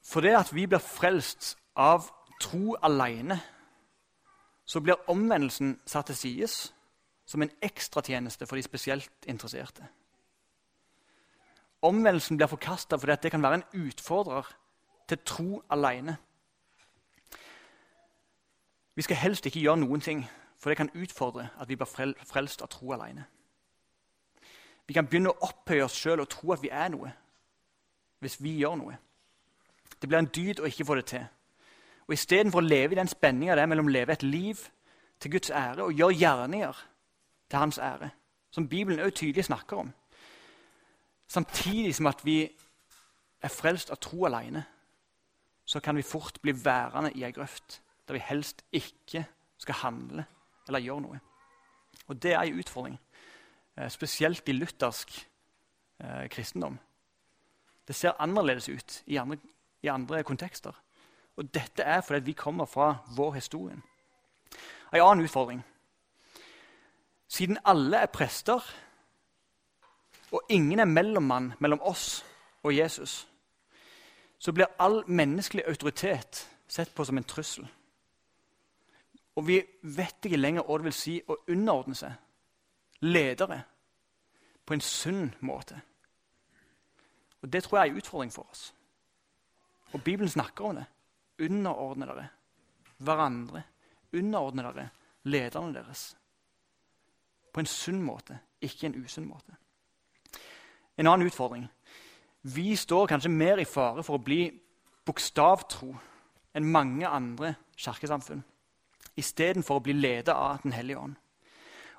For 0.02 0.20
det 0.20 0.34
at 0.36 0.54
vi 0.54 0.66
blir 0.66 0.82
frelst 0.82 1.56
av 1.76 2.10
tro 2.40 2.76
alene, 2.82 3.40
så 4.64 4.80
blir 4.80 5.10
omvendelsen 5.10 5.80
satt 5.86 6.06
til 6.06 6.16
side 6.16 6.48
som 7.26 7.42
en 7.42 7.50
ekstratjeneste 7.62 8.46
for 8.46 8.56
de 8.56 8.62
spesielt 8.62 9.26
interesserte. 9.26 9.86
Omvendelsen 11.82 12.36
blir 12.36 12.46
forkasta 12.46 12.96
fordi 12.96 13.16
det 13.22 13.30
kan 13.30 13.42
være 13.42 13.54
en 13.54 13.86
utfordrer 13.86 14.56
til 15.08 15.18
tro 15.24 15.62
alene. 15.70 16.16
Vi 18.94 19.02
skal 19.02 19.16
helst 19.16 19.46
ikke 19.46 19.60
gjøre 19.60 19.76
noen 19.76 20.00
ting, 20.00 20.26
for 20.58 20.70
det 20.70 20.76
kan 20.76 20.90
utfordre 20.94 21.48
at 21.60 21.68
vi 21.68 21.76
blir 21.76 22.16
frelst 22.24 22.62
av 22.62 22.68
tro 22.68 22.92
alene. 22.92 23.24
Vi 24.92 24.94
kan 24.98 25.06
begynne 25.08 25.30
å 25.32 25.46
opphøye 25.46 25.86
oss 25.86 25.94
sjøl 25.96 26.20
og 26.20 26.28
tro 26.28 26.50
at 26.52 26.60
vi 26.60 26.68
er 26.68 26.90
noe, 26.92 27.08
hvis 28.20 28.34
vi 28.44 28.50
gjør 28.60 28.74
noe. 28.76 28.98
Det 29.96 30.04
blir 30.04 30.18
en 30.18 30.28
dyd 30.28 30.58
å 30.60 30.66
ikke 30.68 30.84
få 30.84 30.98
det 30.98 31.04
til. 31.08 31.22
Og 32.04 32.12
Istedenfor 32.12 32.60
å 32.60 32.66
leve 32.66 32.92
i 32.92 32.98
den 32.98 33.08
spenninga 33.08 33.54
det 33.56 33.62
er 33.64 33.70
mellom 33.72 33.88
å 33.88 33.94
leve 33.94 34.12
et 34.12 34.26
liv 34.26 34.60
til 35.16 35.32
Guds 35.32 35.48
ære 35.48 35.86
og 35.86 35.96
gjøre 35.96 36.18
gjerninger 36.20 36.82
til 37.48 37.58
Hans 37.62 37.78
ære, 37.80 38.10
som 38.52 38.66
Bibelen 38.68 39.00
også 39.00 39.16
tydelig 39.22 39.46
snakker 39.48 39.80
om, 39.80 39.94
samtidig 41.24 41.94
som 41.96 42.10
at 42.12 42.20
vi 42.28 42.36
er 42.44 43.54
frelst 43.54 43.94
av 43.96 44.02
tro 44.04 44.26
alene, 44.28 44.66
så 45.64 45.80
kan 45.80 45.96
vi 45.96 46.04
fort 46.04 46.36
bli 46.44 46.52
værende 46.52 47.14
i 47.16 47.24
ei 47.24 47.32
grøft 47.32 47.80
der 48.04 48.18
vi 48.18 48.26
helst 48.28 48.60
ikke 48.76 49.24
skal 49.56 49.80
handle 49.86 50.28
eller 50.68 50.84
gjøre 50.84 51.06
noe. 51.06 51.24
Og 52.12 52.20
det 52.20 52.36
er 52.36 52.42
ei 52.42 52.52
utfordring, 52.60 53.00
spesielt 53.88 54.48
i 54.48 54.52
luthersk 54.52 55.28
eh, 56.00 56.28
kristendom. 56.28 56.78
Det 57.88 57.94
ser 57.96 58.18
annerledes 58.18 58.68
ut 58.68 59.02
i 59.06 59.16
andre, 59.16 59.38
i 59.82 59.88
andre 59.88 60.22
kontekster. 60.22 60.72
Og 61.36 61.54
dette 61.54 61.82
er 61.82 62.00
fordi 62.00 62.26
vi 62.26 62.32
kommer 62.32 62.64
fra 62.64 62.96
vår 63.16 63.34
historie. 63.34 63.76
En 64.92 65.00
annen 65.00 65.24
utfordring. 65.24 65.62
Siden 67.28 67.58
alle 67.64 67.96
er 67.96 68.06
prester, 68.12 68.60
og 70.32 70.42
ingen 70.48 70.80
er 70.80 70.84
mellommann 70.84 71.52
mellom 71.60 71.80
oss 71.80 72.24
og 72.62 72.76
Jesus, 72.76 73.28
så 74.38 74.52
blir 74.52 74.66
all 74.78 75.02
menneskelig 75.06 75.64
autoritet 75.68 76.48
sett 76.68 76.94
på 76.94 77.04
som 77.04 77.18
en 77.18 77.24
trussel. 77.24 77.66
Og 79.36 79.46
vi 79.46 79.62
vet 79.82 80.24
ikke 80.24 80.36
lenger 80.36 80.66
hva 80.66 80.78
det 80.78 80.90
vil 80.90 80.96
si 80.96 81.16
å 81.28 81.38
underordne 81.48 81.96
seg 81.96 82.12
ledere 83.02 83.62
på 84.66 84.74
en 84.74 84.80
sunn 84.80 85.34
måte. 85.40 85.80
Og 87.42 87.52
Det 87.52 87.62
tror 87.62 87.78
jeg 87.78 87.88
er 87.88 87.90
en 87.90 87.96
utfordring 87.96 88.32
for 88.32 88.46
oss. 88.50 88.74
Og 89.92 90.04
Bibelen 90.04 90.28
snakker 90.28 90.64
om 90.64 90.76
det. 90.76 90.84
Underordne 91.42 92.06
dere 92.06 92.28
hverandre. 92.98 93.62
Underordne 94.12 94.62
dere 94.62 94.88
lederne 95.24 95.74
deres. 95.74 96.16
På 97.52 97.60
en 97.60 97.66
sunn 97.66 98.02
måte, 98.02 98.38
ikke 98.60 98.86
en 98.86 99.04
usunn 99.04 99.28
måte. 99.28 99.56
En 100.96 101.06
annen 101.06 101.26
utfordring. 101.26 101.66
Vi 102.42 102.76
står 102.76 103.06
kanskje 103.06 103.30
mer 103.30 103.58
i 103.58 103.64
fare 103.64 104.02
for 104.02 104.18
å 104.18 104.24
bli 104.24 104.46
bokstavtro 105.06 105.92
enn 106.54 106.72
mange 106.72 107.08
andre 107.08 107.54
kirkesamfunn 107.76 108.42
istedenfor 109.18 109.80
å 109.80 109.84
bli 109.84 109.92
ledet 109.92 110.34
av 110.34 110.62
Den 110.62 110.72
hellige 110.72 110.98
ånd. 110.98 111.16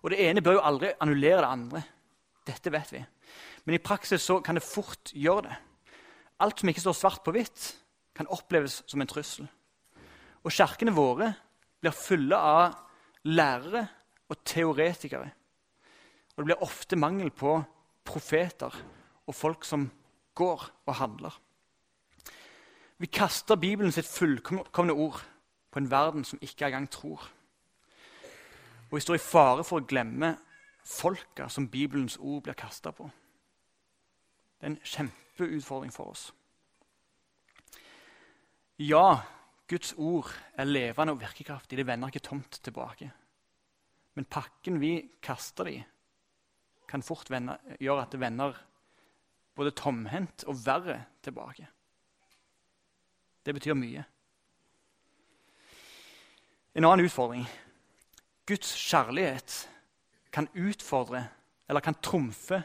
Og 0.03 0.11
Det 0.11 0.19
ene 0.19 0.41
bør 0.43 0.57
jo 0.57 0.65
aldri 0.67 0.91
annullere 0.99 1.41
det 1.41 1.49
andre. 1.49 1.83
Dette 2.47 2.71
vet 2.71 2.91
vi. 2.91 3.03
Men 3.65 3.75
i 3.75 3.83
praksis 3.83 4.21
så 4.21 4.41
kan 4.43 4.55
det 4.55 4.65
fort 4.65 5.13
gjøre 5.15 5.47
det. 5.47 5.55
Alt 6.43 6.59
som 6.59 6.69
ikke 6.69 6.83
står 6.83 6.97
svart 6.97 7.23
på 7.23 7.31
hvitt, 7.31 7.69
kan 8.13 8.27
oppleves 8.27 8.83
som 8.85 9.01
en 9.01 9.09
trussel. 9.09 9.47
Og 10.43 10.51
kirkene 10.51 10.93
våre 10.93 11.31
blir 11.81 11.95
fulle 11.95 12.35
av 12.35 12.75
lærere 13.23 13.87
og 14.29 14.43
teoretikere. 14.43 15.29
Og 16.33 16.41
det 16.43 16.49
blir 16.49 16.65
ofte 16.65 16.99
mangel 16.99 17.31
på 17.31 17.55
profeter 18.03 18.75
og 19.23 19.35
folk 19.35 19.65
som 19.65 19.87
går 20.35 20.65
og 20.85 20.95
handler. 20.99 21.39
Vi 22.97 23.07
kaster 23.07 23.55
Bibelen 23.55 23.91
sitt 23.91 24.07
fullkomne 24.07 24.93
ord 24.93 25.23
på 25.71 25.79
en 25.79 25.89
verden 25.91 26.23
som 26.27 26.39
ikke 26.41 26.67
engang 26.67 26.89
tror. 26.91 27.23
Og 28.93 28.99
vi 28.99 29.01
står 29.01 29.15
i 29.17 29.25
fare 29.25 29.63
for 29.65 29.81
å 29.81 29.85
glemme 29.89 30.35
folka 30.85 31.47
som 31.49 31.65
Bibelens 31.65 32.19
ord 32.21 32.43
blir 32.45 32.53
kasta 32.53 32.91
på. 32.93 33.07
Det 34.59 34.67
er 34.67 34.69
en 34.69 34.83
kjempeutfordring 34.85 35.89
for 35.95 36.11
oss. 36.11 36.27
Ja, 38.77 39.23
Guds 39.65 39.95
ord 39.97 40.29
er 40.53 40.69
levende 40.69 41.15
og 41.15 41.23
virkekraftig. 41.23 41.79
Det 41.81 41.87
vender 41.89 42.13
ikke 42.13 42.21
tomt 42.27 42.61
tilbake. 42.61 43.09
Men 44.13 44.29
pakken 44.29 44.77
vi 44.77 44.93
kaster 45.25 45.65
det 45.65 45.73
i, 45.73 45.81
kan 46.85 47.01
fort 47.01 47.33
gjøre 47.33 47.97
at 47.97 48.13
det 48.13 48.21
vender 48.21 48.61
både 49.57 49.73
tomhendt 49.73 50.45
og 50.45 50.61
verre 50.67 50.99
tilbake. 51.25 51.65
Det 53.41 53.57
betyr 53.57 53.73
mye. 53.73 54.05
En 56.77 56.85
annen 56.85 57.09
utfordring. 57.09 57.49
Guds 58.47 58.75
kjærlighet 58.89 59.69
kan 60.31 60.47
utfordre 60.55 61.27
eller 61.69 61.79
kan 61.79 61.95
trumfe 62.01 62.63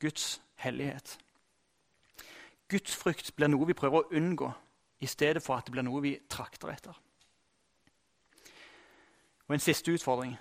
Guds 0.00 0.42
hellighet. 0.54 1.18
Guds 2.68 2.96
frykt 2.96 3.32
blir 3.36 3.50
noe 3.50 3.66
vi 3.66 3.74
prøver 3.74 4.04
å 4.04 4.16
unngå, 4.16 4.52
i 5.00 5.06
stedet 5.06 5.42
for 5.42 5.56
at 5.56 5.66
det 5.66 5.72
blir 5.74 5.82
noe 5.82 6.02
vi 6.04 6.18
trakter 6.28 6.70
etter. 6.70 6.94
Og 9.48 9.54
En 9.54 9.60
siste 9.60 9.92
utfordring. 9.92 10.36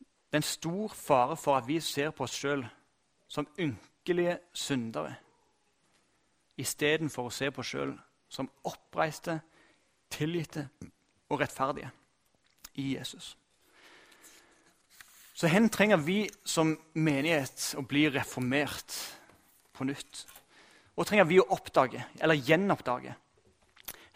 Det 0.00 0.38
er 0.38 0.42
en 0.42 0.42
stor 0.42 0.88
fare 0.88 1.36
for 1.36 1.56
at 1.56 1.66
vi 1.68 1.80
ser 1.80 2.10
på 2.10 2.24
oss 2.24 2.34
sjøl 2.34 2.64
som 3.28 3.46
ynkelige 3.58 4.38
syndere 4.54 5.14
istedenfor 6.60 7.28
å 7.28 7.34
se 7.34 7.50
på 7.50 7.62
oss 7.62 7.72
sjøl 7.72 7.94
som 8.30 8.50
oppreiste, 8.68 9.40
tilgitte 10.10 10.68
og 11.30 11.40
rettferdige 11.40 11.90
i 12.74 12.94
Jesus. 12.96 13.36
Så 15.40 15.48
hen 15.48 15.70
trenger 15.72 15.96
vi 16.04 16.26
som 16.44 16.74
menighet 17.00 17.70
å 17.80 17.82
bli 17.88 18.02
reformert 18.12 18.92
på 19.72 19.86
nytt. 19.88 20.26
Og 21.00 21.08
trenger 21.08 21.24
vi 21.30 21.38
å 21.40 21.46
oppdage, 21.56 22.02
eller 22.20 22.36
gjenoppdage. 22.36 23.14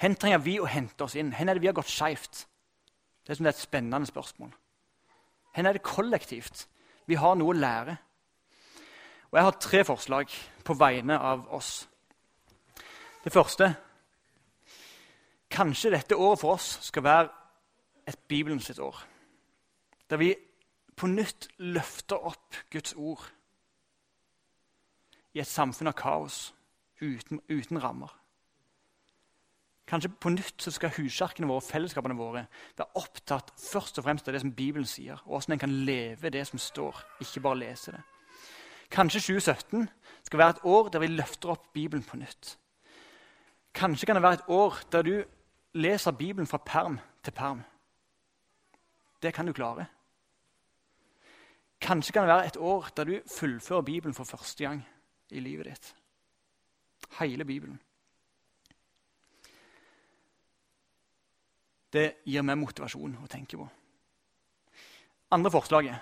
Hen 0.05 0.19
trenger 0.21 0.43
vi 0.45 0.59
å 0.61 0.69
hente 0.69 1.07
oss 1.07 1.17
inn. 1.17 1.33
Hen 1.33 1.49
er 1.49 1.57
det 1.57 1.65
vi 1.65 1.71
har 1.71 1.79
gått 1.79 1.89
skeivt? 1.89 2.45
Det 3.25 3.33
er, 3.33 3.39
som 3.39 3.49
det 3.49 3.55
er 3.55 3.57
et 3.57 3.63
spennende 3.63 4.11
spørsmål. 4.11 4.53
Hen 5.57 5.71
er 5.71 5.79
det 5.79 5.87
kollektivt? 5.87 6.67
Vi 7.09 7.17
har 7.17 7.41
noe 7.41 7.55
å 7.55 7.57
lære. 7.57 7.97
Og 9.33 9.41
Jeg 9.41 9.49
har 9.49 9.61
tre 9.65 9.85
forslag 9.89 10.39
på 10.61 10.77
vegne 10.77 11.17
av 11.17 11.49
oss. 11.57 11.87
Det 13.25 13.33
første 13.33 13.73
Kanskje 15.55 15.95
dette 15.95 16.17
året 16.19 16.41
for 16.41 16.59
oss 16.59 16.75
skal 16.83 17.05
være 17.07 17.29
et 18.11 18.19
Bibelens 18.29 18.75
år. 18.77 18.97
Der 20.11 20.21
vi 20.21 20.35
på 20.97 21.11
nytt 21.11 21.49
løfter 21.59 22.21
opp 22.31 22.59
Guds 22.71 22.95
ord 22.95 23.25
i 25.35 25.43
et 25.43 25.51
samfunn 25.51 25.91
av 25.91 25.97
kaos 25.99 26.53
uten, 27.03 27.41
uten 27.51 27.81
rammer. 27.83 28.13
Kanskje 29.91 30.09
på 30.17 30.33
nytt 30.33 30.63
så 30.65 30.73
skal 30.73 30.95
huskirkene 30.97 31.49
våre 31.51 31.61
og 31.61 31.67
fellesskapene 31.67 32.17
våre 32.17 32.47
være 32.79 33.01
opptatt 33.01 33.53
først 33.61 33.99
og 34.01 34.07
fremst 34.07 34.29
av 34.29 34.37
det 34.37 34.41
som 34.41 34.55
Bibelen 34.55 34.89
sier, 34.89 35.21
og 35.27 35.35
hvordan 35.35 35.57
en 35.57 35.65
kan 35.67 35.75
leve 35.85 36.33
det 36.33 36.47
som 36.49 36.63
står, 36.63 37.03
ikke 37.21 37.43
bare 37.45 37.61
lese 37.67 37.93
det. 37.93 38.01
Kanskje 38.95 39.21
2017 39.21 39.89
skal 40.25 40.41
være 40.41 40.57
et 40.57 40.65
år 40.65 40.89
der 40.89 41.03
vi 41.03 41.11
løfter 41.13 41.53
opp 41.53 41.73
Bibelen 41.75 42.05
på 42.07 42.17
nytt. 42.17 42.57
Kanskje 43.75 44.07
kan 44.07 44.17
det 44.17 44.23
være 44.23 44.41
et 44.41 44.49
år 44.49 44.81
der 44.93 45.03
du 45.03 45.15
leser 45.75 46.17
Bibelen 46.17 46.47
fra 46.47 46.63
perm 46.65 46.99
til 47.25 47.33
perm. 47.33 47.63
Det 49.23 49.35
kan 49.35 49.47
du 49.47 49.53
klare. 49.53 49.87
Kanskje 51.85 52.13
kan 52.13 52.23
det 52.23 52.33
være 52.33 52.47
et 52.47 52.57
år 52.57 52.89
der 52.97 53.05
du 53.05 53.19
fullfører 53.39 53.83
Bibelen 53.83 54.15
for 54.15 54.25
første 54.25 54.65
gang 54.65 54.87
i 55.31 55.41
livet 55.41 55.67
ditt. 55.67 55.95
Hele 57.21 57.45
Bibelen. 57.45 57.81
Det 61.93 62.15
gir 62.25 62.43
meg 62.43 62.59
motivasjon 62.59 63.19
å 63.21 63.29
tenke 63.31 63.61
på. 63.61 63.69
Andre 65.31 65.53
forslaget. 65.53 66.01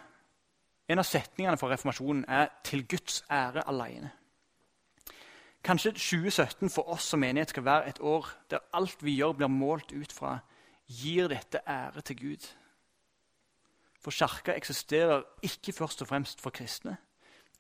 En 0.88 1.02
av 1.02 1.08
setningene 1.08 1.58
for 1.58 1.68
reformasjonen 1.74 2.24
er 2.28 2.48
'til 2.64 2.86
Guds 2.88 3.24
ære 3.30 3.66
alene'. 3.68 4.10
Kanskje 5.64 5.92
2017 5.92 6.70
for 6.70 6.88
oss 6.88 7.02
som 7.02 7.20
menighet 7.20 7.48
skal 7.48 7.64
være 7.64 7.88
et 7.88 8.00
år 8.00 8.28
der 8.50 8.58
alt 8.72 9.02
vi 9.04 9.16
gjør, 9.16 9.32
blir 9.32 9.48
målt 9.48 9.92
ut 9.92 10.12
fra 10.12 10.38
'gir 10.88 11.28
dette 11.28 11.60
ære 11.66 12.00
til 12.00 12.16
Gud'? 12.16 12.61
For 14.02 14.10
kirka 14.10 14.56
eksisterer 14.56 15.22
ikke 15.42 15.72
først 15.72 16.02
og 16.02 16.08
fremst 16.08 16.40
for 16.40 16.50
kristne, 16.50 16.96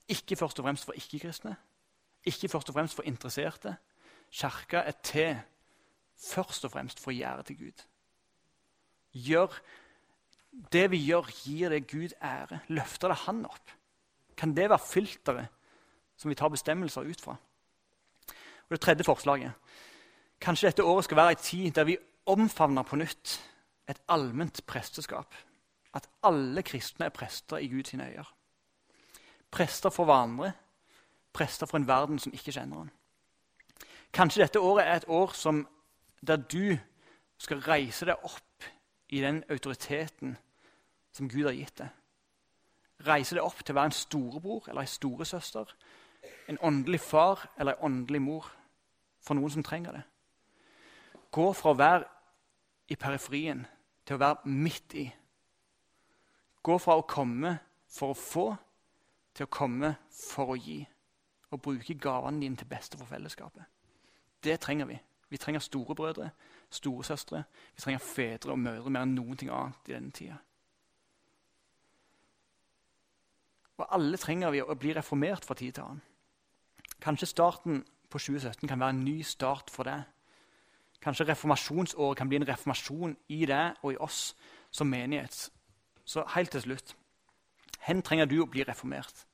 ikke 0.08 0.36
først 0.36 0.58
og 0.58 0.64
fremst 0.66 0.84
for 0.84 0.92
ikke-kristne, 0.92 1.56
ikke 2.24 2.48
først 2.48 2.68
og 2.68 2.74
fremst 2.74 2.94
for 2.94 3.02
interesserte. 3.02 3.76
Kirka 4.32 4.82
er 4.82 4.96
til 5.02 5.38
først 6.18 6.64
og 6.64 6.72
fremst 6.74 7.00
for 7.00 7.12
å 7.12 7.14
gjøre 7.14 7.46
til 7.46 7.58
Gud. 7.58 7.84
Gjør 9.12 9.54
det 10.72 10.90
vi 10.90 10.98
gjør, 11.06 11.30
gir 11.44 11.72
det 11.72 11.86
Gud 11.90 12.16
ære. 12.22 12.60
Løfter 12.68 13.08
det 13.08 13.16
Han 13.26 13.44
opp? 13.46 13.70
Kan 14.36 14.56
det 14.56 14.68
være 14.70 14.78
filteret 14.78 15.46
som 16.16 16.28
vi 16.30 16.34
tar 16.34 16.48
bestemmelser 16.48 17.06
ut 17.06 17.20
fra? 17.20 17.36
Og 18.68 18.70
Det 18.70 18.80
tredje 18.80 19.04
forslaget. 19.04 19.52
Kanskje 20.40 20.66
dette 20.66 20.84
året 20.84 21.04
skal 21.04 21.16
være 21.16 21.30
en 21.30 21.42
tid 21.42 21.70
der 21.70 21.84
vi 21.84 21.98
omfavner 22.26 22.82
på 22.82 22.96
nytt 22.96 23.38
et 23.88 23.98
allment 24.08 24.66
presteskap. 24.66 25.34
At 25.94 26.08
alle 26.22 26.62
kristne 26.62 27.04
er 27.04 27.14
prester 27.14 27.56
i 27.56 27.68
Guds 27.68 27.94
øyne. 27.94 28.24
Prester 29.50 29.90
for 29.90 30.04
hverandre, 30.04 30.52
prester 31.32 31.66
for 31.66 31.76
en 31.76 31.86
verden 31.86 32.18
som 32.18 32.32
ikke 32.32 32.52
kjenner 32.52 32.76
ham. 32.76 32.90
Kanskje 34.12 34.42
dette 34.42 34.60
året 34.60 34.86
er 34.86 34.96
et 34.96 35.08
år 35.08 35.32
som, 35.32 35.68
der 36.26 36.36
du 36.36 36.76
skal 37.38 37.60
reise 37.60 38.06
deg 38.06 38.24
opp 38.24 38.64
i 39.08 39.20
den 39.20 39.42
autoriteten 39.50 40.36
som 41.12 41.28
Gud 41.28 41.44
har 41.44 41.56
gitt 41.56 41.78
deg. 41.78 41.88
Reise 43.06 43.36
deg 43.36 43.44
opp 43.44 43.64
til 43.64 43.74
å 43.74 43.80
være 43.80 43.90
en 43.90 43.96
storebror 43.96 44.68
eller 44.68 44.84
en 44.84 44.92
storesøster, 44.92 45.72
en 46.48 46.60
åndelig 46.62 47.00
far 47.00 47.48
eller 47.58 47.76
en 47.76 47.84
åndelig 47.90 48.22
mor 48.22 48.48
for 49.22 49.34
noen 49.38 49.50
som 49.50 49.64
trenger 49.66 49.98
det. 49.98 50.02
Gå 51.32 51.48
fra 51.56 51.72
å 51.72 51.78
være 51.78 52.04
i 52.92 52.96
periferien 53.00 53.64
til 54.06 54.16
å 54.16 54.22
være 54.22 54.52
midt 54.52 54.96
i. 55.00 55.06
Gå 56.62 56.78
fra 56.78 56.96
å 56.98 57.06
komme 57.08 57.56
for 57.90 58.12
å 58.12 58.18
få 58.18 58.46
til 59.34 59.46
å 59.46 59.52
komme 59.52 59.94
for 60.14 60.54
å 60.54 60.58
gi. 60.58 60.80
Og 61.52 61.60
bruke 61.60 61.98
gavene 62.00 62.40
dine 62.40 62.56
til 62.56 62.68
beste 62.68 62.98
for 62.98 63.08
fellesskapet. 63.08 63.64
Det 64.42 64.60
trenger 64.60 64.88
vi. 64.88 64.98
Vi 65.32 65.40
trenger 65.40 65.64
storebrødre, 65.64 66.30
storesøstre, 66.70 67.42
vi 67.74 67.80
trenger 67.80 68.00
fedre 68.04 68.52
og 68.52 68.58
mødre 68.60 68.90
mer 68.92 69.06
enn 69.06 69.14
noen 69.16 69.38
ting 69.40 69.48
annet 69.52 69.88
i 69.88 69.94
denne 69.94 70.12
tida. 70.12 70.36
Og 73.80 73.86
alle 73.96 74.20
trenger 74.20 74.52
vi 74.52 74.60
å 74.60 74.76
bli 74.76 74.92
reformert 74.92 75.46
fra 75.48 75.56
tid 75.56 75.78
til 75.78 75.86
annen. 75.86 76.02
Kanskje 77.02 77.30
starten 77.30 77.80
på 78.12 78.20
2017 78.20 78.68
kan 78.68 78.80
være 78.80 78.94
en 78.94 79.04
ny 79.06 79.22
start 79.26 79.72
for 79.72 79.88
deg. 79.88 80.04
Kanskje 81.02 81.26
reformasjonsåret 81.32 82.20
kan 82.20 82.28
bli 82.28 82.38
en 82.38 82.46
reformasjon 82.46 83.16
i 83.32 83.40
deg 83.48 83.80
og 83.82 83.94
i 83.94 84.00
oss 84.04 84.20
som 84.70 84.92
menighet. 84.92 85.48
Så 86.12 86.24
helt 86.34 86.52
til 86.52 86.64
slutt 86.66 86.96
Hvor 87.82 88.02
trenger 88.04 88.28
du 88.28 88.36
å 88.42 88.48
bli 88.50 88.64
reformert? 88.68 89.24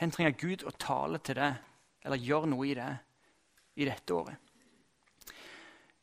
Hvor 0.00 0.14
trenger 0.14 0.38
Gud 0.40 0.64
å 0.66 0.72
tale 0.80 1.20
til 1.22 1.38
deg 1.38 1.60
eller 2.04 2.24
gjøre 2.24 2.48
noe 2.50 2.66
i 2.66 2.74
deg 2.78 3.78
i 3.80 3.86
dette 3.88 4.16
året? 4.16 4.40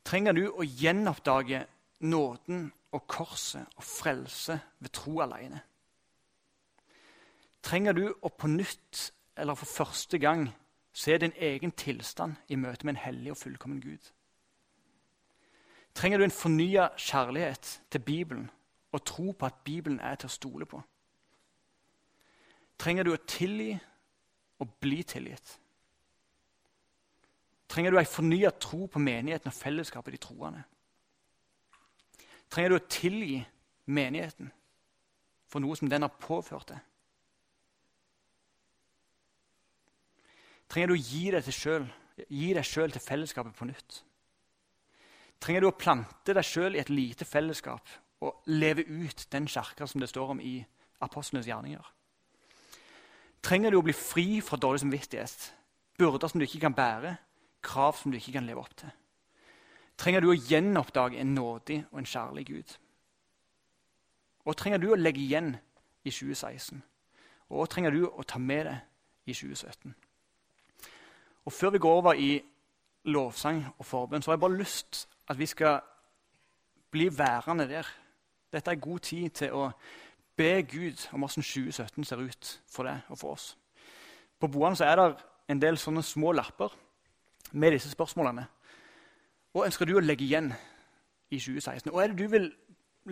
Trenger 0.06 0.34
du 0.34 0.46
å 0.48 0.64
gjenoppdage 0.64 1.64
nåden 2.08 2.64
og 2.92 3.04
korset 3.10 3.76
og 3.76 3.84
frelse 3.86 4.56
ved 4.78 4.94
tro 4.94 5.18
alene? 5.24 5.60
Trenger 7.62 7.94
du 7.94 8.06
å 8.08 8.32
på 8.32 8.50
nytt 8.50 9.12
eller 9.36 9.58
for 9.58 9.70
første 9.70 10.18
gang 10.18 10.48
se 10.92 11.14
din 11.18 11.36
egen 11.36 11.72
tilstand 11.78 12.40
i 12.48 12.58
møte 12.58 12.86
med 12.86 12.96
en 12.96 13.04
hellig 13.04 13.34
og 13.34 13.42
fullkommen 13.44 13.82
Gud? 13.82 14.10
Trenger 15.94 16.18
du 16.18 16.24
en 16.24 16.34
fornya 16.34 16.90
kjærlighet 16.96 17.78
til 17.92 18.04
Bibelen 18.08 18.50
og 18.92 19.04
tro 19.04 19.32
på 19.32 19.46
at 19.48 19.62
Bibelen 19.64 20.00
er 20.00 20.18
til 20.20 20.28
å 20.28 20.36
stole 20.36 20.68
på? 20.68 20.80
Trenger 22.82 23.06
du 23.06 23.12
å 23.14 23.24
tilgi 23.28 23.72
og 24.60 24.76
bli 24.82 25.02
tilgitt? 25.06 25.56
Trenger 27.72 27.94
du 27.94 27.98
ei 28.00 28.08
fornya 28.08 28.50
tro 28.60 28.86
på 28.90 29.00
menigheten 29.00 29.48
og 29.48 29.56
fellesskapet 29.56 30.12
de 30.12 30.20
troende? 30.20 30.64
Trenger 32.52 32.74
du 32.74 32.76
å 32.76 32.88
tilgi 32.90 33.38
menigheten 33.88 34.50
for 35.48 35.64
noe 35.64 35.76
som 35.78 35.88
den 35.88 36.04
har 36.04 36.20
påført 36.20 36.74
deg? 36.74 36.82
Trenger 40.68 40.92
du 40.92 40.96
å 40.96 41.00
gi 41.00 41.24
deg 41.32 42.64
sjøl 42.64 42.92
til 42.92 43.04
fellesskapet 43.04 43.56
på 43.56 43.68
nytt? 43.68 44.02
Trenger 45.40 45.64
du 45.64 45.68
å 45.68 45.76
plante 45.76 46.36
deg 46.36 46.46
sjøl 46.46 46.76
i 46.76 46.80
et 46.80 46.92
lite 46.92 47.26
fellesskap 47.28 47.88
og 48.22 48.46
leve 48.46 48.84
ut 48.86 49.26
den 49.32 49.48
kirka 49.50 49.86
som 49.86 50.00
det 50.00 50.10
står 50.12 50.34
om 50.34 50.40
i 50.40 50.60
apostlenes 51.02 51.48
gjerninger? 51.48 51.82
Trenger 53.42 53.72
du 53.72 53.80
å 53.80 53.84
bli 53.84 53.94
fri 53.96 54.26
fra 54.44 54.56
dårlig 54.60 54.84
samvittighet, 54.84 55.48
byrder 55.98 56.30
som 56.30 56.38
du 56.38 56.46
ikke 56.46 56.62
kan 56.62 56.76
bære, 56.76 57.16
krav 57.62 57.98
som 57.98 58.12
du 58.12 58.18
ikke 58.18 58.36
kan 58.38 58.46
leve 58.46 58.62
opp 58.62 58.76
til? 58.78 58.92
Trenger 59.98 60.22
du 60.22 60.30
å 60.30 60.38
gjenoppdage 60.38 61.18
en 61.20 61.34
nådig 61.34 61.82
og 61.90 61.98
en 61.98 62.08
kjærlig 62.08 62.46
Gud? 62.46 62.76
Og 64.46 64.56
trenger 64.58 64.78
du 64.82 64.88
å 64.92 64.98
legge 64.98 65.22
igjen 65.22 65.52
i 66.04 66.10
2016? 66.10 66.82
Og 67.52 67.68
trenger 67.70 67.94
du 67.94 68.06
å 68.08 68.24
ta 68.26 68.40
med 68.42 68.66
deg 68.66 69.30
i 69.30 69.34
2017? 69.36 69.94
Og 71.44 71.52
Før 71.52 71.74
vi 71.74 71.82
går 71.82 71.98
over 71.98 72.18
i 72.18 72.32
lovsang 73.10 73.64
og 73.78 73.86
forbønn, 73.86 74.22
så 74.22 74.30
har 74.30 74.36
jeg 74.36 74.44
bare 74.44 74.58
lyst 74.58 75.06
at 75.28 75.38
vi 75.38 75.46
skal 75.46 75.80
bli 76.90 77.08
værende 77.18 77.66
der. 77.68 77.86
Dette 78.52 78.70
er 78.70 78.80
god 78.80 78.98
tid 79.00 79.30
til 79.30 79.54
å 79.56 79.70
be 80.36 80.62
Gud 80.68 81.06
om 81.12 81.24
hvordan 81.24 81.44
2017 81.44 82.04
ser 82.04 82.22
ut 82.22 82.50
for 82.68 82.88
deg 82.88 83.12
og 83.12 83.18
for 83.18 83.36
oss. 83.36 83.52
På 84.40 84.50
boene 84.50 84.76
er 84.84 84.98
det 84.98 85.06
en 85.52 85.60
del 85.62 85.78
sånne 85.78 86.02
små 86.04 86.32
lapper 86.36 86.72
med 87.52 87.76
disse 87.76 87.92
spørsmålene. 87.92 88.44
Hva 89.52 89.66
ønsker 89.68 89.88
du 89.88 89.96
å 89.98 90.04
legge 90.04 90.24
igjen 90.24 90.50
i 91.32 91.38
2016? 91.38 91.92
Hva 91.92 92.04
er 92.04 92.12
det 92.12 92.24
du 92.24 92.32
vil 92.32 92.48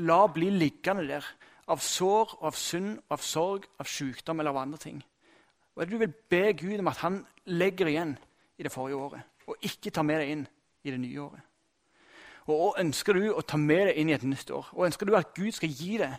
la 0.01 0.23
bli 0.33 0.51
liggende 0.55 1.07
der 1.09 1.27
av 1.71 1.83
sår, 1.85 2.37
av 2.47 2.57
synd, 2.57 2.99
av 3.13 3.23
sorg, 3.25 3.69
av 3.79 3.89
sykdom 3.89 4.41
eller 4.41 4.55
av 4.55 4.63
andre 4.63 4.81
ting? 4.81 5.03
Hva 5.75 5.85
er 5.85 5.91
det 5.91 5.97
du 5.97 6.03
vil 6.05 6.17
be 6.33 6.45
Gud 6.59 6.81
om 6.81 6.91
at 6.91 7.05
han 7.05 7.21
legger 7.47 7.93
igjen 7.93 8.17
i 8.59 8.67
det 8.67 8.73
forrige 8.73 8.97
året, 9.01 9.39
og 9.47 9.65
ikke 9.65 9.93
tar 9.95 10.07
med 10.07 10.21
deg 10.21 10.35
inn 10.35 10.49
i 10.85 10.93
det 10.93 11.01
nye 11.01 11.23
året? 11.23 11.50
Og 12.51 12.79
ønsker 12.81 13.17
du 13.17 13.31
å 13.33 13.45
ta 13.47 13.59
med 13.61 13.91
deg 13.91 14.01
inn 14.01 14.11
i 14.11 14.17
et 14.17 14.27
nytt 14.27 14.51
år? 14.55 14.71
Hva 14.75 14.89
ønsker 14.89 15.07
du 15.07 15.17
at 15.19 15.35
Gud 15.37 15.53
skal 15.55 15.71
gi 15.71 15.99
deg 16.01 16.17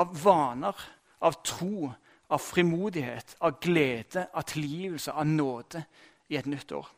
av 0.00 0.14
vaner, 0.22 0.86
av 1.20 1.40
tro, 1.46 1.90
av 2.30 2.42
frimodighet, 2.42 3.36
av 3.44 3.58
glede, 3.62 4.26
av 4.34 4.46
tilgivelse, 4.48 5.12
av 5.12 5.26
nåde 5.28 5.84
i 6.30 6.38
et 6.40 6.48
nytt 6.50 6.72
år? 6.76 6.88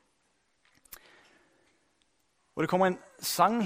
Og 2.52 2.62
Det 2.62 2.68
kommer 2.68 2.86
en 2.86 2.98
sang 3.18 3.62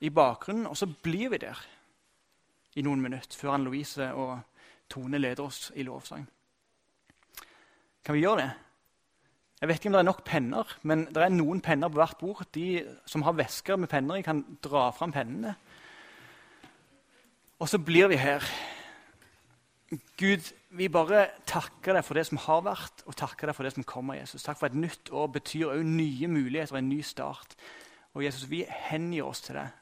i 0.00 0.10
bakgrunnen, 0.12 0.66
og 0.66 0.76
så 0.76 0.86
blir 0.86 1.30
vi 1.32 1.38
der 1.40 1.60
i 2.76 2.84
noen 2.84 3.00
minutter 3.00 3.38
før 3.38 3.54
Anne 3.54 3.70
Louise 3.70 4.12
og 4.12 4.38
Tone 4.92 5.18
leder 5.18 5.46
oss 5.46 5.72
i 5.74 5.82
lovsang. 5.82 6.26
Kan 8.04 8.14
vi 8.14 8.20
gjøre 8.20 8.42
det? 8.42 8.50
Jeg 9.60 9.68
vet 9.68 9.78
ikke 9.80 9.88
om 9.88 9.96
det 9.96 10.02
er 10.02 10.10
nok 10.10 10.24
penner, 10.26 10.72
men 10.84 11.06
det 11.08 11.22
er 11.24 11.32
noen 11.32 11.62
penner 11.64 11.88
på 11.88 11.96
hvert 11.96 12.18
bord. 12.20 12.42
De 12.52 12.84
som 13.08 13.24
har 13.24 13.36
vesker 13.38 13.78
med 13.80 13.88
penner 13.88 14.18
i, 14.18 14.24
kan 14.24 14.42
dra 14.64 14.90
fram 14.92 15.14
pennene. 15.16 15.54
Og 17.56 17.70
så 17.72 17.80
blir 17.80 18.10
vi 18.12 18.18
her. 18.20 18.44
Gud, 20.20 20.52
vi 20.76 20.90
bare 20.92 21.28
takker 21.48 21.96
deg 21.96 22.04
for 22.04 22.18
det 22.18 22.26
som 22.28 22.40
har 22.44 22.66
vært, 22.66 23.00
og 23.08 23.16
takker 23.16 23.48
deg 23.48 23.56
for 23.56 23.64
det 23.64 23.72
som 23.72 23.86
kommer. 23.88 24.18
Jesus. 24.18 24.44
Takk 24.44 24.60
for 24.60 24.68
et 24.68 24.76
nytt 24.76 25.08
år 25.08 25.30
betyr 25.38 25.70
òg 25.72 25.84
nye 25.88 26.28
muligheter 26.28 26.76
og 26.76 26.82
en 26.82 26.90
ny 26.92 27.00
start. 27.06 27.56
Og 28.12 28.24
Jesus, 28.26 28.50
vi 28.50 28.64
hengir 28.90 29.24
oss 29.24 29.40
til 29.46 29.56
deg. 29.56 29.72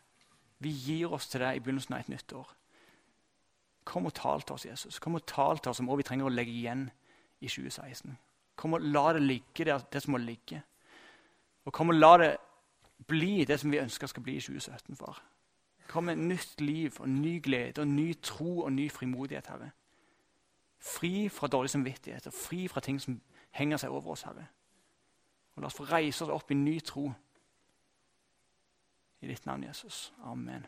Vi 0.62 0.70
gir 0.70 1.12
oss 1.12 1.26
til 1.32 1.42
deg 1.42 1.56
i 1.56 1.64
begynnelsen 1.64 1.96
av 1.96 2.04
et 2.04 2.12
nytt 2.14 2.36
år. 2.36 2.52
Kom 3.84 4.06
og 4.06 4.14
tal 4.14 4.46
til 4.46 4.54
oss, 4.54 4.68
Jesus. 4.68 5.00
Kom 5.02 5.18
og 5.18 5.26
tal 5.26 5.58
til 5.58 5.74
oss 5.74 5.82
om 5.82 5.90
hva 5.90 5.98
vi 5.98 6.06
trenger 6.06 6.30
å 6.30 6.32
legge 6.32 6.54
igjen 6.54 6.86
i 7.42 7.50
2016. 7.50 8.14
Kom 8.56 8.76
og 8.76 8.80
la 8.80 9.12
det 9.12 9.22
ligge 9.22 9.64
der, 9.64 9.78
det 9.92 10.02
som 10.02 10.14
må 10.14 10.18
ligge. 10.18 10.62
Og 11.64 11.72
kom 11.72 11.88
og 11.88 11.94
la 11.94 12.16
det 12.20 12.32
bli 13.06 13.44
det 13.44 13.60
som 13.60 13.72
vi 13.72 13.80
ønsker 13.82 14.06
skal 14.06 14.22
bli 14.22 14.36
i 14.36 14.40
2017, 14.40 14.96
far. 14.96 15.22
Kom 15.88 16.04
med 16.04 16.16
nytt 16.16 16.60
liv 16.60 16.96
og 17.00 17.08
ny 17.08 17.42
glede 17.42 17.80
og 17.80 17.88
ny 17.88 18.14
tro 18.22 18.60
og 18.60 18.72
ny 18.72 18.90
frimodighet, 18.90 19.46
Herre. 19.46 19.70
Fri 20.78 21.28
fra 21.28 21.46
dårlig 21.46 21.70
samvittighet 21.70 22.26
og 22.26 22.32
fri 22.32 22.68
fra 22.68 22.80
ting 22.80 23.00
som 23.00 23.20
henger 23.50 23.76
seg 23.76 23.90
over 23.90 24.10
oss, 24.12 24.22
Herre. 24.22 24.46
Og 25.54 25.62
La 25.62 25.66
oss 25.66 25.76
få 25.78 25.84
reise 25.84 26.24
oss 26.24 26.32
opp 26.34 26.50
i 26.50 26.54
ny 26.58 26.78
tro 26.80 27.12
i 29.20 29.26
ditt 29.26 29.46
navn, 29.46 29.64
Jesus. 29.64 30.12
Amen. 30.24 30.66